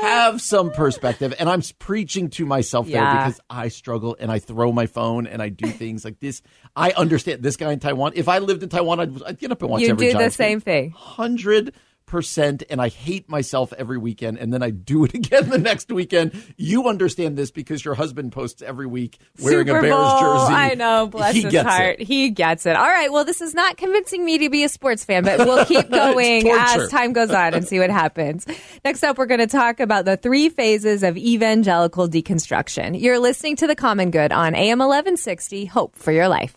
have 0.03 0.41
some 0.41 0.71
perspective. 0.71 1.35
And 1.39 1.49
I'm 1.49 1.63
preaching 1.79 2.31
to 2.31 2.47
myself 2.47 2.87
there 2.89 3.01
because 3.01 3.41
I 3.49 3.69
struggle 3.69 4.17
and 4.19 4.31
I 4.31 4.39
throw 4.39 4.73
my 4.73 4.87
phone 4.87 5.27
and 5.27 5.43
I 5.43 5.49
do 5.49 5.69
things 5.69 6.05
like 6.05 6.21
this. 6.21 6.43
I 6.75 6.91
understand 6.93 7.43
this 7.43 7.57
guy 7.57 7.73
in 7.73 7.81
Taiwan. 7.81 8.13
If 8.15 8.29
I 8.29 8.39
lived 8.39 8.63
in 8.63 8.69
Taiwan, 8.69 9.01
I'd, 9.01 9.23
I'd 9.23 9.39
get 9.39 9.53
up 9.53 9.63
and 9.63 9.71
watch 9.71 9.83
You 9.83 9.91
every 9.91 10.13
do 10.13 10.19
the 10.19 10.31
same 10.31 10.61
thing. 10.61 10.91
Hundred 10.91 11.75
percent, 12.07 12.63
and 12.71 12.81
I 12.81 12.89
hate 12.89 13.29
myself 13.29 13.73
every 13.73 13.99
weekend, 13.99 14.39
and 14.39 14.53
then 14.53 14.63
I 14.63 14.71
do 14.71 15.05
it 15.05 15.15
again 15.15 15.49
the 15.51 15.59
next 15.59 15.91
weekend. 15.91 16.33
You 16.57 16.89
understand 16.89 17.37
this 17.37 17.51
because 17.51 17.85
your 17.85 17.95
husband 17.95 18.33
posts 18.33 18.63
every 18.63 18.87
week 18.87 19.19
wearing 19.41 19.67
Super 19.67 19.79
a 19.79 19.83
Bears 19.83 19.95
Bowl. 19.95 20.21
jersey. 20.21 20.55
I 20.55 20.75
know, 20.75 21.07
bless 21.07 21.35
he 21.35 21.43
his 21.43 21.55
heart. 21.55 22.01
It. 22.01 22.07
He 22.07 22.31
gets 22.31 22.67
it. 22.67 22.77
All 22.77 22.89
right. 22.89 23.13
Well, 23.13 23.25
this 23.25 23.41
is 23.41 23.55
not 23.55 23.77
convincing 23.77 24.25
me 24.25 24.39
to 24.39 24.51
be 24.51 24.65
a 24.65 24.69
sports 24.69 25.05
fan, 25.05 25.25
but 25.25 25.41
we'll 25.41 25.65
keep 25.67 25.91
going 25.91 26.49
as 26.49 26.89
time 26.91 27.13
goes 27.13 27.31
on 27.31 27.55
and 27.55 27.67
see 27.67 27.79
what 27.79 27.91
happens. 27.91 28.47
Next 28.85 29.03
up, 29.03 29.19
we're 29.19 29.27
going 29.27 29.41
to 29.41 29.47
talk 29.47 29.81
about 29.81 30.05
the 30.05 30.17
three 30.17 30.49
phases 30.49 31.03
of 31.03 31.17
evangelical 31.17 32.09
deconstruction. 32.09 33.01
You're 33.01 33.19
listening 33.19 33.57
to 33.57 33.67
The 33.67 33.75
Common 33.77 34.11
Good 34.11 34.33
on 34.33 34.55
AM 34.55 34.79
1160. 34.79 35.67
Hope 35.67 35.97
for 35.97 36.13
your 36.13 36.29
life. 36.29 36.57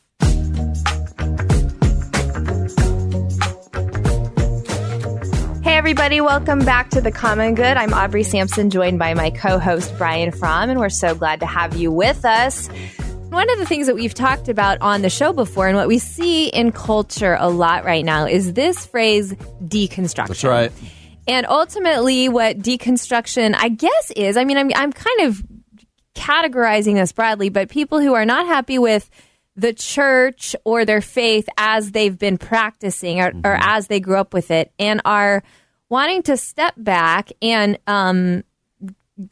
Everybody, 5.80 6.20
welcome 6.20 6.60
back 6.60 6.90
to 6.90 7.00
The 7.00 7.10
Common 7.10 7.56
Good. 7.56 7.78
I'm 7.78 7.94
Aubrey 7.94 8.24
Sampson, 8.24 8.70
joined 8.70 9.00
by 9.00 9.14
my 9.14 9.30
co 9.30 9.58
host, 9.60 9.98
Brian 9.98 10.30
Fromm, 10.30 10.70
and 10.70 10.78
we're 10.78 10.90
so 10.90 11.16
glad 11.16 11.40
to 11.40 11.46
have 11.46 11.78
you 11.78 11.90
with 11.90 12.26
us. 12.26 12.68
One 13.30 13.50
of 13.50 13.60
the 13.60 13.66
things 13.66 13.88
that 13.88 13.96
we've 13.96 14.14
talked 14.14 14.50
about 14.50 14.82
on 14.82 15.04
the 15.04 15.10
show 15.10 15.32
before, 15.32 15.70
and 15.70 15.78
what 15.78 15.88
we 15.88 15.98
see 15.98 16.50
in 16.50 16.74
culture 16.74 17.38
a 17.40 17.48
lot 17.48 17.86
right 17.86 18.04
now, 18.04 18.26
is 18.26 18.52
this 18.52 18.86
phrase 18.86 19.32
deconstruction. 19.64 20.28
That's 20.28 20.44
right. 20.44 20.72
And 21.30 21.46
ultimately, 21.48 22.28
what 22.28 22.58
deconstruction, 22.58 23.56
I 23.58 23.70
guess, 23.70 24.12
is 24.18 24.36
I 24.36 24.44
mean, 24.44 24.58
I'm, 24.58 24.72
I'm 24.76 24.92
kind 24.92 25.22
of 25.22 25.42
categorizing 26.14 26.96
this 26.96 27.14
broadly, 27.14 27.48
but 27.48 27.70
people 27.70 28.02
who 28.02 28.16
are 28.16 28.26
not 28.26 28.46
happy 28.48 28.80
with 28.80 29.10
the 29.56 29.72
church 29.72 30.58
or 30.66 30.84
their 30.84 31.02
faith 31.02 31.48
as 31.58 31.92
they've 31.92 32.20
been 32.20 32.38
practicing 32.38 33.22
or, 33.22 33.28
or 33.28 33.32
Mm-hmm. 33.32 33.62
as 33.64 33.88
they 33.88 34.02
grew 34.02 34.18
up 34.18 34.34
with 34.34 34.52
it 34.52 34.74
and 34.78 35.02
are 35.06 35.42
wanting 35.90 36.24
to 36.24 36.38
step 36.38 36.74
back 36.78 37.32
and 37.42 37.78
um, 37.88 38.44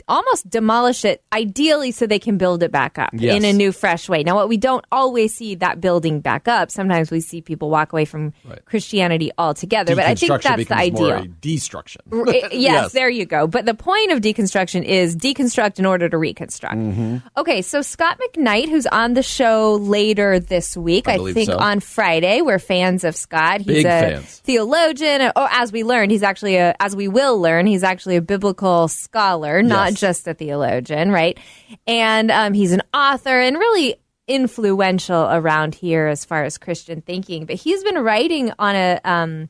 almost 0.08 0.50
demolish 0.50 1.06
it, 1.06 1.24
ideally, 1.32 1.92
so 1.92 2.06
they 2.08 2.20
can 2.20 2.38
build 2.38 2.64
it 2.64 2.72
back 2.72 2.98
up 2.98 3.10
Yes. 3.14 3.36
in 3.38 3.46
a 3.46 3.54
new, 3.54 3.72
fresh 3.72 4.10
way. 4.10 4.24
Now, 4.24 4.36
what 4.36 4.50
we 4.50 4.58
don't 4.58 4.84
always 4.92 5.34
see 5.34 5.56
that 5.56 5.80
building 5.80 6.20
back 6.20 6.48
up. 6.48 6.72
Sometimes 6.72 7.10
we 7.12 7.22
see 7.22 7.42
people 7.42 7.70
walk 7.70 7.94
away 7.94 8.06
from 8.06 8.34
Right. 8.44 8.64
Christianity 8.66 9.32
altogether, 9.38 9.96
but 9.96 10.06
I 10.06 10.16
think 10.16 10.42
that's 10.42 10.66
the 10.68 10.76
ideal. 10.76 11.26
destruction. 11.42 12.02
I- 12.12 12.50
yes, 12.52 12.92
there 12.94 13.10
you 13.10 13.26
go. 13.26 13.48
But 13.48 13.66
the 13.66 13.74
point 13.74 14.12
of 14.12 14.20
deconstruction 14.22 14.84
is 14.84 15.16
deconstruct 15.16 15.80
in 15.80 15.86
order 15.86 16.10
to 16.10 16.18
reconstruct. 16.18 16.76
Mm-hmm. 16.76 17.18
Okay, 17.38 17.62
so 17.62 17.82
Scot 17.82 18.20
McKnight, 18.20 18.70
who's 18.70 18.88
on 18.88 19.14
the 19.14 19.24
show 19.24 19.76
later 19.76 20.40
this 20.40 20.76
week, 20.76 21.08
I 21.08 21.14
I, 21.16 21.34
think 21.34 21.50
so. 21.50 21.58
on 21.58 21.80
Friday, 21.80 22.42
we're 22.42 22.60
fans 22.60 23.04
of 23.04 23.16
Scot. 23.16 23.60
He's 23.62 23.68
Big 23.68 23.86
a 23.86 23.90
fans. 23.90 24.40
theologian. 24.44 25.32
Oh, 25.36 25.48
as 25.52 25.72
we 25.72 25.84
learned, 25.84 26.12
he's 26.12 26.24
actually 26.24 26.56
a, 26.58 26.76
as 26.80 26.96
we 26.96 27.08
will 27.08 27.40
learn, 27.40 27.66
he's 27.68 27.84
actually 27.84 28.16
a 28.18 28.22
biblical 28.22 28.88
scholar, 28.88 29.62
not 29.64 29.77
Yes. 29.86 30.00
just 30.00 30.28
a 30.28 30.34
theologian, 30.34 31.12
right? 31.12 31.38
And 31.86 32.32
um, 32.32 32.54
he's 32.54 32.72
an 32.72 32.82
author 32.94 33.40
and 33.40 33.58
really 33.58 33.96
influential 34.28 35.24
around 35.32 35.74
here 35.76 36.08
as 36.08 36.26
far 36.26 36.44
as 36.44 36.58
Christian 36.58 37.02
thinking. 37.02 37.46
But 37.46 37.56
he's 37.56 37.84
been 37.84 37.98
writing 38.00 38.52
on 38.60 38.76
a 38.76 39.00
um, 39.06 39.50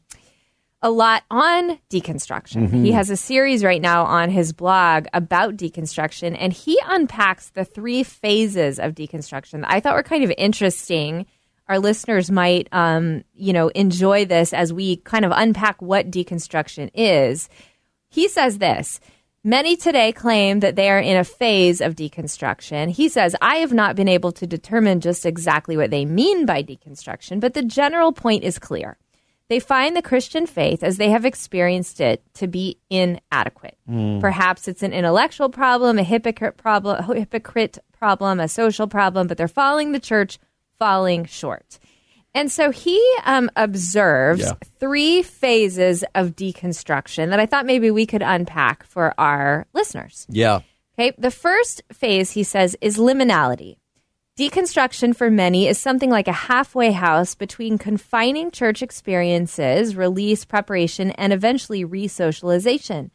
a 0.84 0.92
lot 0.92 1.24
on 1.32 1.80
deconstruction. 1.90 2.70
He 2.86 2.92
has 2.92 3.10
a 3.10 3.18
series 3.18 3.64
right 3.64 3.82
now 3.82 4.06
on 4.06 4.30
his 4.30 4.54
blog 4.54 5.08
about 5.12 5.58
deconstruction, 5.58 6.36
and 6.40 6.54
he 6.54 6.80
unpacks 6.88 7.50
the 7.50 7.66
three 7.66 8.04
phases 8.04 8.80
of 8.80 8.94
deconstruction 8.94 9.62
that 9.62 9.72
I 9.72 9.80
thought 9.80 9.96
were 9.96 10.04
kind 10.04 10.24
of 10.24 10.32
interesting. 10.38 11.26
Our 11.68 11.80
listeners 11.80 12.30
might, 12.30 12.70
um, 12.72 13.24
you 13.34 13.54
know, 13.54 13.70
enjoy 13.70 14.26
this 14.26 14.54
as 14.54 14.72
we 14.72 14.98
kind 14.98 15.26
of 15.26 15.32
unpack 15.36 15.82
what 15.82 16.12
deconstruction 16.12 16.92
is. 16.94 17.50
He 18.10 18.28
says 18.28 18.60
this. 18.60 19.00
Many 19.48 19.78
today 19.78 20.12
claim 20.12 20.60
that 20.60 20.76
they 20.76 20.90
are 20.90 21.00
in 21.00 21.16
a 21.16 21.24
phase 21.24 21.80
of 21.80 21.96
deconstruction. 21.96 22.90
He 22.90 23.08
says, 23.08 23.34
I 23.42 23.60
have 23.60 23.72
not 23.72 23.96
been 23.96 24.10
able 24.10 24.34
to 24.34 24.46
determine 24.46 25.00
just 25.00 25.26
exactly 25.26 25.78
what 25.78 25.90
they 25.90 26.04
mean 26.04 26.46
by 26.46 26.62
deconstruction, 26.62 27.40
but 27.40 27.54
the 27.54 27.64
general 27.64 28.12
point 28.12 28.44
is 28.44 28.60
clear. 28.60 28.98
They 29.48 29.62
find 29.62 29.96
the 29.96 30.02
Christian 30.02 30.48
faith, 30.48 30.84
as 30.84 30.98
they 30.98 31.12
have 31.12 31.24
experienced 31.24 32.02
it, 32.02 32.22
to 32.34 32.48
be 32.50 32.78
inadequate. 32.90 33.78
Hmm. 33.88 34.20
Perhaps 34.20 34.68
it's 34.68 34.84
an 34.84 34.92
intellectual 34.92 35.48
problem, 35.48 35.98
a 35.98 36.04
hypocrite 36.04 36.58
problem, 36.58 36.98
a 37.00 37.16
hypocrite 37.16 37.78
problem, 37.98 38.42
a 38.42 38.50
social 38.50 38.88
problem, 38.88 39.28
but 39.28 39.38
they're 39.38 39.48
following 39.48 39.94
the 39.94 40.02
church, 40.02 40.40
falling 40.78 41.24
short. 41.24 41.80
And 42.34 42.52
so 42.52 42.72
he 42.72 43.02
um, 43.26 43.50
observes 43.56 44.42
Yeah. 44.42 44.54
three 44.80 45.24
phases 45.24 46.04
of 46.14 46.36
deconstruction 46.36 47.30
that 47.30 47.40
I 47.40 47.46
thought 47.46 47.66
maybe 47.66 47.90
we 47.90 48.06
could 48.06 48.22
unpack 48.22 48.84
for 48.84 49.14
our 49.20 49.66
listeners. 49.74 50.28
Yeah. 50.30 50.60
Okay, 51.00 51.14
the 51.18 51.32
first 51.32 51.82
phase, 51.92 52.32
he 52.32 52.44
says, 52.44 52.76
is 52.82 52.98
liminality. 52.98 53.78
Deconstruction 54.38 55.16
for 55.16 55.32
many 55.32 55.68
is 55.68 55.80
something 55.80 56.12
like 56.12 56.28
a 56.28 56.32
halfway 56.32 56.92
house 56.92 57.34
between 57.34 57.80
confining 57.80 58.52
church 58.52 58.84
experiences, 58.84 59.96
release, 59.96 60.46
preparation, 60.46 61.10
and 61.12 61.34
eventually 61.34 61.84
re 61.84 62.08
socialization. 62.08 63.10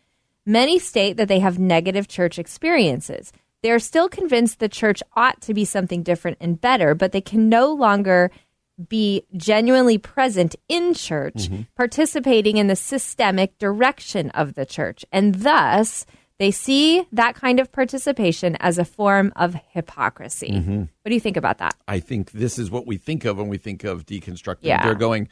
Many 0.44 0.80
state 0.80 1.16
that 1.18 1.28
they 1.28 1.38
have 1.38 1.60
negative 1.60 2.08
church 2.08 2.40
experiences. 2.40 3.32
They 3.62 3.70
are 3.70 3.78
still 3.78 4.08
convinced 4.08 4.58
the 4.58 4.68
church 4.68 5.00
ought 5.14 5.40
to 5.42 5.54
be 5.54 5.64
something 5.64 6.02
different 6.02 6.38
and 6.40 6.60
better, 6.60 6.96
but 6.96 7.12
they 7.12 7.20
can 7.20 7.48
no 7.48 7.72
longer 7.72 8.32
be 8.88 9.24
genuinely 9.36 9.98
present 9.98 10.56
in 10.68 10.94
church, 10.94 11.34
mm-hmm. 11.34 11.62
participating 11.76 12.56
in 12.56 12.66
the 12.66 12.76
systemic 12.76 13.58
direction 13.58 14.30
of 14.30 14.54
the 14.54 14.66
church. 14.66 15.04
And 15.12 15.36
thus, 15.36 16.06
they 16.38 16.50
see 16.50 17.06
that 17.12 17.34
kind 17.34 17.60
of 17.60 17.70
participation 17.70 18.56
as 18.56 18.78
a 18.78 18.84
form 18.84 19.32
of 19.36 19.56
hypocrisy. 19.70 20.50
Mm-hmm. 20.50 20.78
What 20.78 21.08
do 21.08 21.14
you 21.14 21.20
think 21.20 21.36
about 21.36 21.58
that? 21.58 21.74
I 21.86 22.00
think 22.00 22.32
this 22.32 22.58
is 22.58 22.70
what 22.70 22.86
we 22.86 22.96
think 22.96 23.24
of 23.24 23.38
when 23.38 23.48
we 23.48 23.58
think 23.58 23.84
of 23.84 24.06
deconstructing. 24.06 24.58
Yeah. 24.62 24.82
They're 24.82 24.94
going 24.94 25.28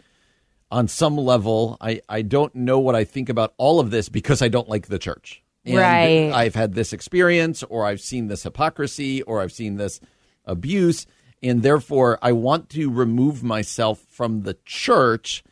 on 0.71 0.87
some 0.87 1.17
level. 1.17 1.77
I, 1.81 2.01
I 2.09 2.23
don't 2.23 2.55
know 2.55 2.79
what 2.79 2.95
I 2.95 3.05
think 3.05 3.29
about 3.29 3.55
all 3.57 3.81
of 3.81 3.91
this 3.91 4.09
because 4.09 4.41
I 4.41 4.49
don't 4.49 4.69
like 4.69 4.87
the 4.87 4.99
church. 4.99 5.43
And 5.65 5.77
Right. 5.77 6.31
I've 6.33 6.55
had 6.55 6.75
this 6.75 6.93
experience, 6.93 7.63
or 7.65 7.85
I've 7.85 8.01
seen 8.01 8.29
this 8.29 8.45
hypocrisy, 8.45 9.23
or 9.23 9.41
I've 9.41 9.53
seen 9.53 9.77
this 9.77 10.01
abuse, 10.45 11.07
and 11.43 11.63
therefore 11.63 12.19
I 12.23 12.33
want 12.33 12.69
to 12.71 12.91
remove 12.91 13.43
myself 13.43 14.01
from 14.11 14.43
the 14.43 14.57
church. 14.65 15.43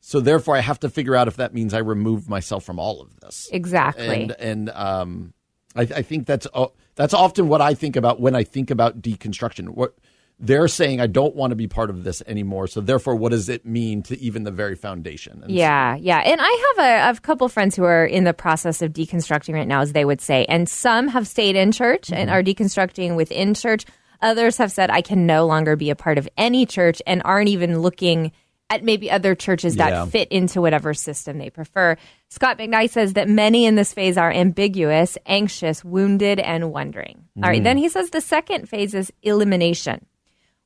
So 0.00 0.20
therefore, 0.20 0.54
I 0.54 0.60
have 0.60 0.80
to 0.80 0.90
figure 0.90 1.16
out 1.16 1.28
if 1.28 1.36
that 1.36 1.54
means 1.54 1.72
I 1.72 1.78
remove 1.78 2.28
myself 2.28 2.62
from 2.64 2.78
all 2.78 3.00
of 3.00 3.20
this. 3.20 3.48
Exactly. 3.50 4.06
And 4.06 4.32
and 4.38 4.70
um, 4.70 5.32
I, 5.74 5.82
I 5.82 6.02
think 6.02 6.26
that's 6.26 6.46
uh, 6.52 6.66
that's 6.94 7.14
often 7.14 7.48
what 7.48 7.62
I 7.62 7.72
think 7.72 7.96
about 7.96 8.20
when 8.20 8.34
I 8.34 8.44
think 8.44 8.70
about 8.70 9.00
deconstruction. 9.00 9.70
What 9.70 9.94
they're 10.38 10.68
saying, 10.68 11.00
I 11.00 11.06
don't 11.06 11.34
want 11.34 11.52
to 11.52 11.56
be 11.56 11.68
part 11.68 11.90
of 11.90 12.04
this 12.04 12.20
anymore. 12.26 12.66
So 12.66 12.80
therefore, 12.80 13.14
what 13.14 13.30
does 13.30 13.48
it 13.48 13.64
mean 13.64 14.02
to 14.02 14.20
even 14.20 14.42
the 14.42 14.50
very 14.50 14.74
foundation? 14.74 15.40
And 15.42 15.50
Yeah, 15.50 15.96
yeah. 15.96 16.18
And 16.18 16.40
I 16.40 16.74
have 16.76 17.14
a, 17.14 17.16
a 17.16 17.20
couple 17.20 17.48
friends 17.48 17.76
who 17.76 17.84
are 17.84 18.04
in 18.04 18.24
the 18.24 18.34
process 18.34 18.82
of 18.82 18.92
deconstructing 18.92 19.54
right 19.54 19.66
now, 19.66 19.80
as 19.80 19.92
they 19.92 20.04
would 20.04 20.20
say. 20.20 20.44
And 20.46 20.68
some 20.68 21.08
have 21.08 21.26
stayed 21.26 21.56
in 21.56 21.72
church 21.72 22.10
and 22.10 22.28
Mm-hmm. 22.28 22.34
are 22.34 22.42
deconstructing 22.42 23.16
within 23.16 23.54
church. 23.54 23.84
Others 24.22 24.56
have 24.58 24.72
said, 24.72 24.90
I 24.90 25.00
can 25.02 25.26
no 25.26 25.46
longer 25.46 25.76
be 25.76 25.90
a 25.90 25.96
part 25.96 26.18
of 26.18 26.28
any 26.36 26.66
church 26.66 27.00
and 27.06 27.22
aren't 27.24 27.48
even 27.48 27.80
looking 27.80 28.32
at 28.70 28.82
maybe 28.82 29.10
other 29.10 29.34
churches 29.34 29.76
that 29.76 29.90
Yeah. 29.90 30.06
fit 30.06 30.28
into 30.28 30.60
whatever 30.60 30.94
system 30.94 31.36
they 31.38 31.50
prefer. 31.50 31.96
Scot 32.30 32.58
McKnight 32.58 32.90
says 32.90 33.12
that 33.12 33.28
many 33.28 33.66
in 33.66 33.74
this 33.74 33.92
phase 33.92 34.16
are 34.16 34.32
ambiguous, 34.32 35.18
anxious, 35.26 35.84
wounded, 35.84 36.40
and 36.40 36.72
wondering. 36.72 37.24
All 37.42 37.50
right. 37.50 37.58
Hmm. 37.58 37.64
Then 37.64 37.76
he 37.76 37.88
says 37.90 38.08
the 38.10 38.22
second 38.22 38.68
phase 38.68 38.94
is 38.94 39.12
elimination. 39.22 40.06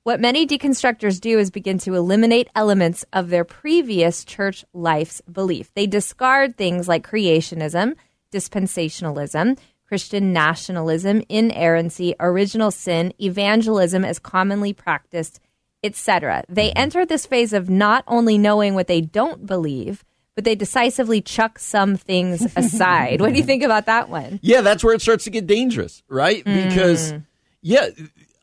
What 0.04 0.20
many 0.20 0.46
deconstructors 0.46 1.20
do 1.20 1.38
is 1.38 1.50
begin 1.50 1.76
to 1.78 1.94
eliminate 1.94 2.48
elements 2.54 3.04
of 3.12 3.28
their 3.28 3.44
previous 3.44 4.24
church 4.24 4.64
life's 4.72 5.20
belief. 5.30 5.70
They 5.74 5.86
discard 5.88 6.56
things 6.56 6.88
like 6.88 7.06
creationism, 7.06 7.94
dispensationalism, 8.32 9.58
Christian 9.88 10.34
nationalism, 10.34 11.22
inerrancy, 11.30 12.14
original 12.20 12.70
sin, 12.70 13.12
evangelism 13.18 14.04
as 14.04 14.18
commonly 14.18 14.74
practiced, 14.74 15.40
etc. 15.82 16.44
They 16.46 16.72
enter 16.72 17.06
this 17.06 17.24
phase 17.24 17.54
of 17.54 17.70
not 17.70 18.04
only 18.06 18.36
knowing 18.36 18.74
what 18.74 18.86
they 18.86 19.00
don't 19.00 19.46
believe, 19.46 20.04
but 20.34 20.44
they 20.44 20.54
decisively 20.54 21.22
chuck 21.22 21.58
some 21.58 21.96
things 21.96 22.46
aside. 22.56 23.22
what 23.22 23.32
do 23.32 23.38
you 23.38 23.44
think 23.44 23.62
about 23.62 23.86
that 23.86 24.10
one? 24.10 24.38
Yeah, 24.42 24.60
that's 24.60 24.84
where 24.84 24.94
it 24.94 25.00
starts 25.00 25.24
to 25.24 25.30
get 25.30 25.46
dangerous, 25.46 26.02
right? 26.06 26.44
Mm. 26.44 26.68
Because, 26.68 27.14
yeah, 27.62 27.88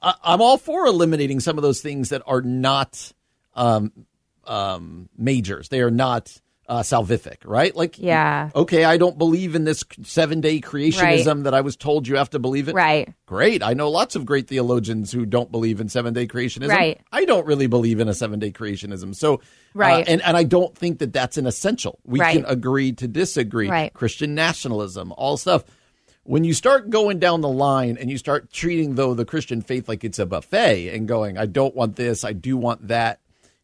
I, 0.01 0.15
I'm 0.23 0.41
all 0.41 0.57
for 0.57 0.87
eliminating 0.87 1.39
some 1.39 1.59
of 1.59 1.61
those 1.61 1.79
things 1.79 2.09
that 2.09 2.23
are 2.25 2.41
not 2.41 3.13
um, 3.53 3.91
um, 4.45 5.09
majors. 5.15 5.69
They 5.69 5.81
are 5.81 5.91
not 5.91 6.41
uh, 6.67 6.79
salvific, 6.81 7.37
right? 7.45 7.75
Like, 7.75 7.99
Yeah. 7.99 8.49
okay, 8.55 8.83
I 8.85 8.97
don't 8.97 9.17
believe 9.17 9.53
in 9.55 9.65
this 9.65 9.83
seven 10.03 10.41
day 10.41 10.59
creationism 10.61 11.43
that 11.43 11.53
I 11.53 11.61
was 11.61 11.75
told 11.75 12.07
you 12.07 12.15
have 12.15 12.29
to 12.31 12.39
believe 12.39 12.67
it. 12.69 12.75
Right. 12.75 13.13
Great. 13.27 13.61
I 13.61 13.73
know 13.73 13.89
lots 13.89 14.15
of 14.15 14.25
great 14.25 14.47
theologians 14.47 15.11
who 15.11 15.25
don't 15.25 15.51
believe 15.51 15.79
in 15.79 15.89
seven 15.89 16.13
day 16.13 16.25
creationism. 16.27 16.69
Right. 16.69 16.99
I 17.11 17.25
don't 17.25 17.45
really 17.45 17.67
believe 17.67 17.99
in 17.99 18.07
a 18.07 18.13
seven 18.13 18.39
day 18.39 18.51
creationism. 18.51 19.15
So, 19.15 19.35
uh, 19.35 19.37
Right. 19.75 20.07
and, 20.07 20.21
and 20.23 20.35
I 20.35 20.43
don't 20.43 20.75
think 20.75 20.99
that 20.99 21.13
that's 21.13 21.37
an 21.37 21.45
essential. 21.45 21.99
We 22.05 22.19
Right. 22.19 22.35
can 22.35 22.45
agree 22.45 22.93
to 22.93 23.07
disagree. 23.07 23.69
Right. 23.69 23.93
Christian 23.93 24.33
nationalism, 24.33 25.13
all 25.17 25.37
stuff. 25.37 25.63
When 26.23 26.43
you 26.43 26.55
start 26.55 26.89
going 26.89 27.19
down 27.19 27.41
the 27.41 27.49
line 27.49 27.97
and 28.01 28.09
you 28.09 28.17
start 28.17 28.51
treating 28.51 28.95
though 28.95 29.13
the 29.13 29.25
Christian 29.25 29.61
faith 29.61 29.87
like 29.87 30.03
it's 30.03 30.17
a 30.17 30.25
buffet 30.25 30.89
and 30.89 31.07
going, 31.07 31.37
I 31.37 31.45
don't 31.45 31.75
want 31.75 31.95
this, 31.97 32.23
I 32.23 32.33
do 32.33 32.57
want 32.57 32.87
that. 32.87 33.19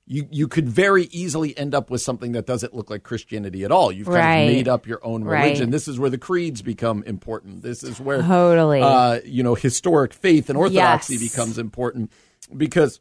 You, 0.08 0.28
you 0.30 0.48
could 0.48 0.68
very 0.68 1.06
easily 1.06 1.58
end 1.58 1.74
up 1.74 1.90
with 1.90 2.02
something 2.02 2.34
that 2.34 2.46
doesn't 2.46 2.74
look 2.74 2.90
like 2.90 3.04
Christianity 3.04 3.64
at 3.64 3.72
all. 3.72 3.92
You've 3.92 4.08
kind 4.08 4.18
Right. 4.18 4.36
of 4.42 4.54
made 4.54 4.68
up 4.68 4.86
your 4.88 5.00
own 5.06 5.24
religion. 5.24 5.66
Right. 5.66 5.72
This 5.72 5.88
is 5.88 6.00
where 6.00 6.10
the 6.10 6.18
creeds 6.18 6.62
become 6.62 7.04
important. 7.04 7.62
This 7.62 7.84
is 7.84 8.00
where 8.00 8.22
Totally. 8.22 8.82
uh, 8.82 9.20
you 9.24 9.42
know, 9.44 9.56
historic 9.56 10.12
faith 10.14 10.50
and 10.50 10.58
orthodoxy 10.58 11.14
Yes. 11.16 11.32
becomes 11.32 11.58
important 11.58 12.12
because 12.58 13.00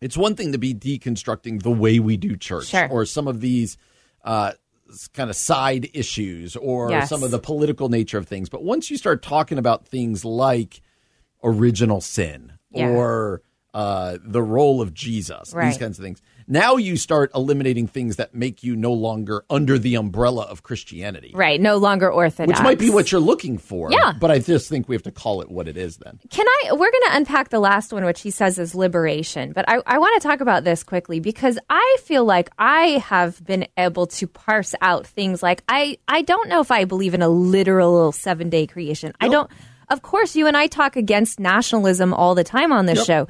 it's 0.00 0.16
one 0.16 0.36
thing 0.36 0.52
to 0.52 0.58
be 0.58 0.74
deconstructing 0.74 1.62
the 1.62 1.70
way 1.70 1.98
we 1.98 2.16
do 2.16 2.36
church 2.36 2.66
Sure. 2.66 2.88
or 2.88 3.04
some 3.06 3.26
of 3.26 3.40
these 3.40 3.76
uh, 4.24 4.52
kind 5.14 5.30
of 5.30 5.34
side 5.34 5.88
issues 5.94 6.54
or 6.56 6.90
Yes. 6.90 7.08
some 7.08 7.22
of 7.24 7.30
the 7.32 7.38
political 7.40 7.88
nature 7.88 8.18
of 8.18 8.28
things. 8.28 8.48
But 8.48 8.62
once 8.62 8.90
you 8.90 8.96
start 8.96 9.22
talking 9.22 9.58
about 9.58 9.88
things 9.88 10.24
like 10.24 10.82
original 11.42 12.00
sin 12.00 12.52
Yeah. 12.70 12.90
or 12.90 13.42
uh, 13.74 14.18
the 14.22 14.42
role 14.42 14.80
of 14.82 14.92
Jesus, 14.92 15.52
these 15.52 15.78
kinds 15.78 15.98
of 15.98 16.04
things. 16.04 16.20
Now 16.48 16.76
you 16.76 16.96
start 16.96 17.30
eliminating 17.34 17.86
things 17.86 18.16
that 18.16 18.34
make 18.34 18.62
you 18.64 18.74
no 18.76 18.92
longer 18.92 19.44
under 19.48 19.78
the 19.78 19.94
umbrella 19.94 20.42
of 20.42 20.62
Christianity. 20.62 21.30
Right. 21.34 21.60
No 21.60 21.76
longer 21.76 22.10
orthodox. 22.12 22.58
Which 22.58 22.64
might 22.64 22.78
be 22.80 22.90
what 22.90 23.10
you're 23.12 23.20
looking 23.20 23.58
for. 23.58 23.90
Yeah. 23.92 24.12
But 24.18 24.30
I 24.32 24.40
just 24.40 24.68
think 24.68 24.88
we 24.88 24.94
have 24.96 25.04
to 25.04 25.12
call 25.12 25.40
it 25.40 25.50
what 25.50 25.68
it 25.68 25.76
is 25.76 25.98
then. 25.98 26.18
Can 26.30 26.44
I? 26.46 26.72
We're 26.72 26.90
going 26.90 27.04
to 27.06 27.16
unpack 27.16 27.50
the 27.50 27.60
last 27.60 27.92
one, 27.92 28.04
which 28.04 28.20
he 28.20 28.30
says 28.30 28.58
is 28.58 28.74
liberation. 28.74 29.52
But 29.52 29.66
I, 29.68 29.80
I 29.86 29.98
want 29.98 30.20
to 30.20 30.28
talk 30.28 30.40
about 30.40 30.64
this 30.64 30.82
quickly 30.82 31.20
because 31.20 31.58
I 31.70 31.96
feel 32.02 32.24
like 32.24 32.50
I 32.58 32.98
have 33.06 33.42
been 33.46 33.66
able 33.78 34.06
to 34.08 34.26
parse 34.26 34.74
out 34.82 35.06
things 35.06 35.42
like 35.42 35.62
I, 35.68 35.96
I 36.08 36.22
don't 36.22 36.48
know 36.48 36.60
if 36.60 36.70
I 36.72 36.84
believe 36.84 37.14
in 37.14 37.22
a 37.22 37.28
literal 37.28 38.10
seven 38.12 38.50
day 38.50 38.66
creation. 38.66 39.12
I 39.20 39.28
don't. 39.28 39.50
Of 39.88 40.02
course, 40.02 40.34
you 40.36 40.46
and 40.46 40.56
I 40.56 40.66
talk 40.66 40.96
against 40.96 41.38
nationalism 41.38 42.12
all 42.14 42.34
the 42.34 42.44
time 42.44 42.72
on 42.72 42.86
this 42.86 42.98
Yep. 42.98 43.06
show. 43.06 43.28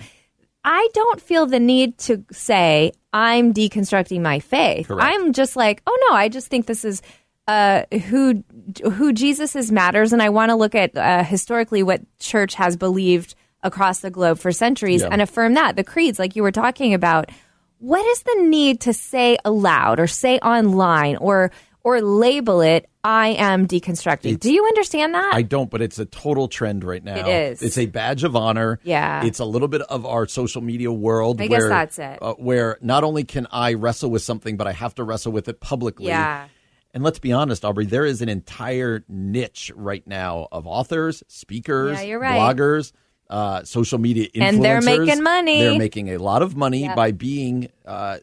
I 0.65 0.89
don't 0.95 1.21
feel 1.21 1.47
the 1.47 1.59
need 1.61 1.99
to 1.99 2.25
say 2.31 2.93
I'm 3.13 3.53
deconstructing 3.53 4.21
my 4.21 4.39
faith. 4.39 4.89
Correct. 4.89 5.03
I'm 5.05 5.33
just 5.33 5.57
like, 5.57 5.83
oh 5.87 6.07
no, 6.09 6.17
I 6.17 6.29
just 6.29 6.49
think 6.49 6.67
this 6.67 6.85
is 6.85 7.03
uh, 7.49 7.83
who 8.09 8.45
who 8.85 9.13
Jesus 9.13 9.57
is 9.57 9.73
matters, 9.73 10.13
and 10.13 10.23
I 10.23 10.29
want 10.29 10.51
to 10.51 10.55
look 10.57 10.75
at 10.75 10.97
uh, 10.97 11.25
historically 11.25 11.83
what 11.83 12.01
church 12.21 12.55
has 12.55 12.77
believed 12.77 13.35
across 13.65 14.01
the 14.01 14.11
globe 14.11 14.39
for 14.39 14.53
centuries 14.53 15.03
Yeah. 15.03 15.09
and 15.11 15.21
affirm 15.23 15.55
that 15.55 15.77
the 15.77 15.85
creeds, 15.85 16.19
like 16.19 16.37
you 16.37 16.43
were 16.43 16.53
talking 16.53 16.95
about. 16.95 17.31
What 17.79 18.05
is 18.07 18.23
the 18.23 18.43
need 18.45 18.81
to 18.83 18.93
say 18.93 19.39
aloud 19.45 19.99
or 19.99 20.07
say 20.07 20.39
online 20.39 21.17
or 21.17 21.51
or 21.85 22.01
label 22.01 22.61
it? 22.61 22.89
I 23.05 23.31
am 23.31 23.67
deconstructing. 23.67 24.39
Do 24.39 24.53
you 24.53 24.65
understand 24.65 25.15
that? 25.15 25.35
I 25.35 25.43
don't, 25.43 25.69
but 25.71 25.83
it's 25.83 25.99
a 25.99 26.05
total 26.05 26.47
trend 26.47 26.85
right 26.85 27.03
now. 27.03 27.17
It 27.17 27.27
is. 27.53 27.63
It's 27.63 27.77
a 27.79 27.87
badge 27.87 28.23
of 28.23 28.37
honor. 28.37 28.79
Yeah. 28.85 29.25
It's 29.25 29.41
a 29.41 29.45
little 29.45 29.67
bit 29.69 29.83
of 29.83 30.07
our 30.07 30.27
social 30.29 30.63
media 30.63 30.93
world. 30.93 31.41
I 31.41 31.49
guess 31.49 31.61
where, 31.63 31.69
that's 31.69 31.99
it. 31.99 32.19
Uh, 32.23 32.35
where 32.35 32.79
not 32.81 33.03
only 33.03 33.25
can 33.25 33.49
I 33.51 33.75
wrestle 33.75 34.11
with 34.11 34.23
something, 34.23 34.57
but 34.57 34.67
I 34.69 34.73
have 34.73 34.95
to 34.97 35.05
wrestle 35.05 35.33
with 35.33 35.49
it 35.49 35.61
publicly. 35.61 36.07
Yeah. 36.07 36.47
And 36.95 37.03
let's 37.03 37.19
be 37.19 37.33
honest, 37.33 37.65
Aubrey, 37.65 37.87
there 37.87 38.05
is 38.05 38.23
an 38.23 38.29
entire 38.29 39.03
niche 39.09 39.73
right 39.75 40.07
now 40.07 40.47
of 40.53 40.67
authors, 40.67 41.23
speakers, 41.27 41.99
Yeah, 41.99 42.05
you're 42.05 42.21
right. 42.21 42.39
bloggers, 42.39 42.93
uh, 43.31 43.65
social 43.65 43.99
media 43.99 44.29
influencers. 44.29 44.43
And 44.49 44.65
they're 44.65 44.83
making 44.83 45.23
money. 45.23 45.59
They're 45.59 45.79
making 45.79 46.11
a 46.11 46.19
lot 46.19 46.43
of 46.43 46.55
money 46.55 46.83
Yep. 46.83 46.95
by 46.97 47.13
being 47.13 47.71
uh, 47.87 48.19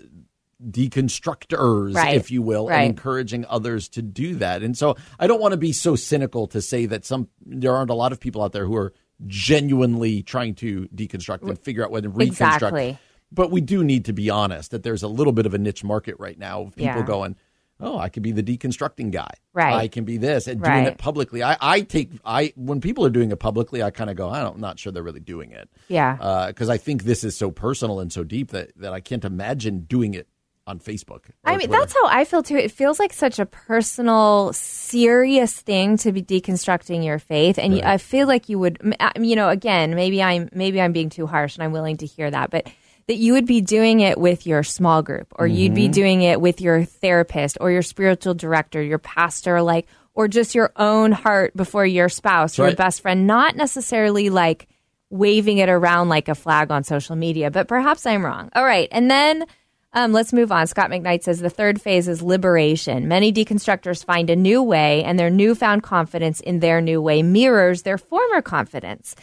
deconstructors, 0.64 1.94
Right. 1.96 2.16
if 2.16 2.32
you 2.32 2.42
will, 2.42 2.68
Right. 2.68 2.82
and 2.82 2.90
encouraging 2.92 3.46
others 3.50 3.88
to 3.90 4.02
do 4.02 4.36
that. 4.36 4.62
And 4.64 4.78
so 4.78 4.96
I 5.20 5.28
don't 5.28 5.42
want 5.42 5.54
to 5.54 5.58
be 5.58 5.72
so 5.72 5.96
cynical 5.96 6.48
to 6.48 6.62
say 6.62 6.86
that 6.88 7.06
some 7.06 7.28
there 7.46 7.76
aren't 7.76 7.90
a 7.92 7.96
lot 7.96 8.12
of 8.12 8.20
people 8.20 8.42
out 8.44 8.52
there 8.52 8.66
who 8.66 8.76
are 8.76 8.94
genuinely 9.28 10.22
trying 10.24 10.56
to 10.56 10.88
deconstruct 10.96 11.42
and 11.48 11.60
figure 11.60 11.84
out 11.84 11.92
whether 11.92 12.08
to 12.08 12.14
reconstruct. 12.14 12.56
Exactly. 12.56 12.98
But 13.32 13.52
we 13.52 13.62
do 13.62 13.84
need 13.84 14.06
to 14.06 14.14
be 14.14 14.30
honest 14.30 14.72
that 14.72 14.84
there's 14.84 15.04
a 15.04 15.08
little 15.08 15.34
bit 15.34 15.46
of 15.46 15.54
a 15.54 15.58
niche 15.58 15.84
market 15.84 16.16
right 16.20 16.38
now 16.38 16.62
of 16.62 16.76
people 16.76 17.02
Yeah. 17.02 17.06
going, 17.06 17.36
"Oh, 17.80 17.98
I 17.98 18.10
could 18.10 18.24
be 18.24 18.32
the 18.32 18.42
deconstructing 18.42 19.12
guy. 19.12 19.30
Right. 19.54 19.74
I 19.76 19.88
can 19.88 20.04
be 20.04 20.18
this 20.18 20.48
and 20.48 20.62
doing 20.62 20.74
Right. 20.74 20.88
it 20.88 20.98
publicly." 20.98 21.44
I, 21.44 21.56
I 21.62 21.82
take 21.82 22.12
I 22.26 22.54
when 22.56 22.82
people 22.82 23.06
are 23.06 23.10
doing 23.10 23.32
it 23.32 23.40
publicly, 23.40 23.84
I 23.84 23.92
kind 23.92 24.10
of 24.10 24.16
go, 24.16 24.30
I 24.30 24.42
don't, 24.42 24.56
I'm 24.56 24.62
not 24.62 24.80
sure 24.80 24.92
they're 24.92 25.04
really 25.04 25.20
doing 25.20 25.52
it. 25.52 25.70
Yeah. 25.90 26.18
Uh, 26.20 26.48
because 26.48 26.70
I 26.70 26.78
think 26.78 27.04
this 27.04 27.24
is 27.24 27.36
so 27.38 27.52
personal 27.52 28.00
and 28.00 28.12
so 28.12 28.24
deep 28.24 28.52
that 28.52 28.72
that 28.78 28.94
I 28.94 29.00
can't 29.00 29.24
imagine 29.26 29.82
doing 29.82 30.14
it 30.16 30.28
on 30.70 30.80
Facebook. 30.80 31.24
I 31.44 31.58
mean, 31.58 31.68
Twitter. 31.68 31.72
that's 31.72 31.94
how 31.94 32.06
I 32.06 32.26
feel 32.26 32.44
too. 32.44 32.56
It 32.56 32.72
feels 32.72 33.00
like 33.00 33.12
such 33.12 33.40
a 33.40 33.46
personal, 33.46 34.54
serious 34.54 35.60
thing 35.60 35.98
to 35.98 36.12
be 36.12 36.22
deconstructing 36.22 37.04
your 37.04 37.18
faith, 37.18 37.58
and 37.58 37.76
you 37.76 37.82
I 37.84 37.98
feel 37.98 38.28
like 38.28 38.48
you 38.50 38.60
would, 38.60 38.96
uh, 39.00 39.12
you 39.20 39.36
know, 39.36 39.50
again, 39.50 39.96
maybe 39.96 40.22
I'm 40.22 40.48
maybe 40.54 40.80
I'm 40.80 40.94
being 40.94 41.10
too 41.10 41.26
harsh, 41.26 41.56
and 41.56 41.64
I'm 41.64 41.72
willing 41.72 41.98
to 41.98 42.06
hear 42.06 42.30
that, 42.30 42.52
but 42.52 42.68
that 43.08 43.16
you 43.16 43.34
would 43.34 43.48
be 43.48 43.62
doing 43.62 44.02
it 44.02 44.20
with 44.20 44.46
your 44.46 44.62
small 44.62 45.02
group, 45.02 45.34
or 45.38 45.48
you'd 45.48 45.74
be 45.74 45.86
mm-hmm. 45.86 45.92
doing 45.92 46.22
it 46.22 46.40
with 46.40 46.62
your 46.62 46.86
therapist, 46.86 47.58
or 47.60 47.72
your 47.72 47.82
spiritual 47.82 48.36
director, 48.36 48.82
your 48.84 49.00
pastor, 49.00 49.64
like, 49.64 49.88
or 50.14 50.28
just 50.28 50.54
your 50.54 50.72
own 50.76 51.12
heart 51.12 51.58
before 51.58 51.88
your 51.88 52.10
spouse, 52.10 52.60
your 52.60 52.76
best 52.76 53.02
friend, 53.02 53.26
not 53.26 53.56
necessarily 53.56 54.30
like 54.30 54.68
waving 55.10 55.58
it 55.58 55.70
around 55.70 56.10
like 56.10 56.28
a 56.28 56.36
flag 56.36 56.70
on 56.70 56.84
social 56.84 57.16
media, 57.16 57.50
but 57.50 57.68
perhaps 57.68 58.06
I'm 58.06 58.24
wrong. 58.24 58.50
All 58.54 58.64
right. 58.64 58.88
And 58.92 59.10
then 59.10 59.46
um, 59.94 60.14
let's 60.14 60.32
move 60.32 60.52
on. 60.52 60.68
Scot 60.68 60.92
McKnight 60.92 61.24
says 61.24 61.40
the 61.40 61.50
third 61.50 61.82
phase 61.82 62.08
is 62.08 62.22
liberation. 62.22 63.08
Many 63.08 63.34
deconstructors 63.34 64.06
find 64.06 64.30
a 64.30 64.36
new 64.36 64.62
way, 64.62 65.04
and 65.04 65.18
their 65.18 65.32
newfound 65.32 65.82
confidence 65.82 66.40
in 66.42 66.60
their 66.60 66.80
new 66.80 67.02
way 67.02 67.24
mirrors 67.24 67.82
their 67.82 67.98
former 67.98 68.42
confidence. 68.42 69.16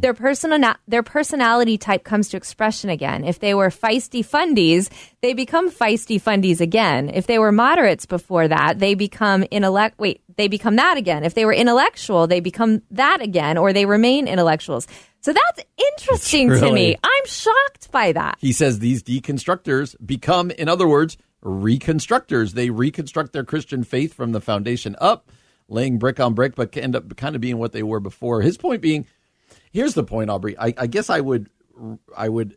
Their 0.00 0.14
personal 0.14 0.74
their 0.86 1.02
personality 1.02 1.76
type 1.76 2.04
comes 2.04 2.28
to 2.28 2.36
expression 2.36 2.88
again. 2.88 3.24
If 3.24 3.40
they 3.40 3.52
were 3.52 3.70
feisty 3.70 4.24
fundies, 4.24 4.90
they 5.22 5.34
become 5.34 5.70
feisty 5.70 6.22
fundies 6.22 6.60
again. 6.60 7.08
If 7.08 7.26
they 7.26 7.40
were 7.40 7.52
moderates 7.52 8.06
before 8.06 8.46
that, 8.46 8.78
they 8.78 8.94
become 8.94 9.44
intellect. 9.50 9.98
Wait, 9.98 10.22
they 10.36 10.46
become 10.46 10.76
that 10.76 10.96
again. 10.96 11.24
If 11.24 11.34
they 11.34 11.44
were 11.44 11.52
intellectual, 11.52 12.28
they 12.28 12.40
become 12.40 12.82
that 12.92 13.20
again, 13.20 13.58
or 13.58 13.72
they 13.72 13.86
remain 13.86 14.28
intellectuals. 14.28 14.86
So 15.22 15.32
that's 15.32 15.68
interesting 15.78 16.48
to 16.50 16.72
me. 16.72 16.96
I'm 17.02 17.26
shocked 17.26 17.92
by 17.92 18.12
that. 18.12 18.38
He 18.40 18.52
says 18.52 18.80
these 18.80 19.04
deconstructors 19.04 19.94
become, 20.04 20.50
in 20.50 20.68
other 20.68 20.88
words, 20.88 21.16
reconstructors. 21.44 22.54
They 22.54 22.70
reconstruct 22.70 23.32
their 23.32 23.44
Christian 23.44 23.84
faith 23.84 24.14
from 24.14 24.32
the 24.32 24.40
foundation 24.40 24.96
up, 25.00 25.30
laying 25.68 25.98
brick 25.98 26.18
on 26.18 26.34
brick, 26.34 26.56
but 26.56 26.76
end 26.76 26.96
up 26.96 27.16
kind 27.16 27.36
of 27.36 27.40
being 27.40 27.58
what 27.58 27.70
they 27.70 27.84
were 27.84 28.00
before. 28.00 28.42
His 28.42 28.58
point 28.58 28.82
being, 28.82 29.06
here's 29.70 29.94
the 29.94 30.04
point, 30.04 30.28
Aubrey. 30.28 30.58
I, 30.58 30.74
I 30.76 30.86
guess 30.88 31.08
I 31.08 31.20
would 31.20 31.48
I 32.16 32.28
would, 32.28 32.56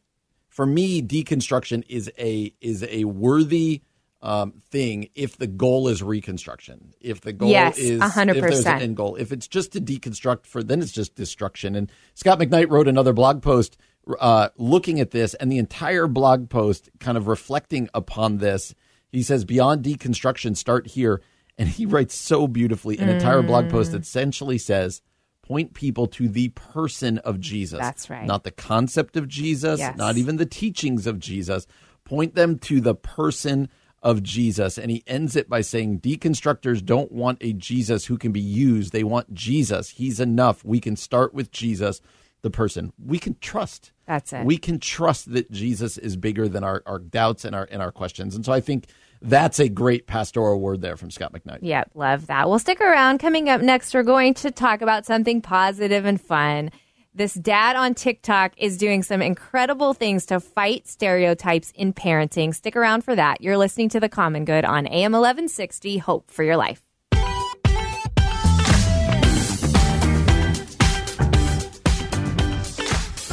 for 0.50 0.66
me, 0.66 1.02
deconstruction 1.04 1.84
is 1.88 2.12
a 2.18 2.52
is 2.62 2.84
a 2.84 3.04
worthy 3.06 3.84
um, 4.26 4.54
thing 4.72 5.10
if 5.16 5.38
the 5.38 5.48
goal 5.48 5.88
is 5.88 6.02
reconstruction. 6.04 6.94
If 7.00 7.22
the 7.22 7.32
goal 7.34 7.50
Yes, 7.50 7.78
is 7.78 8.02
100%. 8.02 8.36
if 8.36 8.42
there's 8.42 8.66
an 8.66 8.82
end 8.82 8.98
goal. 8.98 9.16
If 9.16 9.32
it's 9.32 9.48
just 9.48 9.72
to 9.74 9.80
deconstruct 9.82 10.46
for 10.48 10.64
then 10.64 10.82
it's 10.82 10.92
just 10.92 11.16
destruction. 11.16 11.76
And 11.76 11.92
Scot 12.16 12.40
McKnight 12.40 12.70
wrote 12.70 12.88
another 12.88 13.14
blog 13.14 13.42
post 13.42 13.78
uh, 14.20 14.50
looking 14.58 15.00
at 15.00 15.12
this 15.12 15.34
and 15.36 15.52
the 15.52 15.58
entire 15.58 16.08
blog 16.08 16.50
post 16.50 16.90
kind 17.00 17.18
of 17.18 17.28
reflecting 17.28 17.90
upon 17.94 18.38
this. 18.40 18.74
He 19.12 19.24
says 19.24 19.46
beyond 19.46 19.84
deconstruction, 19.86 20.58
start 20.58 20.88
here. 20.88 21.22
And 21.58 21.70
he 21.70 21.86
writes 21.86 22.14
so 22.16 22.48
beautifully 22.48 22.98
an 23.00 23.08
entire 23.10 23.42
blog 23.42 23.70
post 23.70 23.94
that 23.94 24.02
essentially 24.02 24.58
says 24.58 25.02
point 25.42 25.74
people 25.74 26.08
to 26.08 26.28
the 26.28 26.50
person 26.50 27.20
of 27.20 27.40
Jesus. 27.40 27.80
That's 27.80 28.10
right. 28.10 28.26
Not 28.26 28.44
the 28.44 28.52
concept 28.52 29.16
of 29.16 29.28
Jesus, 29.28 29.80
Yes. 29.80 29.96
not 29.96 30.18
even 30.18 30.36
the 30.38 30.46
teachings 30.48 31.06
of 31.08 31.18
Jesus. 31.20 31.66
Point 32.04 32.36
them 32.36 32.58
to 32.60 32.82
the 32.82 32.94
person 32.96 33.70
of 34.06 34.22
Jesus. 34.22 34.78
And 34.78 34.92
he 34.92 35.04
ends 35.08 35.36
it 35.36 35.50
by 35.50 35.62
saying 35.62 36.00
deconstructors 36.00 36.86
don't 36.86 37.12
want 37.12 37.40
a 37.42 37.54
Jesus 37.54 38.06
who 38.06 38.20
can 38.20 38.32
be 38.32 38.40
used. 38.40 38.94
They 38.94 39.04
want 39.04 39.34
Jesus. 39.34 39.90
He's 39.90 40.20
enough. 40.20 40.64
We 40.64 40.80
can 40.80 40.96
start 40.96 41.34
with 41.34 41.52
Jesus, 41.52 42.02
the 42.44 42.52
person. 42.52 42.94
We 43.04 43.18
can 43.18 43.36
trust. 43.42 43.92
That's 44.06 44.32
it. 44.32 44.46
We 44.46 44.60
can 44.60 44.80
trust 44.80 45.34
that 45.34 45.50
Jesus 45.52 45.98
is 45.98 46.16
bigger 46.18 46.48
than 46.48 46.64
our, 46.64 46.84
our 46.86 47.00
doubts 47.00 47.44
and 47.44 47.56
our 47.56 47.68
and 47.72 47.82
our 47.82 47.92
questions. 47.92 48.36
And 48.36 48.46
so 48.46 48.54
I 48.54 48.62
think 48.62 48.86
that's 49.24 49.60
a 49.60 49.70
great 49.70 50.06
pastoral 50.06 50.60
word 50.60 50.82
there 50.82 50.98
from 50.98 51.10
Scot 51.10 51.34
McKnight. 51.34 51.60
Yep, 51.64 51.92
love 51.96 52.28
that. 52.28 52.48
Well, 52.48 52.60
stick 52.60 52.82
around. 52.82 53.18
Coming 53.18 53.50
up 53.50 53.62
next, 53.62 53.96
we're 53.96 54.04
going 54.04 54.36
to 54.36 54.52
talk 54.52 54.84
about 54.84 55.08
something 55.08 55.42
positive 55.42 56.06
and 56.06 56.22
fun. 56.22 56.70
This 57.18 57.34
dad 57.34 57.78
on 57.78 57.94
TikTok 57.94 58.56
is 58.58 58.78
doing 58.78 59.02
some 59.02 59.22
incredible 59.22 59.94
things 59.94 60.26
to 60.26 60.42
fight 60.42 60.86
stereotypes 60.86 61.72
in 61.74 61.94
parenting. 61.94 62.54
Stick 62.54 62.76
around 62.76 63.06
for 63.06 63.16
that. 63.16 63.40
You're 63.40 63.56
listening 63.56 63.88
to 63.92 64.02
The 64.02 64.10
Common 64.10 64.44
Good 64.44 64.66
on 64.66 64.86
AM 64.86 65.14
1160. 65.14 66.00
Hope 66.00 66.30
for 66.30 66.44
your 66.44 66.58
life. 66.58 66.82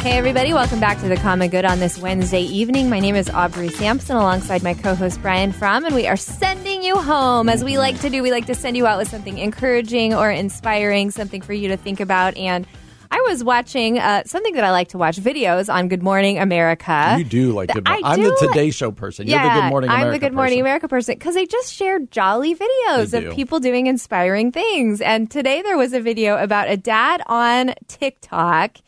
Hey, 0.00 0.16
everybody, 0.16 0.52
welcome 0.52 0.78
back 0.78 1.00
to 1.00 1.08
The 1.08 1.16
Common 1.16 1.50
Good 1.50 1.64
on 1.64 1.80
this 1.80 1.98
Wednesday 1.98 2.42
evening. 2.42 2.88
My 2.88 3.00
name 3.00 3.16
is 3.16 3.28
Aubrey 3.30 3.68
Sampson 3.68 4.14
alongside 4.14 4.62
my 4.62 4.74
co 4.74 4.94
host 4.94 5.20
Brian 5.22 5.50
Fromm, 5.50 5.84
and 5.84 5.94
we 5.96 6.06
are 6.06 6.16
sending 6.16 6.84
you 6.84 6.98
home 6.98 7.48
as 7.48 7.64
we 7.64 7.78
like 7.78 8.00
to 8.02 8.10
do. 8.10 8.22
We 8.22 8.30
like 8.30 8.46
to 8.46 8.54
send 8.54 8.76
you 8.76 8.86
out 8.86 8.98
with 8.98 9.08
something 9.08 9.38
encouraging 9.38 10.14
or 10.14 10.30
inspiring, 10.30 11.10
something 11.10 11.42
for 11.42 11.52
you 11.52 11.66
to 11.66 11.76
think 11.76 11.98
about. 11.98 12.36
And 12.36 12.64
I 13.14 13.20
was 13.28 13.44
watching 13.44 13.98
uh, 13.98 14.22
something 14.24 14.54
that 14.54 14.64
I 14.64 14.70
like 14.70 14.88
to 14.88 14.98
watch 14.98 15.18
videos 15.18 15.72
on 15.72 15.88
Good 15.88 16.02
Morning 16.02 16.38
America. 16.38 17.14
You 17.18 17.24
do 17.24 17.52
like 17.52 17.68
good 17.70 17.86
morning. 17.86 18.04
I'm 18.06 18.22
the. 18.22 18.34
Today 18.40 18.70
Show 18.70 18.90
person. 18.90 19.26
You're 19.26 19.38
yeah, 19.38 19.54
the 19.54 19.60
Good 19.60 19.68
Morning 19.68 19.90
America 19.90 20.06
I'm 20.06 20.12
the 20.12 20.18
Good 20.18 20.32
Morning 20.32 20.52
person. 20.54 20.60
America 20.62 20.88
person 20.88 21.14
because 21.16 21.34
they 21.34 21.44
just 21.44 21.74
share 21.74 22.00
jolly 22.00 22.54
videos 22.56 23.12
of 23.12 23.34
people 23.34 23.60
doing 23.60 23.86
inspiring 23.86 24.50
things. 24.50 25.02
And 25.02 25.30
today 25.30 25.60
there 25.60 25.76
was 25.76 25.92
a 25.92 26.00
video 26.00 26.42
about 26.42 26.70
a 26.70 26.76
dad 26.78 27.22
on 27.26 27.74
TikTok 27.86 28.78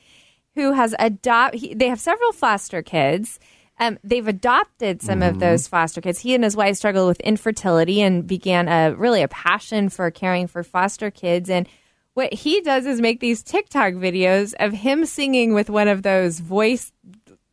who 0.55 0.73
has 0.73 0.95
adopt. 0.99 1.57
He, 1.57 1.75
they 1.75 1.89
have 1.89 2.01
several 2.01 2.33
foster 2.33 2.81
kids. 2.81 3.39
Um, 3.79 3.99
they've 4.03 4.27
adopted 4.27 5.03
some 5.03 5.21
Mm-hmm. 5.21 5.35
of 5.35 5.41
those 5.41 5.69
foster 5.69 6.01
kids. 6.01 6.21
He 6.21 6.35
and 6.35 6.43
his 6.45 6.57
wife 6.57 6.77
struggled 6.77 7.09
with 7.09 7.21
infertility 7.21 8.01
and 8.01 8.27
began 8.27 8.69
a 8.69 8.95
really 8.97 9.21
a 9.21 9.29
passion 9.29 9.91
for 9.91 10.11
caring 10.11 10.47
for 10.47 10.63
foster 10.63 11.11
kids. 11.11 11.51
And 11.51 11.69
what 12.15 12.33
he 12.33 12.61
does 12.61 12.87
is 12.87 13.01
make 13.01 13.21
these 13.21 13.43
TikTok 13.43 13.95
videos 13.95 14.55
of 14.59 14.73
him 14.73 15.05
singing 15.05 15.53
with 15.53 15.69
one 15.69 15.89
of 15.89 16.03
those 16.03 16.41
voice 16.41 16.93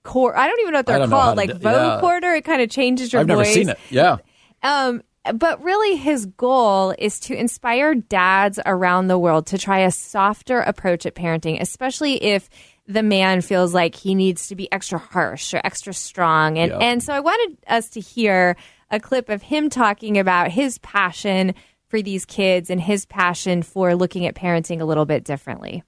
core. 0.03 0.38
I 0.38 0.47
don't 0.47 0.59
even 0.62 0.74
know 0.74 0.80
what 0.80 0.86
they're 0.86 0.99
don't 0.99 1.09
know 1.09 1.16
how 1.18 1.24
called, 1.24 1.38
like 1.38 1.49
vocoder. 1.49 2.22
yeah. 2.22 2.36
It 2.36 2.45
kind 2.45 2.62
of 2.62 2.70
changes 2.70 3.12
your 3.12 3.22
I've 3.22 3.28
voice. 3.28 3.38
never 3.38 3.45
seen 3.45 3.70
it. 3.70 3.80
Yeah. 3.89 4.18
Um, 4.64 5.01
but 5.36 5.64
really, 5.64 5.97
his 5.97 6.26
goal 6.26 6.95
is 6.97 7.20
to 7.22 7.36
inspire 7.36 7.93
dads 7.93 8.59
around 8.66 9.07
the 9.07 9.20
world 9.20 9.47
to 9.47 9.57
try 9.57 9.80
a 9.80 9.91
softer 9.91 10.59
approach 10.59 11.05
at 11.05 11.14
parenting, 11.14 11.62
especially 11.62 12.24
if 12.24 12.49
the 12.88 13.03
man 13.03 13.41
feels 13.41 13.74
like 13.74 13.95
he 13.95 14.16
needs 14.16 14.47
to 14.47 14.55
be 14.55 14.72
extra 14.72 14.97
harsh 14.97 15.53
or 15.53 15.62
extra 15.64 15.93
strong. 15.93 16.57
And, 16.57 16.72
and 16.74 17.03
so 17.03 17.14
I 17.14 17.20
wanted 17.20 17.57
us 17.68 17.89
to 17.91 17.99
hear 17.99 18.57
a 18.89 18.99
clip 18.99 19.30
of 19.30 19.43
him 19.43 19.70
talking 19.70 20.18
about 20.18 20.51
his 20.51 20.80
passion 20.80 21.53
for 21.91 22.01
these 22.01 22.23
kids 22.25 22.69
and 22.69 22.79
his 22.79 23.05
passion 23.05 23.61
for 23.61 23.93
looking 23.95 24.25
at 24.25 24.33
parenting 24.33 24.79
a 24.79 24.85
little 24.85 25.05
bit 25.05 25.25
differently. 25.25 25.83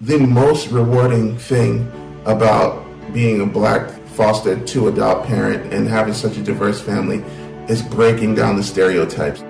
the 0.00 0.18
most 0.18 0.68
rewarding 0.70 1.36
thing 1.38 1.90
about 2.26 2.84
being 3.12 3.40
a 3.40 3.46
black 3.46 3.90
foster 4.08 4.62
to 4.64 4.88
adult 4.88 5.24
parent 5.24 5.72
and 5.72 5.88
having 5.88 6.12
such 6.12 6.36
a 6.36 6.42
diverse 6.42 6.80
family 6.80 7.24
is 7.68 7.80
breaking 7.82 8.34
down 8.34 8.56
the 8.56 8.62
stereotypes. 8.62 9.40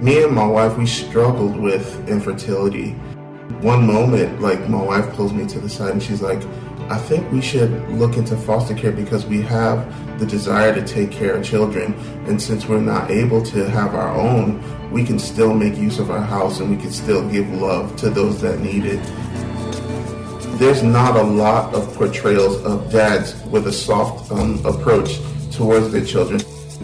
Me 0.00 0.22
and 0.22 0.32
my 0.32 0.46
wife, 0.46 0.78
we 0.78 0.86
struggled 0.86 1.56
with 1.56 2.08
infertility. 2.08 2.92
One 3.60 3.86
moment, 3.86 4.40
like 4.40 4.68
my 4.68 4.82
wife 4.82 5.12
pulls 5.14 5.32
me 5.32 5.46
to 5.48 5.58
the 5.58 5.68
side 5.68 5.90
and 5.90 6.02
she's 6.02 6.22
like, 6.22 6.42
I 6.88 6.98
think 6.98 7.30
we 7.32 7.42
should 7.42 7.70
look 7.90 8.16
into 8.16 8.36
foster 8.36 8.72
care 8.72 8.92
because 8.92 9.26
we 9.26 9.42
have 9.42 10.18
the 10.20 10.26
desire 10.26 10.72
to 10.72 10.86
take 10.86 11.10
care 11.10 11.34
of 11.34 11.44
children. 11.44 11.94
And 12.28 12.40
since 12.40 12.66
we're 12.66 12.80
not 12.80 13.10
able 13.10 13.42
to 13.46 13.68
have 13.68 13.96
our 13.96 14.14
own, 14.14 14.62
we 14.92 15.04
can 15.04 15.18
still 15.18 15.52
make 15.52 15.76
use 15.76 15.98
of 15.98 16.12
our 16.12 16.20
house 16.20 16.60
and 16.60 16.70
we 16.70 16.80
can 16.80 16.92
still 16.92 17.28
give 17.28 17.48
love 17.52 17.96
to 17.96 18.08
those 18.08 18.40
that 18.42 18.60
need 18.60 18.84
it. 18.84 19.02
There's 20.58 20.84
not 20.84 21.16
a 21.16 21.22
lot 21.22 21.74
of 21.74 21.92
portrayals 21.94 22.62
of 22.64 22.90
dads 22.92 23.34
with 23.46 23.66
a 23.66 23.72
soft 23.72 24.30
um, 24.30 24.64
approach 24.64 25.18
towards 25.50 25.90
their 25.90 26.04
children. 26.04 26.40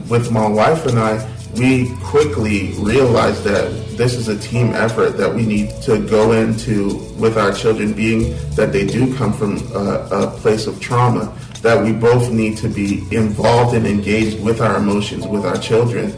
With 0.09 0.33
my 0.33 0.49
wife 0.49 0.85
and 0.85 0.99
I, 0.99 1.19
we 1.55 1.95
quickly 2.03 2.73
realized 2.79 3.45
that 3.45 3.71
this 3.97 4.15
is 4.15 4.29
a 4.29 4.39
team 4.39 4.73
effort 4.73 5.17
that 5.19 5.35
we 5.35 5.45
need 5.45 5.71
to 5.83 6.07
go 6.09 6.33
into 6.33 6.97
with 7.19 7.37
our 7.37 7.53
children, 7.53 7.93
being 7.93 8.35
that 8.55 8.73
they 8.73 8.87
do 8.87 9.15
come 9.17 9.33
from 9.33 9.59
a, 9.73 10.09
a 10.11 10.31
place 10.39 10.67
of 10.67 10.81
trauma, 10.81 11.37
that 11.61 11.83
we 11.83 11.93
both 11.93 12.31
need 12.31 12.57
to 12.59 12.69
be 12.69 13.05
involved 13.15 13.75
and 13.75 13.87
engaged 13.87 14.43
with 14.43 14.61
our 14.61 14.79
emotions 14.79 15.27
with 15.27 15.45
our 15.45 15.57
children. 15.59 16.13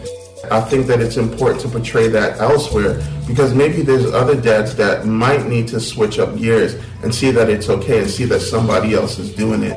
I 0.51 0.61
think 0.61 0.87
that 0.87 1.01
it's 1.01 1.16
important 1.16 1.62
to 1.62 1.68
portray 1.68 2.09
that 2.09 2.39
elsewhere 2.39 3.03
because 3.26 3.55
maybe 3.55 3.82
there's 3.82 4.12
other 4.12 4.39
dads 4.39 4.76
that 4.76 5.07
might 5.07 5.47
need 5.47 5.66
to 5.68 5.80
switch 5.80 6.18
up 6.18 6.37
gears 6.37 6.74
and 7.03 7.14
see 7.14 7.30
that 7.30 7.49
it's 7.49 7.68
okay 7.70 8.01
and 8.03 8.11
see 8.11 8.26
that 8.26 8.41
somebody 8.41 8.95
else 8.95 9.18
is 9.18 9.35
doing 9.35 9.62
it 9.62 9.76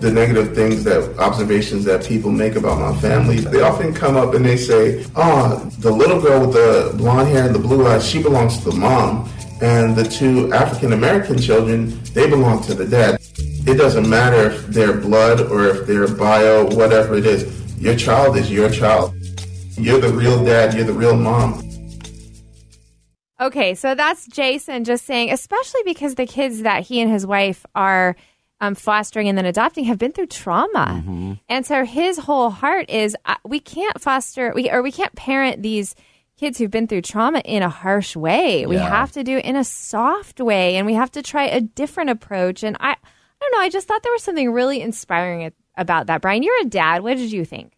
the 0.00 0.10
negative 0.10 0.54
things 0.54 0.84
that 0.84 1.18
observations 1.18 1.84
that 1.84 2.04
people 2.04 2.30
make 2.30 2.56
about 2.56 2.78
my 2.78 2.98
family, 3.00 3.36
they 3.38 3.60
often 3.60 3.92
come 3.92 4.16
up 4.16 4.34
and 4.34 4.44
they 4.44 4.56
say, 4.56 5.04
"Oh, 5.16 5.70
the 5.78 5.90
little 5.90 6.20
girl 6.20 6.40
with 6.40 6.52
the 6.52 6.92
blonde 6.96 7.28
hair 7.28 7.46
and 7.46 7.54
the 7.54 7.58
blue 7.58 7.86
eyes, 7.86 8.06
she 8.06 8.22
belongs 8.22 8.58
to 8.58 8.70
the 8.70 8.76
mom, 8.76 9.28
and 9.60 9.96
the 9.96 10.04
two 10.04 10.52
African 10.52 10.92
American 10.92 11.38
children, 11.38 12.00
they 12.14 12.28
belong 12.28 12.62
to 12.64 12.74
the 12.74 12.86
dad." 12.86 13.18
It 13.66 13.74
doesn't 13.74 14.08
matter 14.08 14.50
if 14.50 14.66
they're 14.68 14.94
blood 14.94 15.40
or 15.40 15.66
if 15.66 15.86
they're 15.86 16.08
bio, 16.08 16.66
whatever 16.74 17.16
it 17.16 17.26
is. 17.26 17.44
Your 17.78 17.96
child 17.96 18.36
is 18.36 18.50
your 18.50 18.70
child. 18.70 19.14
You're 19.76 20.00
the 20.00 20.12
real 20.12 20.44
dad. 20.44 20.74
You're 20.74 20.84
the 20.84 20.92
real 20.92 21.16
mom. 21.16 21.62
Okay, 23.40 23.74
so 23.76 23.94
that's 23.94 24.26
Jason 24.26 24.82
just 24.82 25.04
saying, 25.04 25.30
especially 25.30 25.82
because 25.84 26.16
the 26.16 26.26
kids 26.26 26.62
that 26.62 26.82
he 26.86 27.00
and 27.00 27.08
his 27.10 27.24
wife 27.24 27.64
are 27.74 28.16
um, 28.60 28.74
fostering 28.74 29.28
and 29.28 29.36
then 29.38 29.46
adopting 29.46 29.84
have 29.84 29.98
been 29.98 30.12
through 30.12 30.26
trauma, 30.26 31.02
Mm-hmm. 31.02 31.32
and 31.48 31.64
so 31.66 31.84
his 31.84 32.18
whole 32.18 32.50
heart 32.50 32.90
is 32.90 33.16
uh, 33.24 33.36
we 33.44 33.60
can't 33.60 34.00
foster 34.00 34.52
we 34.54 34.70
or 34.70 34.82
we 34.82 34.90
can't 34.92 35.14
parent 35.14 35.62
these 35.62 35.94
kids 36.38 36.58
who've 36.58 36.70
been 36.70 36.86
through 36.86 37.02
trauma 37.02 37.40
in 37.40 37.62
a 37.62 37.68
harsh 37.68 38.14
way. 38.16 38.64
We 38.66 38.76
Yeah. 38.76 38.88
have 38.88 39.12
to 39.12 39.24
do 39.24 39.38
it 39.38 39.44
in 39.44 39.56
a 39.56 39.64
soft 39.64 40.40
way, 40.40 40.76
and 40.76 40.86
we 40.86 40.94
have 40.94 41.10
to 41.12 41.22
try 41.22 41.44
a 41.46 41.60
different 41.60 42.10
approach. 42.10 42.62
And 42.62 42.76
I, 42.80 42.90
I 42.90 42.96
don't 43.40 43.52
know, 43.52 43.60
I 43.60 43.68
just 43.70 43.86
thought 43.88 44.02
there 44.02 44.12
was 44.12 44.22
something 44.22 44.50
really 44.52 44.80
inspiring 44.80 45.52
about 45.76 46.06
that. 46.06 46.20
Brian, 46.22 46.42
you're 46.42 46.60
a 46.62 46.64
dad. 46.64 47.02
What 47.02 47.16
did 47.16 47.30
you 47.32 47.44
think? 47.44 47.72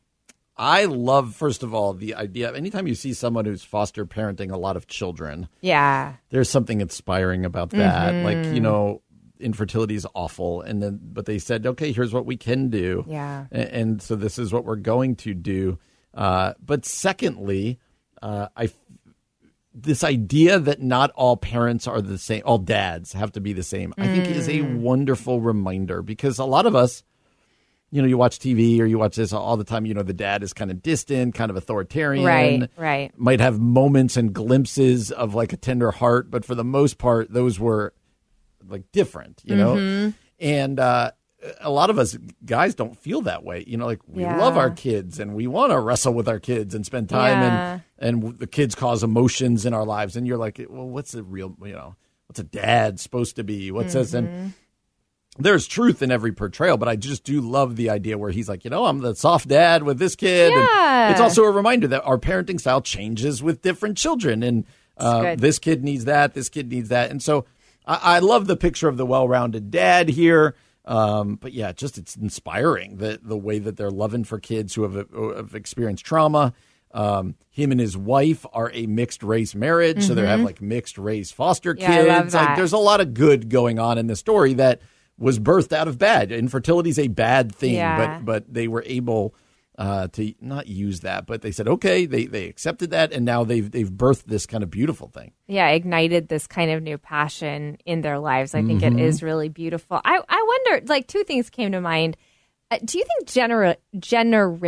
I 0.56 0.84
love, 0.84 1.34
first 1.34 1.62
of 1.62 1.72
all, 1.72 1.94
the 1.94 2.14
idea. 2.14 2.54
Anytime 2.54 2.86
you 2.86 2.94
see 2.94 3.14
someone 3.14 3.46
who's 3.46 3.62
foster 3.62 4.04
parenting 4.04 4.50
a 4.52 4.58
lot 4.58 4.76
of 4.76 4.86
children, 4.86 5.48
Yeah, 5.62 6.14
there's 6.28 6.50
something 6.50 6.82
inspiring 6.82 7.46
about 7.46 7.70
that. 7.70 8.12
Mm-hmm. 8.12 8.24
Like 8.26 8.54
you 8.54 8.60
know, 8.60 9.00
infertility 9.40 9.94
is 9.94 10.06
awful, 10.14 10.62
and 10.62 10.82
then 10.82 11.00
but 11.02 11.26
they 11.26 11.38
said, 11.38 11.66
okay, 11.66 11.92
here's 11.92 12.12
what 12.12 12.26
we 12.26 12.36
can 12.36 12.68
do. 12.68 13.04
Yeah. 13.08 13.46
A- 13.52 13.74
and, 13.74 14.02
so 14.02 14.16
this 14.16 14.38
is 14.38 14.52
what 14.52 14.64
we're 14.64 14.76
going 14.76 15.16
to 15.16 15.34
do. 15.34 15.78
Uh, 16.14 16.54
but 16.64 16.84
secondly, 16.84 17.78
uh, 18.22 18.48
I 18.56 18.70
this 19.72 20.02
idea 20.02 20.58
that 20.58 20.82
not 20.82 21.10
all 21.12 21.36
parents 21.36 21.86
are 21.86 22.00
the 22.00 22.18
same, 22.18 22.42
all 22.44 22.58
dads 22.58 23.12
have 23.12 23.32
to 23.32 23.40
be 23.40 23.52
the 23.52 23.62
same. 23.62 23.94
I 23.96 24.06
think 24.06 24.26
is 24.26 24.48
a 24.48 24.62
wonderful 24.62 25.40
reminder 25.40 26.02
because 26.02 26.38
a 26.38 26.44
lot 26.44 26.66
of 26.66 26.74
us 26.74 27.04
you 27.90 28.00
know, 28.00 28.08
you 28.08 28.16
watch 28.16 28.38
TV 28.38 28.78
or 28.80 28.86
you 28.86 28.98
watch 28.98 29.16
this 29.16 29.32
all 29.32 29.56
the 29.56 29.64
time. 29.64 29.84
You 29.84 29.94
know, 29.94 30.02
the 30.02 30.12
dad 30.12 30.42
is 30.42 30.52
kind 30.52 30.70
of 30.70 30.82
distant, 30.82 31.34
kind 31.34 31.50
of 31.50 31.56
authoritarian. 31.56 32.24
Right, 32.24 32.70
right. 32.76 33.18
Might 33.18 33.40
have 33.40 33.58
moments 33.58 34.16
and 34.16 34.32
glimpses 34.32 35.10
of 35.10 35.34
like 35.34 35.52
a 35.52 35.56
tender 35.56 35.90
heart, 35.90 36.30
but 36.30 36.44
for 36.44 36.54
the 36.54 36.64
most 36.64 36.98
part, 36.98 37.32
those 37.32 37.58
were 37.58 37.92
like 38.68 38.90
different, 38.92 39.40
you 39.44 39.56
know. 39.56 40.12
And 40.38 40.80
uh, 40.80 41.12
a 41.60 41.70
lot 41.70 41.90
of 41.90 41.98
us 41.98 42.16
guys 42.44 42.74
don't 42.74 42.96
feel 42.96 43.22
that 43.22 43.44
way. 43.44 43.64
You 43.66 43.76
know, 43.76 43.86
like 43.86 44.00
we 44.06 44.22
Yeah. 44.22 44.36
love 44.38 44.56
our 44.56 44.70
kids 44.70 45.18
and 45.20 45.34
we 45.34 45.46
want 45.46 45.72
to 45.72 45.78
wrestle 45.80 46.12
with 46.14 46.28
our 46.28 46.38
kids 46.40 46.74
and 46.74 46.84
spend 46.84 47.08
time 47.08 47.40
Yeah. 47.40 47.72
and 47.98 48.22
and 48.22 48.38
the 48.38 48.46
kids 48.46 48.74
cause 48.74 49.02
emotions 49.02 49.66
in 49.66 49.74
our 49.74 49.84
lives. 49.84 50.16
And 50.16 50.26
you're 50.26 50.38
like, 50.38 50.60
well, 50.70 50.88
what's 50.88 51.14
a 51.14 51.22
real, 51.22 51.54
you 51.62 51.72
know, 51.72 51.96
what's 52.26 52.40
a 52.40 52.44
dad 52.44 52.98
supposed 53.00 53.36
to 53.36 53.44
be? 53.44 53.70
What's 53.70 53.92
this? 53.94 54.14
And 54.14 54.54
there's 55.38 55.66
truth 55.66 56.02
in 56.02 56.10
every 56.10 56.32
portrayal, 56.32 56.76
but 56.76 56.88
I 56.88 56.96
just 56.96 57.24
do 57.24 57.40
love 57.40 57.76
the 57.76 57.88
idea 57.90 58.18
where 58.18 58.30
he's 58.30 58.48
like, 58.48 58.64
you 58.64 58.70
know, 58.70 58.86
I'm 58.86 58.98
the 58.98 59.14
soft 59.14 59.48
dad 59.48 59.82
with 59.84 59.98
this 59.98 60.16
kid. 60.16 60.52
And 60.52 60.62
Yeah. 60.62 61.10
it's 61.12 61.20
also 61.20 61.44
a 61.44 61.50
reminder 61.50 61.86
that 61.88 62.02
our 62.04 62.18
parenting 62.18 62.58
style 62.60 62.80
changes 62.80 63.42
with 63.42 63.62
different 63.62 63.96
children. 63.96 64.42
And 64.42 64.64
uh, 64.96 65.36
this 65.36 65.58
kid 65.58 65.82
needs 65.84 66.04
that, 66.06 66.34
this 66.34 66.48
kid 66.48 66.70
needs 66.70 66.88
that. 66.90 67.10
And 67.10 67.22
so 67.22 67.44
I, 67.86 68.16
I 68.16 68.18
love 68.20 68.46
the 68.46 68.56
picture 68.56 68.88
of 68.88 68.96
the 68.96 69.06
well 69.06 69.28
rounded 69.28 69.70
dad 69.70 70.08
here. 70.08 70.54
Um, 70.84 71.36
but 71.36 71.52
yeah, 71.52 71.72
just 71.72 71.98
it's 71.98 72.16
inspiring 72.16 72.96
the 72.96 73.20
the 73.22 73.36
way 73.36 73.58
that 73.58 73.76
they're 73.76 73.90
loving 73.90 74.24
for 74.24 74.38
kids 74.40 74.74
who 74.74 74.82
have, 74.84 75.08
who 75.10 75.32
have 75.34 75.54
experienced 75.54 76.04
trauma. 76.04 76.52
Um, 76.92 77.36
him 77.50 77.70
and 77.70 77.78
his 77.80 77.96
wife 77.96 78.44
are 78.52 78.70
a 78.74 78.86
mixed 78.86 79.22
race 79.22 79.54
marriage, 79.54 80.02
so 80.02 80.14
they 80.14 80.26
have 80.26 80.40
like 80.40 80.60
mixed 80.60 80.98
race 80.98 81.30
foster 81.30 81.74
Mm-hmm. 81.74 81.82
Yeah, 81.82 82.22
kids. 82.22 82.34
Like 82.34 82.56
there's 82.56 82.72
a 82.72 82.78
lot 82.78 83.00
of 83.00 83.14
good 83.14 83.48
going 83.48 83.78
on 83.78 83.98
in 83.98 84.08
the 84.08 84.16
story 84.16 84.54
that 84.54 84.80
was 85.16 85.38
birthed 85.38 85.72
out 85.72 85.86
of 85.86 85.98
bad. 85.98 86.32
Infertility 86.32 86.90
is 86.90 86.98
a 86.98 87.06
bad 87.08 87.54
thing, 87.54 87.74
Yeah. 87.74 88.16
but 88.18 88.24
but 88.24 88.52
they 88.52 88.66
were 88.66 88.82
able 88.86 89.34
uh, 89.80 90.06
to 90.08 90.32
not 90.40 90.68
use 90.68 91.00
that, 91.00 91.26
but 91.26 91.40
they 91.42 91.50
said 91.50 91.66
okay, 91.66 92.04
they 92.06 92.26
they 92.26 92.44
accepted 92.46 92.90
that, 92.90 93.12
and 93.12 93.24
now 93.24 93.42
they've 93.44 93.68
they've 93.70 93.90
birthed 93.90 94.24
this 94.26 94.44
kind 94.46 94.62
of 94.62 94.70
beautiful 94.70 95.08
thing. 95.08 95.32
yeah, 95.48 95.68
ignited 95.70 96.28
this 96.28 96.46
kind 96.46 96.70
of 96.70 96.82
new 96.82 96.98
passion 96.98 97.78
in 97.86 98.02
their 98.02 98.18
lives. 98.18 98.54
I 98.54 98.62
think 98.62 98.82
Mm-hmm. 98.82 98.98
it 98.98 99.04
is 99.04 99.22
really 99.22 99.48
beautiful. 99.48 99.98
I, 100.04 100.20
I 100.28 100.44
wonder, 100.66 100.86
like, 100.86 101.06
two 101.08 101.24
things 101.24 101.48
came 101.50 101.72
to 101.72 101.80
mind. 101.80 102.16
Uh, 102.70 102.78
do 102.84 102.98
you 102.98 103.04
think 103.04 103.28
gener- 103.28 103.76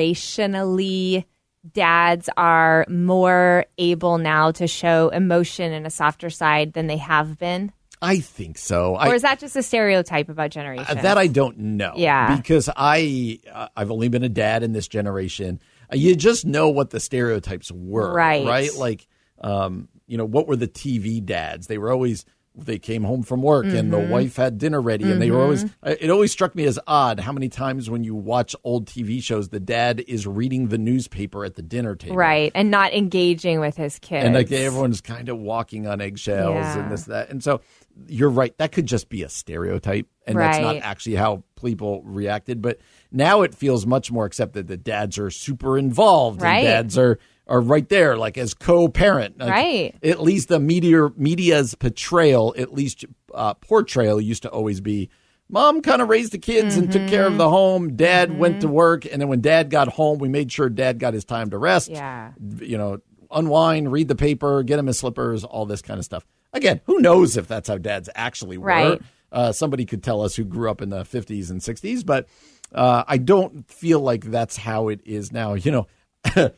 generationally 0.03 1.25
dads 1.73 2.29
are 2.37 2.85
more 2.89 3.65
able 3.79 4.19
now 4.19 4.51
to 4.51 4.67
show 4.67 5.09
emotion 5.11 5.73
and 5.73 5.87
a 5.87 5.91
softer 5.91 6.31
side 6.31 6.73
than 6.73 6.87
they 6.87 6.97
have 6.97 7.39
been? 7.39 7.71
I 8.03 8.19
think 8.19 8.59
so. 8.59 8.95
Or 8.97 9.01
I, 9.03 9.15
is 9.15 9.23
that 9.23 9.39
just 9.39 9.55
a 9.57 9.63
stereotype 9.63 10.29
about 10.29 10.51
generation? 10.51 10.99
Uh, 10.99 11.01
That 11.03 11.17
I 11.19 11.29
don't 11.29 11.57
know. 11.59 11.93
Yeah. 11.97 12.37
because 12.37 12.69
I 12.77 13.39
uh, 13.53 13.69
I've 13.77 13.91
only 13.91 14.09
been 14.09 14.25
a 14.25 14.29
dad 14.29 14.63
in 14.63 14.73
this 14.73 14.89
generation. 14.89 15.61
Uh, 15.93 15.97
you 15.97 16.15
just 16.17 16.45
know 16.45 16.69
what 16.69 16.91
the 16.91 17.01
stereotypes 17.01 17.71
were, 17.73 18.13
Right. 18.13 18.45
Right, 18.47 18.75
like 18.77 19.07
um, 19.41 19.89
you 20.07 20.19
know, 20.19 20.25
what 20.25 20.47
were 20.47 20.57
the 20.57 20.69
TV 20.69 21.25
dads? 21.25 21.67
They 21.69 21.79
were 21.79 21.91
always 21.93 22.25
they 22.55 22.79
came 22.79 23.03
home 23.03 23.23
from 23.23 23.41
work 23.41 23.65
and 23.65 23.91
the 23.91 23.97
Mm-hmm. 23.97 24.11
wife 24.11 24.37
had 24.37 24.59
dinner 24.59 24.79
ready, 24.79 25.11
and 25.11 25.23
they 25.23 25.31
were 25.31 25.41
always. 25.41 25.65
uh, 25.83 25.95
It 25.99 26.11
always 26.11 26.31
struck 26.33 26.55
me 26.55 26.65
as 26.67 26.79
odd 26.87 27.19
how 27.19 27.33
many 27.33 27.49
times 27.49 27.89
when 27.89 28.05
you 28.05 28.15
watch 28.15 28.55
old 28.63 28.85
TV 28.85 29.23
shows, 29.23 29.49
the 29.49 29.59
dad 29.59 30.01
is 30.07 30.27
reading 30.27 30.69
the 30.69 30.77
newspaper 30.77 31.47
at 31.47 31.55
the 31.55 31.63
dinner 31.63 31.97
table, 31.97 32.17
right, 32.17 32.53
and 32.55 32.71
not 32.71 32.93
engaging 32.93 33.59
with 33.59 33.79
his 33.79 33.99
kids. 34.01 34.27
and 34.27 34.35
like 34.35 34.53
everyone's 34.53 35.01
kind 35.01 35.31
of 35.31 35.39
walking 35.39 35.87
on 35.87 36.03
eggshells 36.03 36.57
Yeah. 36.57 36.79
and 36.83 36.93
this 36.93 37.05
that 37.05 37.31
and 37.31 37.43
so 37.43 37.63
you're 38.09 38.31
right 38.31 38.57
that 38.59 38.73
could 38.73 38.87
just 38.87 39.09
be 39.09 39.23
a 39.23 39.29
stereotype 39.29 40.07
and 40.27 40.39
that's 40.39 40.59
not 40.59 40.77
actually 40.77 41.15
how 41.17 41.43
people 41.61 42.03
reacted 42.05 42.61
but 42.63 42.79
now 43.11 43.43
it 43.43 43.55
feels 43.55 43.87
much 43.87 44.11
more 44.11 44.25
accepted 44.25 44.69
that 44.69 44.83
dads 44.83 45.19
are 45.19 45.31
super 45.31 45.77
involved 45.79 46.43
Right. 46.43 46.57
and 46.59 46.65
dads 46.67 46.99
are 46.99 47.19
are 47.47 47.61
right 47.61 47.89
there 47.89 48.17
like 48.17 48.39
as 48.39 48.55
co-parent 48.55 49.39
Like, 49.39 49.51
Right. 49.51 49.95
at 50.03 50.21
least 50.23 50.49
the 50.49 50.59
media 50.61 51.09
media's 51.17 51.75
portrayal 51.75 52.55
at 52.57 52.73
least 52.73 53.05
uh, 53.35 53.55
portrayal 53.55 54.21
used 54.21 54.43
to 54.43 54.51
always 54.51 54.81
be 54.81 55.09
Mom 55.49 55.83
kind 55.83 56.01
of 56.01 56.09
raised 56.09 56.33
the 56.33 56.39
kids 56.39 56.77
and 56.79 56.91
took 56.91 57.07
care 57.09 57.25
of 57.27 57.33
Mm-hmm. 57.33 57.39
the 57.39 57.51
home. 57.51 57.95
Dad 57.97 58.39
went 58.39 58.63
to 58.63 58.69
work, 58.69 59.05
and 59.05 59.21
then 59.21 59.29
when 59.29 59.43
Dad 59.43 59.69
got 59.69 59.87
home, 59.89 60.19
we 60.19 60.31
made 60.31 60.51
sure 60.51 60.71
Dad 60.71 60.99
got 60.99 61.13
his 61.13 61.27
time 61.27 61.51
to 61.51 61.59
rest 61.59 61.91
Yeah. 61.91 62.33
you 62.61 62.79
know, 62.79 62.99
unwind, 63.31 63.93
read 63.93 64.09
the 64.09 64.15
paper, 64.15 64.63
get 64.63 64.79
him 64.79 64.87
his 64.87 64.99
slippers, 64.99 65.45
all 65.45 65.67
this 65.67 65.83
kind 65.83 65.99
of 65.99 66.07
stuff. 66.07 66.25
Again, 66.53 66.81
who 66.87 67.01
knows 67.01 67.37
if 67.37 67.47
that's 67.49 67.69
how 67.69 67.79
dads 67.79 68.09
actually 68.15 68.59
were? 68.59 68.67
Right. 68.67 69.03
Uh, 69.31 69.53
somebody 69.53 69.87
could 69.87 70.03
tell 70.03 70.21
us 70.21 70.37
who 70.37 70.45
grew 70.45 70.71
up 70.71 70.83
in 70.83 70.91
the 70.91 71.05
50s 71.05 71.51
and 71.51 71.61
60s, 71.61 72.05
but 72.05 72.29
uh, 72.75 73.05
I 73.09 73.17
don't 73.17 73.67
feel 73.71 74.01
like 74.01 74.25
that's 74.25 74.57
how 74.59 74.89
it 74.89 75.01
is 75.07 75.33
now. 75.33 75.55
You 75.55 75.71
know, 75.73 75.87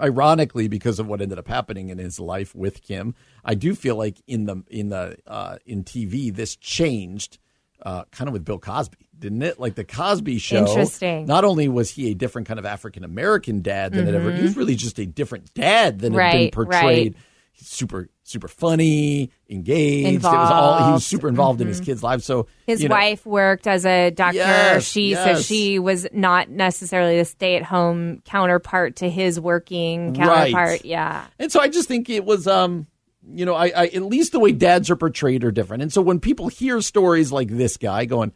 ironically, 0.00 0.68
because 0.68 0.98
of 0.98 1.06
what 1.06 1.20
ended 1.20 1.38
up 1.38 1.48
happening 1.48 1.88
in 1.88 1.98
his 1.98 2.18
life 2.18 2.54
with 2.54 2.82
Kim, 2.82 3.14
I 3.44 3.54
do 3.54 3.74
feel 3.74 3.96
like 3.96 4.20
in 4.26 4.46
the 4.46 4.62
in 4.68 4.88
the 4.88 5.16
uh, 5.26 5.56
in 5.66 5.84
TV 5.84 6.34
this 6.34 6.56
changed. 6.56 7.38
Uh, 7.82 8.04
kind 8.12 8.28
of 8.28 8.32
with 8.32 8.46
Bill 8.46 8.58
Cosby, 8.58 8.96
didn't 9.18 9.42
it? 9.42 9.60
Like 9.60 9.74
the 9.74 9.84
Cosby 9.84 10.38
Show. 10.38 10.66
Interesting. 10.66 11.26
Not 11.26 11.44
only 11.44 11.68
was 11.68 11.90
he 11.90 12.10
a 12.10 12.14
different 12.14 12.48
kind 12.48 12.58
of 12.58 12.64
African 12.64 13.04
American 13.04 13.60
dad 13.60 13.92
than 13.92 14.08
it 14.08 14.14
ever, 14.14 14.32
he 14.32 14.42
was 14.42 14.56
really 14.56 14.74
just 14.76 14.98
a 14.98 15.04
different 15.04 15.52
dad 15.52 15.98
than 15.98 16.14
had 16.14 16.32
been 16.32 16.40
Mm-hmm. 16.50 16.54
Portrayed. 16.54 17.14
right. 17.14 17.22
He's 17.56 17.68
super, 17.68 18.08
super 18.24 18.48
funny, 18.48 19.30
engaged. 19.48 20.08
It 20.12 20.22
was 20.24 20.50
all 20.50 20.86
he 20.86 20.92
was 20.92 21.06
super 21.06 21.28
involved 21.28 21.60
in 21.60 21.68
his 21.68 21.80
kids' 21.80 22.02
lives. 22.02 22.24
So 22.24 22.48
His 22.66 22.82
you 22.82 22.88
know, 22.88 22.96
wife 22.96 23.24
worked 23.24 23.68
as 23.68 23.86
a 23.86 24.10
doctor. 24.10 24.38
Yes, 24.38 24.84
she 24.84 25.14
so 25.14 25.36
she 25.40 25.78
was 25.78 26.06
not 26.12 26.48
necessarily 26.50 27.16
the 27.18 27.24
stay 27.24 27.54
at 27.56 27.62
home 27.62 28.22
counterpart 28.24 28.96
to 28.96 29.08
his 29.08 29.38
working 29.38 30.14
Right. 30.14 30.50
counterpart. 30.52 30.84
Yeah. 30.84 31.26
And 31.38 31.52
so 31.52 31.60
I 31.60 31.68
just 31.68 31.86
think 31.86 32.10
it 32.10 32.24
was, 32.24 32.48
um, 32.48 32.88
you 33.32 33.46
know, 33.46 33.54
I, 33.54 33.66
I 33.66 33.86
at 33.86 34.02
least 34.02 34.32
the 34.32 34.40
way 34.40 34.50
dads 34.52 34.90
are 34.90 34.96
portrayed 34.96 35.44
are 35.44 35.52
different. 35.52 35.82
And 35.84 35.92
so 35.92 36.02
when 36.02 36.18
people 36.18 36.48
hear 36.48 36.80
stories 36.80 37.30
like 37.30 37.48
this 37.48 37.76
guy 37.76 38.04
going, 38.04 38.32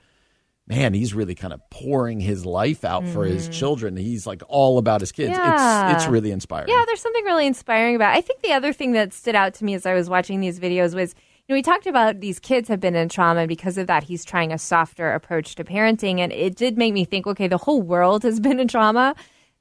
man, 0.69 0.93
he's 0.93 1.15
really 1.15 1.35
kind 1.35 1.53
of 1.53 1.61
pouring 1.71 2.21
his 2.21 2.45
life 2.45 2.85
out 2.85 3.07
for 3.09 3.25
his 3.25 3.49
children. 3.49 3.97
He's 3.97 4.27
like 4.27 4.43
all 4.49 4.79
about 4.79 5.01
his 5.01 5.13
kids. 5.13 5.33
Mm. 5.33 5.37
Yeah. 5.37 5.95
It's 5.95 5.99
it's 5.99 6.11
really 6.11 6.31
inspiring. 6.31 6.69
Yeah, 6.69 6.85
there's 6.87 7.01
something 7.01 7.25
really 7.25 7.47
inspiring 7.47 7.97
about. 7.97 8.15
It. 8.15 8.19
I 8.19 8.21
think 8.21 8.43
the 8.43 8.53
other 8.53 8.73
thing 8.73 8.93
that 8.93 9.13
stood 9.13 9.35
out 9.35 9.55
to 9.55 9.65
me 9.65 9.75
as 9.75 9.87
I 9.87 9.95
was 9.95 10.09
watching 10.09 10.41
these 10.41 10.61
videos 10.61 10.95
was, 10.95 11.15
you 11.47 11.55
know, 11.55 11.57
we 11.57 11.63
talked 11.63 11.87
about 11.87 12.21
these 12.21 12.39
kids 12.39 12.69
have 12.69 12.81
been 12.81 12.95
in 12.95 13.09
trauma 13.09 13.41
and 13.41 13.49
because 13.49 13.79
of 13.79 13.87
that. 13.87 14.05
He's 14.05 14.25
trying 14.25 14.53
a 14.53 14.59
softer 14.59 15.13
approach 15.13 15.55
to 15.57 15.65
parenting, 15.65 16.19
and 16.19 16.33
it 16.33 16.57
did 16.57 16.77
make 16.77 16.93
me 16.93 17.05
think, 17.05 17.27
okay, 17.27 17.49
the 17.49 17.59
whole 17.59 17.83
world 17.83 18.23
has 18.23 18.39
been 18.41 18.61
in 18.61 18.69
trauma. 18.69 19.15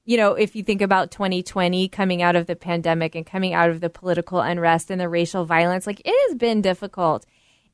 You 0.06 0.18
know, 0.18 0.34
if 0.34 0.56
you 0.56 0.64
think 0.64 0.82
about 0.82 1.12
2020 1.12 1.90
coming 1.90 2.22
out 2.22 2.36
of 2.36 2.48
the 2.48 2.56
pandemic 2.56 3.14
and 3.16 3.26
coming 3.26 3.54
out 3.54 3.70
of 3.70 3.82
the 3.82 3.90
political 3.90 4.40
unrest 4.40 4.90
and 4.90 5.02
the 5.02 5.10
racial 5.10 5.46
violence, 5.46 5.88
like 5.88 6.02
it 6.06 6.30
has 6.30 6.38
been 6.38 6.62
difficult. 6.62 7.26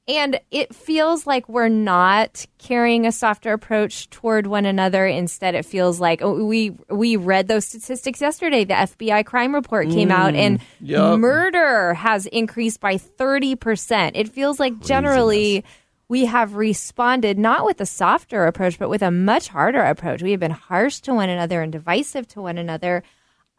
And 0.06 0.42
it 0.52 0.76
feels 0.76 1.26
like 1.26 1.48
we're 1.48 1.70
not 1.70 2.46
carrying 2.58 3.08
a 3.08 3.12
softer 3.12 3.54
approach 3.54 4.10
toward 4.10 4.48
one 4.48 4.66
another. 4.66 5.06
Instead, 5.06 5.56
it 5.56 5.66
feels 5.66 6.02
like 6.02 6.22
oh, 6.22 6.44
we 6.44 6.72
we 6.90 7.16
read 7.16 7.48
those 7.48 7.66
statistics 7.66 8.20
yesterday. 8.20 8.66
The 8.66 8.74
FBI 8.74 9.26
crime 9.26 9.56
report 9.56 9.90
came 9.90 10.10
mm, 10.10 10.14
out, 10.14 10.36
and 10.36 10.60
Yup. 10.82 11.20
murder 11.20 11.94
has 11.94 12.26
increased 12.26 12.82
by 12.82 12.98
thirty 12.98 13.56
percent. 13.56 14.18
It 14.18 14.28
feels 14.28 14.60
like 14.60 14.82
generally 14.82 15.64
we 16.10 16.26
have 16.26 16.56
responded 16.56 17.40
not 17.40 17.66
with 17.66 17.80
a 17.80 17.86
softer 17.86 18.46
approach, 18.46 18.78
but 18.78 18.90
with 18.90 19.02
a 19.02 19.10
much 19.10 19.48
harder 19.48 19.82
approach. 19.82 20.22
We 20.22 20.32
have 20.32 20.40
been 20.40 20.52
harsh 20.52 21.00
to 21.02 21.14
one 21.14 21.30
another 21.30 21.62
and 21.62 21.72
divisive 21.72 22.28
to 22.30 22.42
one 22.42 22.58
another. 22.58 23.04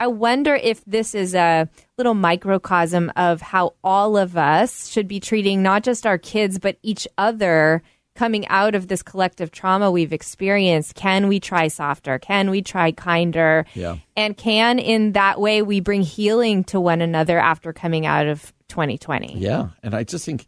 I 0.00 0.08
wonder 0.08 0.54
if 0.54 0.84
this 0.84 1.14
is 1.14 1.34
a 1.34 1.68
little 1.96 2.14
microcosm 2.14 3.12
of 3.16 3.40
how 3.40 3.74
all 3.84 4.16
of 4.16 4.36
us 4.36 4.88
should 4.88 5.06
be 5.06 5.20
treating 5.20 5.62
not 5.62 5.84
just 5.84 6.06
our 6.06 6.18
kids, 6.18 6.58
but 6.58 6.78
each 6.82 7.06
other 7.16 7.82
coming 8.16 8.46
out 8.48 8.74
of 8.74 8.88
this 8.88 9.02
collective 9.02 9.50
trauma 9.50 9.90
we've 9.90 10.12
experienced. 10.12 10.94
Can 10.94 11.26
we 11.28 11.40
try 11.40 11.68
softer? 11.68 12.18
Can 12.18 12.50
we 12.50 12.62
try 12.62 12.92
kinder? 12.92 13.66
Yeah. 13.74 13.96
And 14.16 14.36
can, 14.36 14.78
in 14.78 15.12
that 15.12 15.40
way, 15.40 15.62
we 15.62 15.80
bring 15.80 16.02
healing 16.02 16.64
to 16.64 16.80
one 16.80 17.00
another 17.00 17.38
after 17.38 17.72
coming 17.72 18.06
out 18.06 18.26
of 18.26 18.52
2020? 18.68 19.38
Yeah. 19.38 19.68
And 19.82 19.94
I 19.94 20.04
just 20.04 20.24
think, 20.24 20.46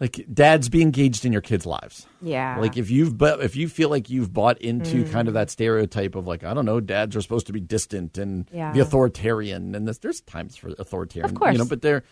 like, 0.00 0.26
dads 0.32 0.68
be 0.68 0.82
engaged 0.82 1.24
in 1.24 1.32
your 1.32 1.40
kids' 1.40 1.64
lives. 1.64 2.06
Yeah. 2.20 2.58
Like 2.58 2.76
if 2.76 2.90
you've 2.90 3.16
but 3.16 3.40
if 3.40 3.56
you 3.56 3.68
feel 3.68 3.88
like 3.88 4.10
you've 4.10 4.32
bought 4.32 4.58
into 4.58 5.04
kind 5.10 5.26
of 5.28 5.34
that 5.34 5.50
stereotype 5.50 6.14
of 6.14 6.26
like 6.26 6.44
I 6.44 6.52
don't 6.54 6.66
know 6.66 6.80
dads 6.80 7.16
are 7.16 7.22
supposed 7.22 7.46
to 7.46 7.52
be 7.52 7.60
distant 7.60 8.18
and 8.18 8.48
Yeah. 8.52 8.72
the 8.72 8.80
authoritarian 8.80 9.74
and 9.74 9.88
this, 9.88 9.98
there's 9.98 10.20
times 10.20 10.56
for 10.56 10.68
authoritarian 10.78 11.30
Of 11.30 11.34
course. 11.36 11.52
you 11.52 11.58
know 11.58 11.64
but 11.64 11.80
there 11.82 12.02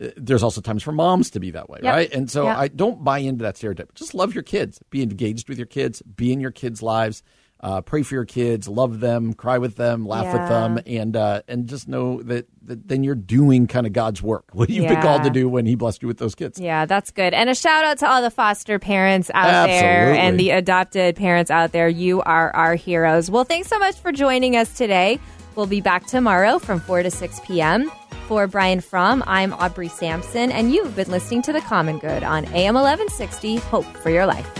uh, 0.00 0.08
there's 0.16 0.42
also 0.42 0.60
times 0.62 0.82
for 0.82 0.92
moms 0.92 1.28
to 1.30 1.40
be 1.40 1.50
that 1.50 1.68
way 1.68 1.80
Yep. 1.82 1.94
right 1.94 2.12
and 2.14 2.30
so 2.30 2.44
Yep. 2.44 2.56
I 2.56 2.68
don't 2.68 3.04
buy 3.04 3.18
into 3.18 3.42
that 3.42 3.56
stereotype 3.58 3.94
just 3.94 4.14
love 4.14 4.32
your 4.34 4.42
kids 4.44 4.80
be 4.90 5.02
engaged 5.02 5.48
with 5.50 5.58
your 5.58 5.66
kids 5.66 6.00
be 6.02 6.32
in 6.32 6.40
your 6.40 6.52
kids 6.52 6.82
lives 6.82 7.22
uh, 7.62 7.80
pray 7.82 8.02
for 8.02 8.14
your 8.14 8.24
kids 8.24 8.68
love 8.68 9.00
them 9.00 9.34
cry 9.34 9.58
with 9.58 9.76
them 9.76 10.06
laugh 10.06 10.32
with 10.32 10.48
them 10.48 10.78
and 10.86 11.16
uh, 11.16 11.42
and 11.48 11.66
just 11.68 11.88
know 11.88 12.22
that, 12.22 12.46
that 12.62 12.88
then 12.88 13.02
you're 13.04 13.14
doing 13.14 13.66
kind 13.66 13.86
of 13.86 13.92
God's 13.92 14.22
work 14.22 14.44
what 14.52 14.70
you've 14.70 14.88
been 14.88 15.02
called 15.02 15.24
to 15.24 15.30
do 15.30 15.48
when 15.48 15.66
he 15.66 15.74
blessed 15.74 16.02
you 16.02 16.08
with 16.08 16.18
those 16.18 16.34
kids 16.34 16.58
Yeah, 16.58 16.86
that's 16.86 17.10
good. 17.10 17.34
And 17.34 17.50
a 17.50 17.54
shout 17.54 17.84
out 17.84 17.98
to 17.98 18.08
all 18.08 18.22
the 18.22 18.30
foster 18.30 18.78
parents 18.78 19.30
out 19.34 19.66
there 19.66 20.12
and 20.14 20.38
the 20.38 20.50
adopted 20.50 21.16
parents 21.16 21.50
out 21.50 21.72
there. 21.72 21.88
You 21.88 22.22
are 22.22 22.54
our 22.54 22.74
heroes. 22.74 23.30
Well, 23.30 23.44
thanks 23.44 23.68
so 23.68 23.78
much 23.78 23.96
for 23.96 24.12
joining 24.12 24.56
us 24.56 24.76
today. 24.76 25.18
We'll 25.56 25.66
be 25.66 25.80
back 25.80 26.06
tomorrow 26.06 26.58
from 26.58 26.80
4 26.80 27.02
to 27.02 27.10
6 27.10 27.40
p.m. 27.44 27.90
For 28.28 28.46
Brian 28.46 28.80
Fromm, 28.80 29.24
I'm 29.26 29.52
Aubrey 29.54 29.88
Sampson, 29.88 30.52
and 30.52 30.72
you've 30.72 30.94
been 30.94 31.10
listening 31.10 31.42
to 31.42 31.52
The 31.52 31.60
Common 31.60 31.98
Good 31.98 32.22
on 32.22 32.44
AM 32.46 32.74
1160 32.74 33.56
Hope 33.56 33.84
for 33.84 34.10
Your 34.10 34.26
Life. 34.26 34.59